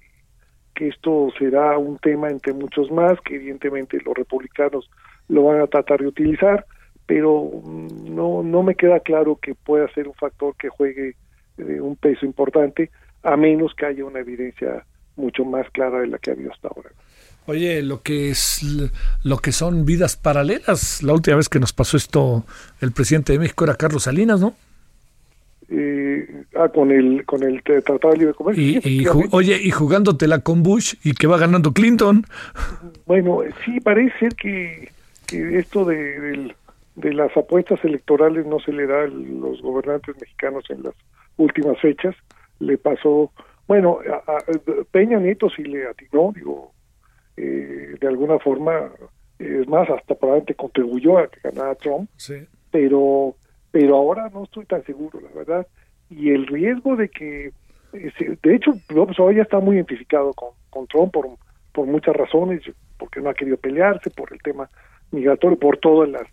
que 0.74 0.88
esto 0.88 1.28
será 1.38 1.78
un 1.78 1.98
tema 1.98 2.28
entre 2.28 2.52
muchos 2.52 2.90
más, 2.90 3.20
que 3.20 3.36
evidentemente 3.36 3.98
los 4.04 4.14
republicanos 4.14 4.90
lo 5.28 5.44
van 5.44 5.60
a 5.60 5.66
tratar 5.66 6.00
de 6.00 6.08
utilizar 6.08 6.64
pero 7.08 7.50
mm, 7.64 8.14
no, 8.14 8.42
no 8.42 8.62
me 8.62 8.74
queda 8.74 9.00
claro 9.00 9.38
que 9.42 9.54
pueda 9.54 9.90
ser 9.94 10.06
un 10.06 10.14
factor 10.14 10.54
que 10.56 10.68
juegue 10.68 11.16
eh, 11.56 11.80
un 11.80 11.96
peso 11.96 12.26
importante, 12.26 12.90
a 13.22 13.34
menos 13.36 13.72
que 13.74 13.86
haya 13.86 14.04
una 14.04 14.20
evidencia 14.20 14.84
mucho 15.16 15.44
más 15.44 15.66
clara 15.70 16.00
de 16.00 16.06
la 16.06 16.18
que 16.18 16.30
ha 16.30 16.34
habido 16.34 16.52
hasta 16.52 16.68
ahora. 16.68 16.90
Oye, 17.46 17.80
lo 17.82 18.02
que 18.02 18.28
es 18.28 18.62
lo 19.24 19.38
que 19.38 19.52
son 19.52 19.86
vidas 19.86 20.18
paralelas, 20.18 21.02
la 21.02 21.14
última 21.14 21.38
vez 21.38 21.48
que 21.48 21.58
nos 21.58 21.72
pasó 21.72 21.96
esto 21.96 22.44
el 22.82 22.92
presidente 22.92 23.32
de 23.32 23.38
México 23.38 23.64
era 23.64 23.74
Carlos 23.74 24.02
Salinas, 24.02 24.38
¿no? 24.38 24.54
Eh, 25.70 26.44
ah, 26.56 26.68
con 26.68 26.90
el 26.90 27.26
con 27.26 27.42
el 27.42 27.62
Tratado 27.62 28.10
de 28.12 28.18
Libre 28.18 28.34
Comercio. 28.34 28.80
Y, 28.82 29.06
oye, 29.32 29.60
y 29.62 29.70
jugándotela 29.70 30.38
con 30.40 30.62
Bush 30.62 30.94
y 31.04 31.12
que 31.12 31.26
va 31.26 31.36
ganando 31.36 31.72
Clinton. 31.72 32.24
Bueno, 33.04 33.40
sí, 33.64 33.78
parece 33.80 34.18
ser 34.18 34.34
que, 34.34 34.90
que 35.26 35.58
esto 35.58 35.84
de, 35.84 36.20
del 36.20 36.54
de 36.98 37.12
las 37.12 37.34
apuestas 37.36 37.82
electorales 37.84 38.44
no 38.46 38.58
se 38.58 38.72
le 38.72 38.86
da 38.86 39.04
a 39.04 39.06
los 39.06 39.62
gobernantes 39.62 40.16
mexicanos 40.20 40.64
en 40.68 40.82
las 40.82 40.94
últimas 41.36 41.78
fechas. 41.80 42.14
Le 42.58 42.76
pasó, 42.76 43.30
bueno, 43.68 44.00
a, 44.26 44.38
Peña 44.90 45.18
Nieto 45.20 45.48
sí 45.48 45.62
le 45.62 45.86
atinó, 45.86 46.32
digo, 46.34 46.72
eh, 47.36 47.94
de 48.00 48.08
alguna 48.08 48.40
forma, 48.40 48.90
es 49.38 49.68
más, 49.68 49.88
hasta 49.90 50.16
probablemente 50.16 50.56
contribuyó 50.56 51.18
a 51.18 51.28
que 51.28 51.38
ganara 51.40 51.76
Trump, 51.76 52.10
pero, 52.72 53.36
pero 53.70 53.96
ahora 53.96 54.30
no 54.32 54.44
estoy 54.44 54.64
tan 54.66 54.84
seguro, 54.84 55.20
la 55.20 55.30
verdad. 55.34 55.66
Y 56.10 56.30
el 56.30 56.46
riesgo 56.46 56.96
de 56.96 57.08
que, 57.08 57.52
de 57.92 58.54
hecho, 58.54 58.72
López 58.88 59.16
ya 59.34 59.42
está 59.42 59.60
muy 59.60 59.76
identificado 59.76 60.32
con, 60.32 60.50
con 60.70 60.86
Trump 60.86 61.12
por, 61.12 61.28
por 61.72 61.86
muchas 61.86 62.16
razones, 62.16 62.62
porque 62.98 63.20
no 63.20 63.30
ha 63.30 63.34
querido 63.34 63.56
pelearse, 63.56 64.10
por 64.10 64.32
el 64.32 64.40
tema 64.42 64.68
migratorio, 65.10 65.58
por 65.58 65.78
todas 65.78 66.08
las 66.08 66.28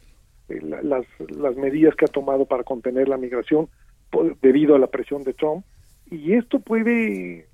eh, 0.50 0.60
las, 0.62 1.06
las 1.30 1.56
medidas 1.56 1.96
que 1.96 2.06
ha 2.06 2.08
tomado 2.08 2.46
para 2.46 2.64
contener 2.64 3.10
la 3.10 3.18
migración 3.18 3.68
debido 4.42 4.76
a 4.76 4.80
la 4.80 4.88
presión 4.88 5.24
de 5.24 5.34
Trump. 5.34 5.66
Y 6.12 6.34
esto 6.34 6.60
puede, 6.60 7.48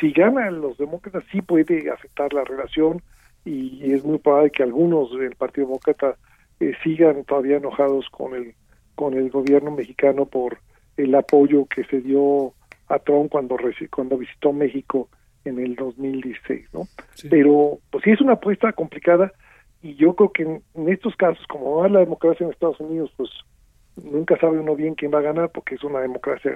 si 0.00 0.12
ganan 0.12 0.60
los 0.62 0.78
demócratas, 0.78 1.24
sí 1.30 1.42
puede 1.42 1.90
afectar 1.90 2.32
la 2.32 2.44
relación 2.44 3.02
y 3.44 3.92
es 3.92 4.04
muy 4.04 4.18
probable 4.18 4.50
que 4.50 4.62
algunos 4.62 5.10
del 5.18 5.34
Partido 5.34 5.66
Demócrata 5.66 6.16
eh, 6.60 6.72
sigan 6.82 7.24
todavía 7.24 7.58
enojados 7.58 8.08
con 8.10 8.34
el 8.34 8.54
con 8.94 9.14
el 9.14 9.30
gobierno 9.30 9.70
mexicano 9.70 10.26
por 10.26 10.58
el 10.96 11.14
apoyo 11.14 11.66
que 11.66 11.84
se 11.84 12.00
dio 12.00 12.52
a 12.88 12.98
Trump 12.98 13.30
cuando 13.30 13.56
cuando 13.90 14.18
visitó 14.18 14.52
México 14.52 15.08
en 15.44 15.58
el 15.58 15.74
2016, 15.74 16.68
¿no? 16.72 16.86
Pero 17.30 17.78
pues 17.90 18.04
sí 18.04 18.10
es 18.10 18.20
una 18.20 18.34
apuesta 18.34 18.72
complicada 18.72 19.32
y 19.82 19.94
yo 19.94 20.14
creo 20.14 20.32
que 20.32 20.42
en, 20.42 20.88
estos 20.88 21.16
casos 21.16 21.44
como 21.48 21.76
va 21.76 21.88
la 21.88 22.00
democracia 22.00 22.44
en 22.44 22.52
Estados 22.52 22.78
Unidos, 22.80 23.12
pues 23.16 23.30
nunca 23.96 24.38
sabe 24.38 24.58
uno 24.58 24.76
bien 24.76 24.94
quién 24.94 25.12
va 25.12 25.18
a 25.18 25.22
ganar 25.22 25.50
porque 25.50 25.74
es 25.74 25.84
una 25.84 26.00
democracia 26.00 26.52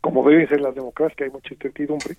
como 0.00 0.28
deben 0.28 0.48
ser 0.48 0.60
las 0.60 0.74
democracias, 0.74 1.16
que 1.16 1.24
hay 1.24 1.30
mucha 1.30 1.54
incertidumbre, 1.54 2.16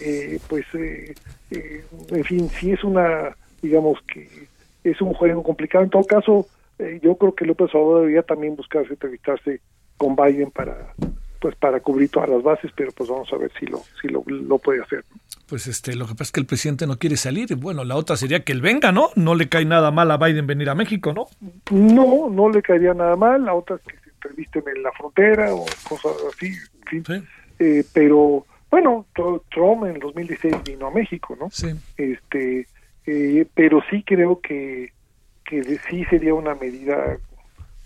eh, 0.00 0.38
pues, 0.48 0.64
eh, 0.74 1.14
eh, 1.50 1.84
en 2.10 2.24
fin, 2.24 2.48
sí 2.48 2.72
es 2.72 2.82
una, 2.84 3.36
digamos 3.60 4.00
que 4.02 4.48
es 4.82 5.00
un 5.00 5.12
juego 5.12 5.42
complicado. 5.42 5.84
En 5.84 5.90
todo 5.90 6.04
caso, 6.04 6.46
yo 7.02 7.16
creo 7.16 7.34
que 7.34 7.44
López 7.44 7.74
Obrador 7.74 8.00
debería 8.00 8.22
también 8.22 8.56
buscarse 8.56 8.92
entrevistarse 8.92 9.60
con 9.96 10.14
Biden 10.14 10.50
para, 10.50 10.94
pues, 11.40 11.56
para 11.56 11.80
cubrir 11.80 12.10
todas 12.10 12.28
las 12.28 12.42
bases, 12.42 12.70
pero 12.74 12.92
pues 12.92 13.08
vamos 13.08 13.32
a 13.32 13.36
ver 13.36 13.50
si 13.58 13.66
lo, 13.66 13.82
si 14.00 14.08
lo, 14.08 14.22
lo 14.26 14.58
puede 14.58 14.82
hacer. 14.82 15.04
Pues 15.48 15.66
este, 15.66 15.96
lo 15.96 16.06
que 16.06 16.12
pasa 16.12 16.24
es 16.24 16.32
que 16.32 16.40
el 16.40 16.46
presidente 16.46 16.86
no 16.86 16.98
quiere 16.98 17.16
salir. 17.16 17.54
Bueno, 17.56 17.82
la 17.84 17.96
otra 17.96 18.16
sería 18.16 18.44
que 18.44 18.52
él 18.52 18.60
venga, 18.60 18.92
¿no? 18.92 19.10
No 19.16 19.34
le 19.34 19.48
cae 19.48 19.64
nada 19.64 19.90
mal 19.90 20.10
a 20.10 20.18
Biden 20.18 20.46
venir 20.46 20.68
a 20.68 20.74
México, 20.74 21.14
¿no? 21.14 21.26
No, 21.70 22.28
no 22.28 22.50
le 22.50 22.60
caería 22.60 22.92
nada 22.92 23.16
mal. 23.16 23.44
La 23.44 23.54
otra 23.54 23.76
es 23.76 23.82
que 23.82 23.98
se 23.98 24.10
entrevisten 24.10 24.64
en 24.76 24.82
la 24.82 24.92
frontera 24.92 25.54
o 25.54 25.64
cosas 25.88 26.12
así. 26.28 26.52
Eh, 27.58 27.82
pero 27.94 28.46
bueno, 28.70 29.06
Trump 29.14 29.86
en 29.86 29.98
2016 29.98 30.54
vino 30.64 30.88
a 30.88 30.90
México, 30.90 31.36
¿no? 31.40 31.48
Sí. 31.50 31.68
Este, 31.96 32.68
eh, 33.06 33.46
pero 33.54 33.80
sí 33.90 34.02
creo 34.02 34.40
que, 34.40 34.92
que 35.48 35.62
sí 35.88 36.04
sería 36.04 36.34
una 36.34 36.54
medida 36.54 37.18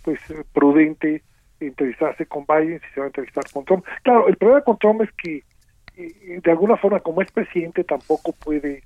pues 0.03 0.19
prudente 0.53 1.23
entrevistarse 1.61 2.27
con 2.27 2.45
Biden 2.45 2.81
si 2.81 2.95
se 2.95 3.01
va 3.01 3.07
a 3.07 3.09
entrevistar 3.09 3.45
con 3.53 3.65
Trump. 3.65 3.85
Claro, 4.03 4.27
el 4.27 4.37
problema 4.37 4.63
con 4.63 4.79
Trump 4.79 5.03
es 5.03 5.13
que 5.13 5.45
eh, 5.97 6.41
de 6.43 6.51
alguna 6.51 6.77
forma 6.77 6.99
como 7.01 7.23
es 7.23 7.31
presidente 7.31 7.85
tampoco 7.85 8.33
puede 8.33 8.83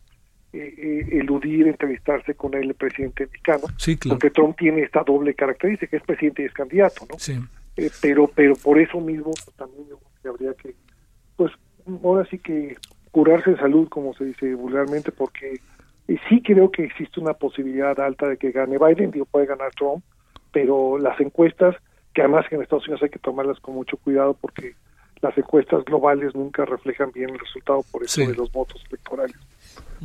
eludir 0.52 1.68
entrevistarse 1.68 2.34
con 2.34 2.54
el 2.54 2.72
presidente 2.74 3.26
mexicano, 3.26 3.66
sí, 3.76 3.96
claro. 3.96 4.18
porque 4.18 4.30
Trump 4.30 4.56
tiene 4.56 4.82
esta 4.82 5.02
doble 5.02 5.34
característica, 5.34 5.90
que 5.90 5.96
es 5.96 6.02
presidente 6.02 6.42
y 6.42 6.46
es 6.46 6.54
candidato, 6.54 7.06
¿no? 7.10 7.18
Sí. 7.18 7.38
Eh, 7.76 7.90
pero 8.00 8.26
pero 8.28 8.54
por 8.56 8.78
eso 8.78 8.98
mismo 9.00 9.32
pues, 9.32 9.56
también 9.56 9.86
habría 10.24 10.54
que 10.54 10.74
pues 11.36 11.52
ahora 12.02 12.26
sí 12.30 12.38
que 12.38 12.76
curarse 13.10 13.50
de 13.50 13.58
salud 13.58 13.88
como 13.88 14.14
se 14.14 14.24
dice 14.24 14.54
vulgarmente 14.54 15.12
porque 15.12 15.60
sí 16.28 16.42
creo 16.42 16.70
que 16.70 16.84
existe 16.84 17.20
una 17.20 17.34
posibilidad 17.34 17.98
alta 18.00 18.28
de 18.28 18.36
que 18.36 18.52
gane 18.52 18.78
Biden 18.78 19.10
digo 19.10 19.24
puede 19.26 19.46
ganar 19.46 19.72
Trump 19.74 20.04
pero 20.52 20.98
las 20.98 21.20
encuestas 21.20 21.76
que 22.14 22.22
además 22.22 22.46
en 22.50 22.62
Estados 22.62 22.84
Unidos 22.86 23.02
hay 23.02 23.10
que 23.10 23.18
tomarlas 23.18 23.60
con 23.60 23.74
mucho 23.74 23.96
cuidado 23.98 24.34
porque 24.40 24.74
las 25.20 25.36
encuestas 25.36 25.84
globales 25.84 26.34
nunca 26.34 26.64
reflejan 26.64 27.10
bien 27.12 27.30
el 27.30 27.38
resultado 27.38 27.84
por 27.90 28.04
eso 28.04 28.20
de 28.20 28.34
los 28.34 28.50
votos 28.52 28.82
electorales. 28.88 29.36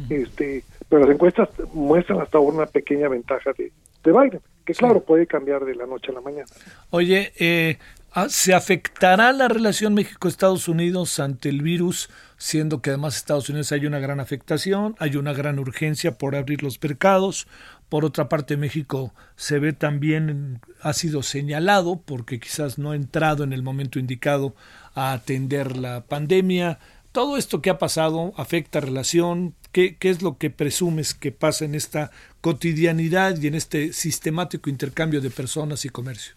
Este 0.10 0.64
pero 0.89 1.04
las 1.04 1.12
encuestas 1.12 1.49
muestran 1.74 2.20
hasta 2.20 2.38
ahora 2.38 2.58
una 2.58 2.66
pequeña 2.66 3.08
ventaja 3.08 3.52
de, 3.58 3.72
de 4.04 4.12
Biden 4.12 4.41
que 4.66 4.74
claro, 4.74 5.02
puede 5.02 5.28
cambiar 5.28 5.66
de 5.66 5.76
la 5.76 5.86
noche 5.86 6.12
a 6.12 6.16
la 6.16 6.22
mañana. 6.22 6.47
Oye, 6.89 7.32
eh, 7.39 7.78
ah, 8.14 8.30
¿se 8.30 8.54
afectará 8.54 9.32
la 9.32 9.47
relación 9.47 9.93
México-Estados 9.93 10.68
Unidos 10.68 11.20
ante 11.20 11.49
el 11.49 11.62
virus, 11.62 12.10
siendo 12.42 12.82
que 12.82 12.89
además 12.89 13.18
Estados 13.18 13.50
Unidos 13.50 13.72
hay 13.72 13.86
una 13.86 14.00
gran 14.00 14.20
afectación, 14.20 14.96
hay 14.98 15.16
una 15.16 15.32
gran 15.32 15.60
urgencia 15.60 16.18
por 16.18 16.36
abrir 16.36 16.64
los 16.64 16.82
mercados? 16.82 17.48
Por 17.88 18.04
otra 18.04 18.30
parte, 18.30 18.58
México 18.58 19.14
se 19.36 19.60
ve 19.60 19.74
también, 19.74 20.60
ha 20.82 20.94
sido 20.94 21.22
señalado 21.22 22.02
porque 22.04 22.39
quizás 22.39 22.80
no 22.80 22.92
ha 22.92 22.96
entrado 22.96 23.44
en 23.44 23.54
el 23.54 23.62
momento 23.62 24.00
indicado 24.00 24.56
a 24.96 25.14
atender 25.14 25.78
la 25.78 26.02
pandemia. 26.02 26.80
Todo 27.12 27.38
esto 27.38 27.62
que 27.62 27.70
ha 27.70 27.78
pasado 27.78 28.34
afecta 28.38 28.80
relación, 28.80 29.54
¿Qué, 29.72 29.96
¿Qué, 29.98 30.10
es 30.10 30.24
lo 30.24 30.38
que 30.39 30.50
presumes 30.50 31.14
que 31.14 31.32
pasa 31.32 31.64
en 31.64 31.76
esta 31.76 32.10
cotidianidad 32.42 33.38
y 33.39 33.48
en 33.48 33.54
este 33.54 33.94
sistemático 33.94 34.70
intercambio 34.70 35.22
de 35.22 35.30
personas 35.30 35.86
y 35.86 35.89
comercio? 35.89 36.34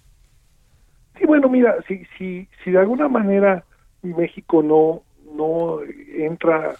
Sí, 1.18 1.24
bueno, 1.26 1.48
mira, 1.48 1.76
si, 1.88 2.04
si, 2.18 2.46
si 2.62 2.72
de 2.72 2.78
alguna 2.78 3.08
manera 3.08 3.64
México 4.02 4.62
no, 4.62 5.02
no 5.34 5.80
entra 5.82 6.76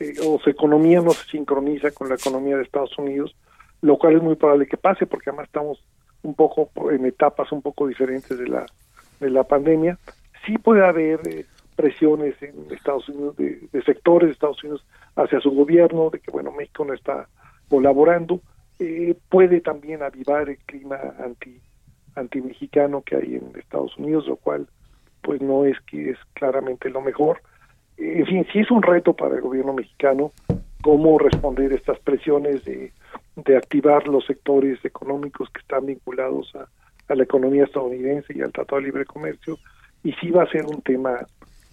eh, 0.00 0.14
o 0.26 0.38
su 0.38 0.50
economía 0.50 1.00
no 1.00 1.10
se 1.10 1.30
sincroniza 1.30 1.90
con 1.92 2.08
la 2.08 2.16
economía 2.16 2.56
de 2.56 2.62
Estados 2.62 2.96
Unidos, 2.98 3.34
lo 3.80 3.96
cual 3.98 4.16
es 4.16 4.22
muy 4.22 4.36
probable 4.36 4.66
que 4.66 4.76
pase 4.76 5.06
porque 5.06 5.30
además 5.30 5.46
estamos 5.46 5.84
un 6.22 6.34
poco 6.34 6.70
en 6.90 7.04
etapas 7.06 7.52
un 7.52 7.62
poco 7.62 7.86
diferentes 7.86 8.38
de 8.38 8.48
la, 8.48 8.66
de 9.20 9.30
la 9.30 9.44
pandemia, 9.44 9.98
sí 10.46 10.58
puede 10.58 10.84
haber 10.84 11.20
eh, 11.28 11.46
presiones 11.76 12.34
en 12.42 12.66
Estados 12.70 13.08
Unidos, 13.08 13.36
de, 13.36 13.82
sectores 13.84 14.28
de 14.28 14.32
Estados 14.32 14.62
Unidos 14.64 14.84
hacia 15.16 15.40
su 15.40 15.50
gobierno, 15.50 16.10
de 16.10 16.20
que, 16.20 16.30
bueno, 16.30 16.50
México 16.52 16.84
no 16.84 16.94
está 16.94 17.28
colaborando, 17.68 18.40
eh, 18.78 19.16
puede 19.28 19.60
también 19.60 20.02
avivar 20.02 20.48
el 20.48 20.58
clima 20.58 20.98
anti 21.18 21.60
anti 22.16 22.40
mexicano 22.40 23.02
que 23.02 23.16
hay 23.16 23.36
en 23.36 23.52
Estados 23.58 23.96
Unidos, 23.96 24.26
lo 24.26 24.36
cual 24.36 24.68
pues 25.22 25.40
no 25.40 25.64
es 25.64 25.78
que 25.80 26.10
es 26.10 26.18
claramente 26.34 26.90
lo 26.90 27.00
mejor. 27.00 27.40
En 27.96 28.26
fin, 28.26 28.46
sí 28.52 28.60
es 28.60 28.70
un 28.70 28.82
reto 28.82 29.14
para 29.14 29.36
el 29.36 29.40
gobierno 29.40 29.72
mexicano 29.72 30.32
cómo 30.82 31.18
responder 31.18 31.72
estas 31.72 31.98
presiones 32.00 32.64
de, 32.64 32.92
de 33.36 33.56
activar 33.56 34.06
los 34.06 34.24
sectores 34.26 34.84
económicos 34.84 35.48
que 35.50 35.60
están 35.60 35.86
vinculados 35.86 36.54
a, 36.54 36.68
la 37.14 37.22
economía 37.22 37.64
estadounidense 37.64 38.32
y 38.34 38.40
al 38.40 38.52
Tratado 38.52 38.80
de 38.80 38.86
Libre 38.86 39.04
Comercio, 39.04 39.58
y 40.02 40.12
sí 40.14 40.30
va 40.30 40.44
a 40.44 40.50
ser 40.50 40.64
un 40.64 40.80
tema 40.80 41.26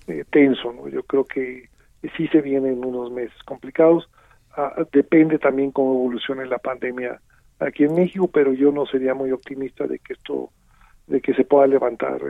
eh, 0.07 0.25
tenso, 0.29 0.73
¿no? 0.73 0.89
Yo 0.89 1.03
creo 1.03 1.23
que 1.23 1.69
sí 2.17 2.27
se 2.27 2.41
vienen 2.41 2.83
unos 2.83 3.11
meses 3.11 3.41
complicados. 3.43 4.09
Ah, 4.57 4.85
depende 4.91 5.39
también 5.39 5.71
cómo 5.71 5.91
evolucione 5.93 6.45
la 6.45 6.57
pandemia 6.57 7.21
aquí 7.59 7.85
en 7.85 7.95
México, 7.95 8.27
pero 8.27 8.51
yo 8.51 8.71
no 8.71 8.85
sería 8.85 9.13
muy 9.13 9.31
optimista 9.31 9.87
de 9.87 9.99
que 9.99 10.13
esto, 10.13 10.49
de 11.07 11.21
que 11.21 11.33
se 11.33 11.45
pueda 11.45 11.65
levantar 11.67 12.21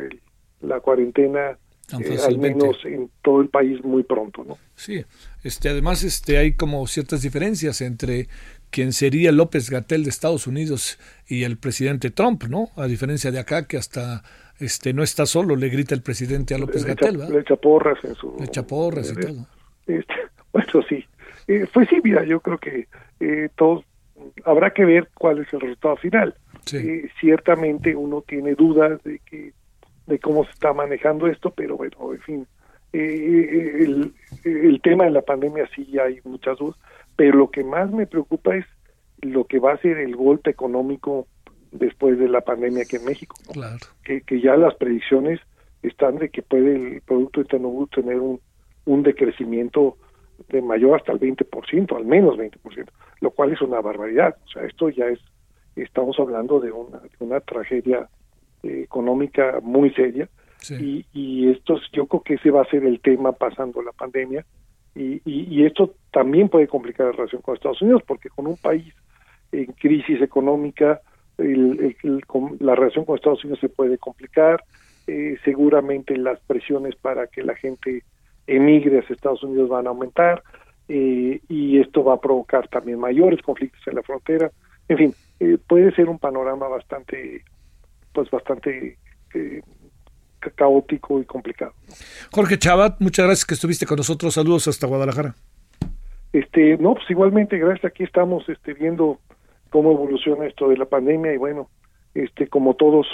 la 0.60 0.80
cuarentena 0.80 1.58
eh, 2.00 2.18
al 2.26 2.38
menos 2.38 2.78
en 2.86 3.10
todo 3.22 3.42
el 3.42 3.50
país 3.50 3.84
muy 3.84 4.04
pronto, 4.04 4.44
¿no? 4.44 4.58
Sí, 4.76 5.04
este, 5.44 5.70
además 5.70 6.04
este, 6.04 6.38
hay 6.38 6.54
como 6.54 6.86
ciertas 6.88 7.22
diferencias 7.22 7.82
entre 7.82 8.28
quien 8.70 8.94
sería 8.94 9.32
López 9.32 9.70
Gatel 9.70 10.04
de 10.04 10.10
Estados 10.10 10.48
Unidos 10.48 10.98
y 11.28 11.44
el 11.44 11.58
presidente 11.58 12.10
Trump, 12.10 12.46
¿no? 12.46 12.70
A 12.78 12.86
diferencia 12.86 13.32
de 13.32 13.40
acá 13.40 13.68
que 13.68 13.78
hasta 13.78 14.24
este 14.60 14.94
no 14.94 15.04
está 15.04 15.26
solo, 15.26 15.56
le 15.56 15.70
grita 15.70 15.94
el 15.96 16.02
presidente 16.02 16.54
a 16.56 16.58
López 16.58 16.86
Gatel, 16.86 17.18
¿verdad? 17.18 17.34
Le 17.34 17.42
echa 17.42 17.56
porras 17.56 17.98
en 18.04 18.16
su... 18.16 18.36
Le 18.38 18.46
echa 18.46 18.66
porras 18.66 19.12
y 19.12 19.16
todo. 19.16 19.48
Este, 19.88 20.14
bueno, 20.54 20.70
sí. 20.88 21.06
Eh, 21.48 21.68
pues 21.74 21.90
sí, 21.90 21.98
mira, 22.04 22.24
yo 22.24 22.40
creo 22.40 22.58
que 22.58 22.88
eh, 23.20 23.50
todos, 23.56 23.84
habrá 24.46 24.72
que 24.72 24.86
ver 24.86 25.10
cuál 25.16 25.40
es 25.40 25.52
el 25.54 25.62
resultado 25.62 25.98
final. 25.98 26.36
Eh, 26.74 27.10
ciertamente 27.20 27.96
uno 27.96 28.22
tiene 28.22 28.54
dudas 28.54 29.04
de 29.04 29.20
que 29.20 29.52
de 30.08 30.20
cómo 30.20 30.44
se 30.46 30.52
está 30.52 30.74
manejando 30.74 31.28
esto, 31.28 31.52
pero 31.52 31.78
bueno, 31.78 32.14
en 32.14 32.22
fin, 32.22 32.48
el, 32.94 34.14
el 34.44 34.82
tema 34.82 35.06
de 35.06 35.12
la 35.12 35.22
pandemia 35.22 35.70
sí 35.76 35.98
hay 36.00 36.20
muchas 36.24 36.58
dudas, 36.58 36.78
pero 37.16 37.38
lo 37.38 37.50
que 37.50 37.64
más 37.64 37.92
me 37.92 38.08
preocupa 38.08 38.56
es 38.56 38.66
lo 39.22 39.46
que 39.46 39.60
va 39.60 39.74
a 39.74 39.78
ser 39.78 39.98
el 39.98 40.16
golpe 40.16 40.50
económico 40.50 41.28
después 41.72 42.20
de 42.20 42.28
la 42.28 42.42
pandemia 42.42 42.84
aquí 42.84 42.98
en 42.98 43.06
México. 43.06 43.36
Claro. 43.52 43.78
Que, 44.04 44.22
que 44.22 44.42
ya 44.42 44.56
las 44.58 44.76
predicciones 44.76 45.40
están 45.84 46.18
de 46.18 46.30
que 46.30 46.42
puede 46.42 46.76
el 46.76 47.02
Producto 47.02 47.42
Interno 47.42 47.72
Bruto 47.72 48.02
tener 48.02 48.20
un, 48.20 48.40
un 48.86 49.04
decrecimiento 49.04 49.98
de 50.50 50.62
mayor 50.62 51.00
hasta 51.00 51.12
el 51.12 51.20
20%, 51.20 51.96
al 51.96 52.06
menos 52.06 52.38
20%, 52.38 52.88
lo 53.22 53.32
cual 53.32 53.54
es 53.54 53.62
una 53.62 53.80
barbaridad. 53.82 54.36
O 54.46 54.50
sea, 54.50 54.64
esto 54.64 54.90
ya 54.90 55.06
es, 55.08 55.20
estamos 55.76 56.20
hablando 56.20 56.60
de 56.60 56.72
una, 56.72 57.00
de 57.00 57.10
una 57.20 57.40
tragedia 57.40 58.10
eh, 58.64 58.82
económica 58.84 59.60
muy 59.62 59.92
seria. 59.92 60.30
Y, 60.70 61.06
y 61.12 61.50
esto, 61.50 61.80
yo 61.92 62.06
creo 62.06 62.22
que 62.22 62.34
ese 62.36 62.52
va 62.52 62.62
a 62.62 62.70
ser 62.70 62.86
el 62.86 63.00
tema 63.00 63.32
pasando 63.32 63.82
la 63.82 63.92
pandemia. 63.92 64.46
Y, 64.94 65.22
y, 65.26 65.48
y 65.50 65.66
esto 65.66 65.96
también 66.12 66.50
puede 66.50 66.68
complicar 66.68 67.08
la 67.08 67.12
relación 67.14 67.42
con 67.42 67.56
Estados 67.56 67.82
Unidos, 67.82 68.04
porque 68.06 68.30
con 68.30 68.46
un 68.46 68.58
país 68.58 68.94
en 69.52 69.66
crisis 69.74 70.22
económica, 70.22 71.02
el, 71.38 71.96
la 72.60 72.76
relación 72.76 73.06
con 73.06 73.16
Estados 73.16 73.44
Unidos 73.44 73.60
se 73.60 73.70
puede 73.70 73.98
complicar, 73.98 74.64
eh, 75.08 75.38
seguramente 75.44 76.16
las 76.18 76.40
presiones 76.42 76.96
para 76.96 77.28
que 77.28 77.42
la 77.42 77.56
gente 77.56 78.04
emigre 78.48 79.00
hacia 79.00 79.16
Estados 79.16 79.44
Unidos 79.44 79.70
van 79.70 79.88
a 79.88 79.90
aumentar 79.90 80.44
eh, 80.88 81.40
y 81.48 81.80
esto 81.80 82.04
va 82.04 82.16
a 82.16 82.22
provocar 82.22 82.68
también 82.68 83.00
mayores 83.00 83.42
conflictos 83.42 83.82
en 83.88 83.96
la 83.96 84.04
frontera. 84.04 84.52
En 84.88 84.98
fin, 84.98 85.14
eh, 85.40 85.58
puede 85.68 85.92
ser 85.94 86.10
un 86.10 86.20
panorama 86.20 86.68
bastante, 86.68 87.44
pues 88.14 88.30
bastante 88.30 88.98
caótico 90.56 91.20
y 91.22 91.26
complicado. 91.26 91.74
Jorge 92.32 92.58
Chabat, 92.58 93.00
muchas 93.00 93.26
gracias 93.26 93.46
que 93.46 93.54
estuviste 93.54 93.86
con 93.86 93.98
nosotros. 93.98 94.34
Saludos 94.34 94.68
hasta 94.68 94.88
Guadalajara. 94.88 95.36
Este, 96.34 96.78
no, 96.78 96.96
pues 96.96 97.10
igualmente, 97.10 97.58
gracias. 97.58 97.86
Aquí 97.86 98.04
estamos 98.04 98.48
este, 98.50 98.74
viendo 98.74 99.20
cómo 99.70 99.92
evoluciona 99.92 100.46
esto 100.46 100.70
de 100.70 100.78
la 100.78 100.86
pandemia 100.86 101.34
y 101.34 101.38
bueno, 101.38 101.70
este 102.14 102.48
como 102.48 102.76
todos 102.76 103.08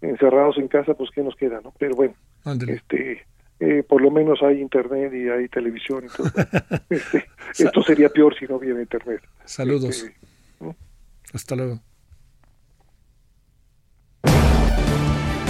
encerrados 0.00 0.58
en 0.58 0.68
casa, 0.68 0.94
pues 0.94 1.10
qué 1.14 1.22
nos 1.22 1.36
queda, 1.36 1.60
¿no? 1.62 1.72
Pero 1.78 1.94
bueno, 1.94 2.14
este, 2.68 3.24
eh, 3.60 3.82
por 3.88 4.02
lo 4.02 4.10
menos 4.10 4.42
hay 4.42 4.60
internet 4.60 5.12
y 5.14 5.28
hay 5.28 5.48
televisión 5.48 6.04
todo. 6.16 6.28
Este, 6.90 7.24
esto 7.58 7.82
sería 7.82 8.08
peor 8.08 8.36
si 8.38 8.46
no 8.46 8.56
hubiera 8.56 8.80
internet. 8.80 9.22
Saludos. 9.44 10.02
Este, 10.02 10.76
Hasta 11.32 11.56
luego. 11.56 11.80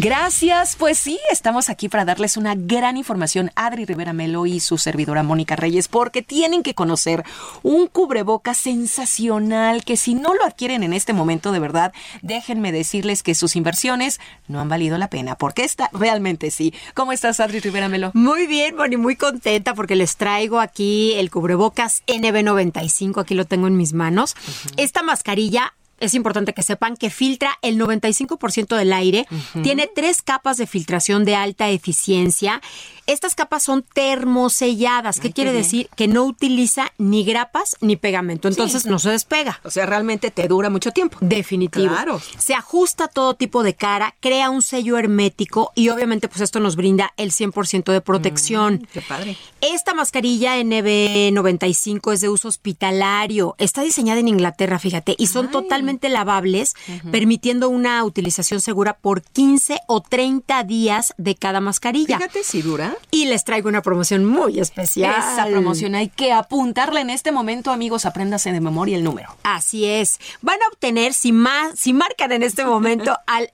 Gracias, 0.00 0.76
pues 0.76 0.96
sí, 0.96 1.18
estamos 1.28 1.68
aquí 1.68 1.88
para 1.88 2.04
darles 2.04 2.36
una 2.36 2.54
gran 2.54 2.96
información, 2.96 3.50
Adri 3.56 3.84
Rivera 3.84 4.12
Melo 4.12 4.46
y 4.46 4.60
su 4.60 4.78
servidora 4.78 5.24
Mónica 5.24 5.56
Reyes, 5.56 5.88
porque 5.88 6.22
tienen 6.22 6.62
que 6.62 6.72
conocer 6.72 7.24
un 7.64 7.88
cubreboca 7.88 8.54
sensacional 8.54 9.82
que 9.84 9.96
si 9.96 10.14
no 10.14 10.34
lo 10.34 10.44
adquieren 10.44 10.84
en 10.84 10.92
este 10.92 11.12
momento, 11.12 11.50
de 11.50 11.58
verdad, 11.58 11.92
déjenme 12.22 12.70
decirles 12.70 13.24
que 13.24 13.34
sus 13.34 13.56
inversiones 13.56 14.20
no 14.46 14.60
han 14.60 14.68
valido 14.68 14.98
la 14.98 15.10
pena, 15.10 15.34
porque 15.34 15.64
esta 15.64 15.90
realmente 15.92 16.52
sí. 16.52 16.72
¿Cómo 16.94 17.10
estás, 17.10 17.40
Adri 17.40 17.58
Rivera 17.58 17.88
Melo? 17.88 18.12
Muy 18.14 18.46
bien, 18.46 18.76
Moni, 18.76 18.96
muy 18.96 19.16
contenta 19.16 19.74
porque 19.74 19.96
les 19.96 20.16
traigo 20.16 20.60
aquí 20.60 21.14
el 21.14 21.28
cubrebocas 21.28 22.04
NB95, 22.06 23.20
aquí 23.20 23.34
lo 23.34 23.46
tengo 23.46 23.66
en 23.66 23.76
mis 23.76 23.94
manos. 23.94 24.36
Esta 24.76 25.02
mascarilla 25.02 25.74
es 26.00 26.14
importante 26.14 26.54
que 26.54 26.62
sepan 26.62 26.96
que 26.96 27.10
filtra 27.10 27.58
el 27.62 27.78
95% 27.78 28.76
del 28.76 28.92
aire, 28.92 29.26
tiene 29.62 29.88
tres 29.92 30.22
capas 30.22 30.56
de 30.56 30.66
filtración 30.66 31.24
de 31.24 31.34
alta 31.34 31.68
eficiencia 31.68 32.60
estas 33.08 33.34
capas 33.34 33.62
son 33.62 33.84
termoselladas. 33.94 35.18
¿Qué 35.18 35.32
quiere 35.32 35.52
decir? 35.52 35.88
Que 35.96 36.08
no 36.08 36.24
utiliza 36.24 36.92
ni 36.98 37.24
grapas 37.24 37.76
ni 37.80 37.96
pegamento. 37.96 38.48
Entonces 38.48 38.84
no 38.84 38.98
se 38.98 39.10
despega. 39.10 39.60
O 39.64 39.70
sea, 39.70 39.86
realmente 39.86 40.30
te 40.30 40.46
dura 40.46 40.68
mucho 40.68 40.92
tiempo. 40.92 41.16
Definitivo. 41.20 41.88
Claro. 41.88 42.20
Se 42.36 42.54
ajusta 42.54 43.04
a 43.04 43.08
todo 43.08 43.34
tipo 43.34 43.62
de 43.62 43.74
cara, 43.74 44.14
crea 44.20 44.50
un 44.50 44.60
sello 44.60 44.98
hermético 44.98 45.72
y 45.74 45.88
obviamente 45.88 46.28
pues 46.28 46.42
esto 46.42 46.60
nos 46.60 46.76
brinda 46.76 47.14
el 47.16 47.32
100% 47.32 47.92
de 47.92 48.00
protección. 48.02 48.74
Mm, 48.74 48.86
qué 48.92 49.00
padre. 49.00 49.36
Esta 49.62 49.94
mascarilla 49.94 50.58
NB95 50.58 52.12
es 52.12 52.20
de 52.20 52.28
uso 52.28 52.48
hospitalario. 52.48 53.54
Está 53.58 53.82
diseñada 53.82 54.20
en 54.20 54.28
Inglaterra, 54.28 54.78
fíjate, 54.78 55.14
y 55.18 55.28
son 55.28 55.50
totalmente 55.50 56.10
lavables, 56.10 56.74
permitiendo 57.10 57.70
una 57.70 58.04
utilización 58.04 58.60
segura 58.60 58.98
por 58.98 59.22
15 59.22 59.78
o 59.86 60.02
30 60.02 60.62
días 60.64 61.14
de 61.16 61.34
cada 61.34 61.60
mascarilla. 61.60 62.18
Fíjate 62.18 62.44
si 62.44 62.60
dura. 62.60 62.97
Y 63.10 63.26
les 63.26 63.44
traigo 63.44 63.68
una 63.68 63.82
promoción 63.82 64.24
muy 64.24 64.60
especial. 64.60 65.14
Esa 65.18 65.46
promoción 65.46 65.94
hay 65.94 66.08
que 66.08 66.32
apuntarla 66.32 67.00
en 67.00 67.10
este 67.10 67.32
momento, 67.32 67.70
amigos. 67.70 68.06
Apréndase 68.06 68.52
de 68.52 68.60
memoria 68.60 68.96
el 68.96 69.04
número. 69.04 69.34
Así 69.42 69.84
es. 69.86 70.18
Van 70.42 70.60
a 70.62 70.68
obtener, 70.72 71.14
si, 71.14 71.32
más, 71.32 71.78
si 71.78 71.92
marcan 71.92 72.32
en 72.32 72.42
este 72.42 72.64
momento 72.64 73.16
al 73.26 73.50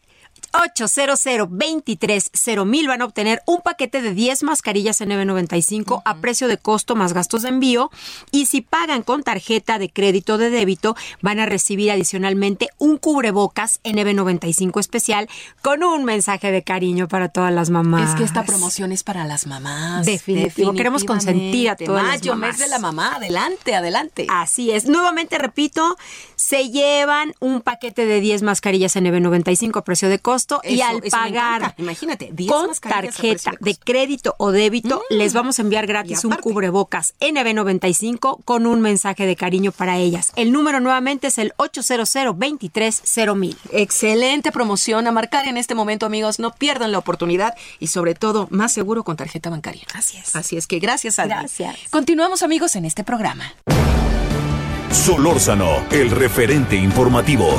800 0.62 1.50
mil 2.64 2.86
van 2.86 3.02
a 3.02 3.04
obtener 3.04 3.42
un 3.46 3.60
paquete 3.60 4.02
de 4.02 4.14
10 4.14 4.44
mascarillas 4.44 5.00
N95 5.00 6.02
a 6.04 6.14
precio 6.16 6.46
de 6.46 6.58
costo 6.58 6.94
más 6.94 7.12
gastos 7.12 7.42
de 7.42 7.48
envío 7.48 7.90
y 8.30 8.46
si 8.46 8.60
pagan 8.60 9.02
con 9.02 9.24
tarjeta 9.24 9.78
de 9.78 9.90
crédito 9.90 10.38
de 10.38 10.50
débito 10.50 10.94
van 11.20 11.40
a 11.40 11.46
recibir 11.46 11.90
adicionalmente 11.90 12.68
un 12.78 12.98
cubrebocas 12.98 13.80
NB95 13.82 14.78
especial 14.78 15.28
con 15.60 15.82
un 15.82 16.04
mensaje 16.04 16.52
de 16.52 16.62
cariño 16.62 17.08
para 17.08 17.28
todas 17.28 17.52
las 17.52 17.70
mamás. 17.70 18.10
Es 18.10 18.16
que 18.16 18.24
esta 18.24 18.44
promoción 18.44 18.92
es 18.92 19.02
para 19.02 19.24
las 19.24 19.46
mamás. 19.46 20.06
Definitivo. 20.06 20.72
Queremos 20.72 21.04
consentir 21.04 21.70
a 21.70 21.76
todas 21.76 22.04
las 22.04 22.24
mamás. 22.24 22.50
mes 22.50 22.58
de 22.58 22.68
la 22.68 22.78
mamá. 22.78 23.16
Adelante, 23.16 23.74
adelante. 23.74 24.26
Así 24.28 24.70
es. 24.70 24.86
Nuevamente 24.86 25.38
repito, 25.38 25.96
se 26.36 26.70
llevan 26.70 27.34
un 27.40 27.60
paquete 27.60 28.06
de 28.06 28.20
10 28.20 28.42
mascarillas 28.42 28.94
NB95 28.94 29.78
a 29.78 29.82
precio 29.82 30.08
de 30.08 30.18
costo 30.18 30.43
y 30.64 30.80
al 30.80 31.02
pagar 31.02 31.74
imagínate, 31.78 32.32
con 32.48 32.70
tarjeta 32.74 33.52
de 33.60 33.76
crédito 33.76 34.34
o 34.38 34.50
débito, 34.50 35.02
mm. 35.10 35.14
les 35.14 35.32
vamos 35.32 35.58
a 35.58 35.62
enviar 35.62 35.86
gratis 35.86 36.24
un 36.24 36.34
cubrebocas 36.36 37.14
NB95 37.20 38.44
con 38.44 38.66
un 38.66 38.80
mensaje 38.80 39.26
de 39.26 39.36
cariño 39.36 39.72
para 39.72 39.98
ellas. 39.98 40.32
El 40.36 40.52
número 40.52 40.80
nuevamente 40.80 41.28
es 41.28 41.38
el 41.38 41.52
800 41.56 42.36
mil 43.36 43.56
Excelente 43.72 44.52
promoción 44.52 45.06
a 45.06 45.12
marcar 45.12 45.46
en 45.46 45.56
este 45.56 45.74
momento, 45.74 46.06
amigos. 46.06 46.38
No 46.38 46.52
pierdan 46.52 46.92
la 46.92 46.98
oportunidad 46.98 47.54
y 47.78 47.88
sobre 47.88 48.14
todo 48.14 48.48
más 48.50 48.72
seguro 48.72 49.04
con 49.04 49.16
tarjeta 49.16 49.50
bancaria. 49.50 49.84
Así 49.94 50.16
es. 50.16 50.34
Así 50.36 50.56
es 50.56 50.66
que 50.66 50.78
gracias, 50.78 51.18
a 51.18 51.26
Gracias. 51.26 51.76
Continuamos, 51.90 52.42
amigos, 52.42 52.76
en 52.76 52.84
este 52.84 53.04
programa. 53.04 53.54
Solórzano, 54.90 55.84
el 55.90 56.10
referente 56.10 56.76
informativo. 56.76 57.58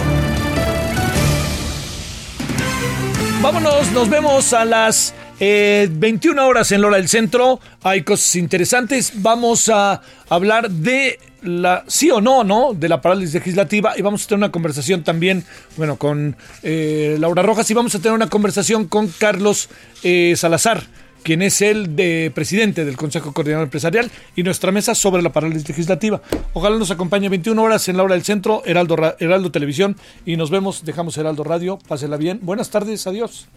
Vámonos, 3.45 3.91
nos 3.91 4.09
vemos 4.09 4.53
a 4.53 4.65
las 4.65 5.13
21 5.39 6.41
eh, 6.41 6.45
horas 6.45 6.71
en 6.71 6.81
la 6.81 6.87
hora 6.87 6.97
del 6.97 7.07
centro. 7.07 7.59
Hay 7.83 8.01
cosas 8.01 8.37
interesantes. 8.37 9.21
Vamos 9.21 9.69
a 9.69 10.01
hablar 10.29 10.71
de 10.71 11.19
la 11.43 11.83
sí 11.85 12.09
o 12.09 12.21
no, 12.21 12.43
¿no? 12.43 12.73
De 12.73 12.89
la 12.89 13.01
parálisis 13.01 13.35
legislativa 13.35 13.93
y 13.95 14.01
vamos 14.01 14.23
a 14.23 14.27
tener 14.29 14.39
una 14.39 14.51
conversación 14.51 15.03
también, 15.03 15.45
bueno, 15.77 15.97
con 15.97 16.35
eh, 16.63 17.17
Laura 17.19 17.43
Rojas 17.43 17.69
y 17.69 17.75
vamos 17.75 17.93
a 17.93 17.99
tener 17.99 18.13
una 18.13 18.31
conversación 18.31 18.87
con 18.87 19.09
Carlos 19.09 19.69
eh, 20.01 20.33
Salazar 20.35 20.81
quien 21.25 21.41
es 21.41 21.59
el 21.63 21.95
de 21.95 22.31
presidente 22.35 22.85
del 22.85 22.97
Consejo 22.97 23.33
Coordinador 23.33 23.63
Empresarial, 23.63 24.11
y 24.35 24.43
nuestra 24.43 24.71
mesa 24.71 24.93
sobre 24.93 25.23
la 25.23 25.31
parálisis 25.31 25.67
legislativa. 25.67 26.21
Ojalá 26.53 26.77
nos 26.77 26.91
acompañe 26.91 27.29
21 27.29 27.59
horas 27.59 27.89
en 27.89 27.97
la 27.97 28.03
hora 28.03 28.13
del 28.13 28.23
centro, 28.23 28.61
Heraldo, 28.63 28.95
Heraldo 29.19 29.51
Televisión, 29.51 29.97
y 30.23 30.37
nos 30.37 30.51
vemos, 30.51 30.85
dejamos 30.85 31.17
Heraldo 31.17 31.43
Radio, 31.43 31.79
pásela 31.87 32.17
bien. 32.17 32.39
Buenas 32.43 32.69
tardes, 32.69 33.07
adiós. 33.07 33.47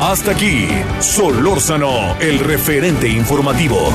Hasta 0.00 0.30
aquí, 0.30 0.66
Solórzano, 0.98 2.18
el 2.20 2.38
referente 2.38 3.06
informativo. 3.06 3.92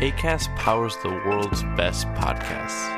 ACAST 0.00 0.48
powers 0.56 0.96
the 1.02 1.10
world's 1.10 1.62
best 1.76 2.06
podcasts. 2.14 2.97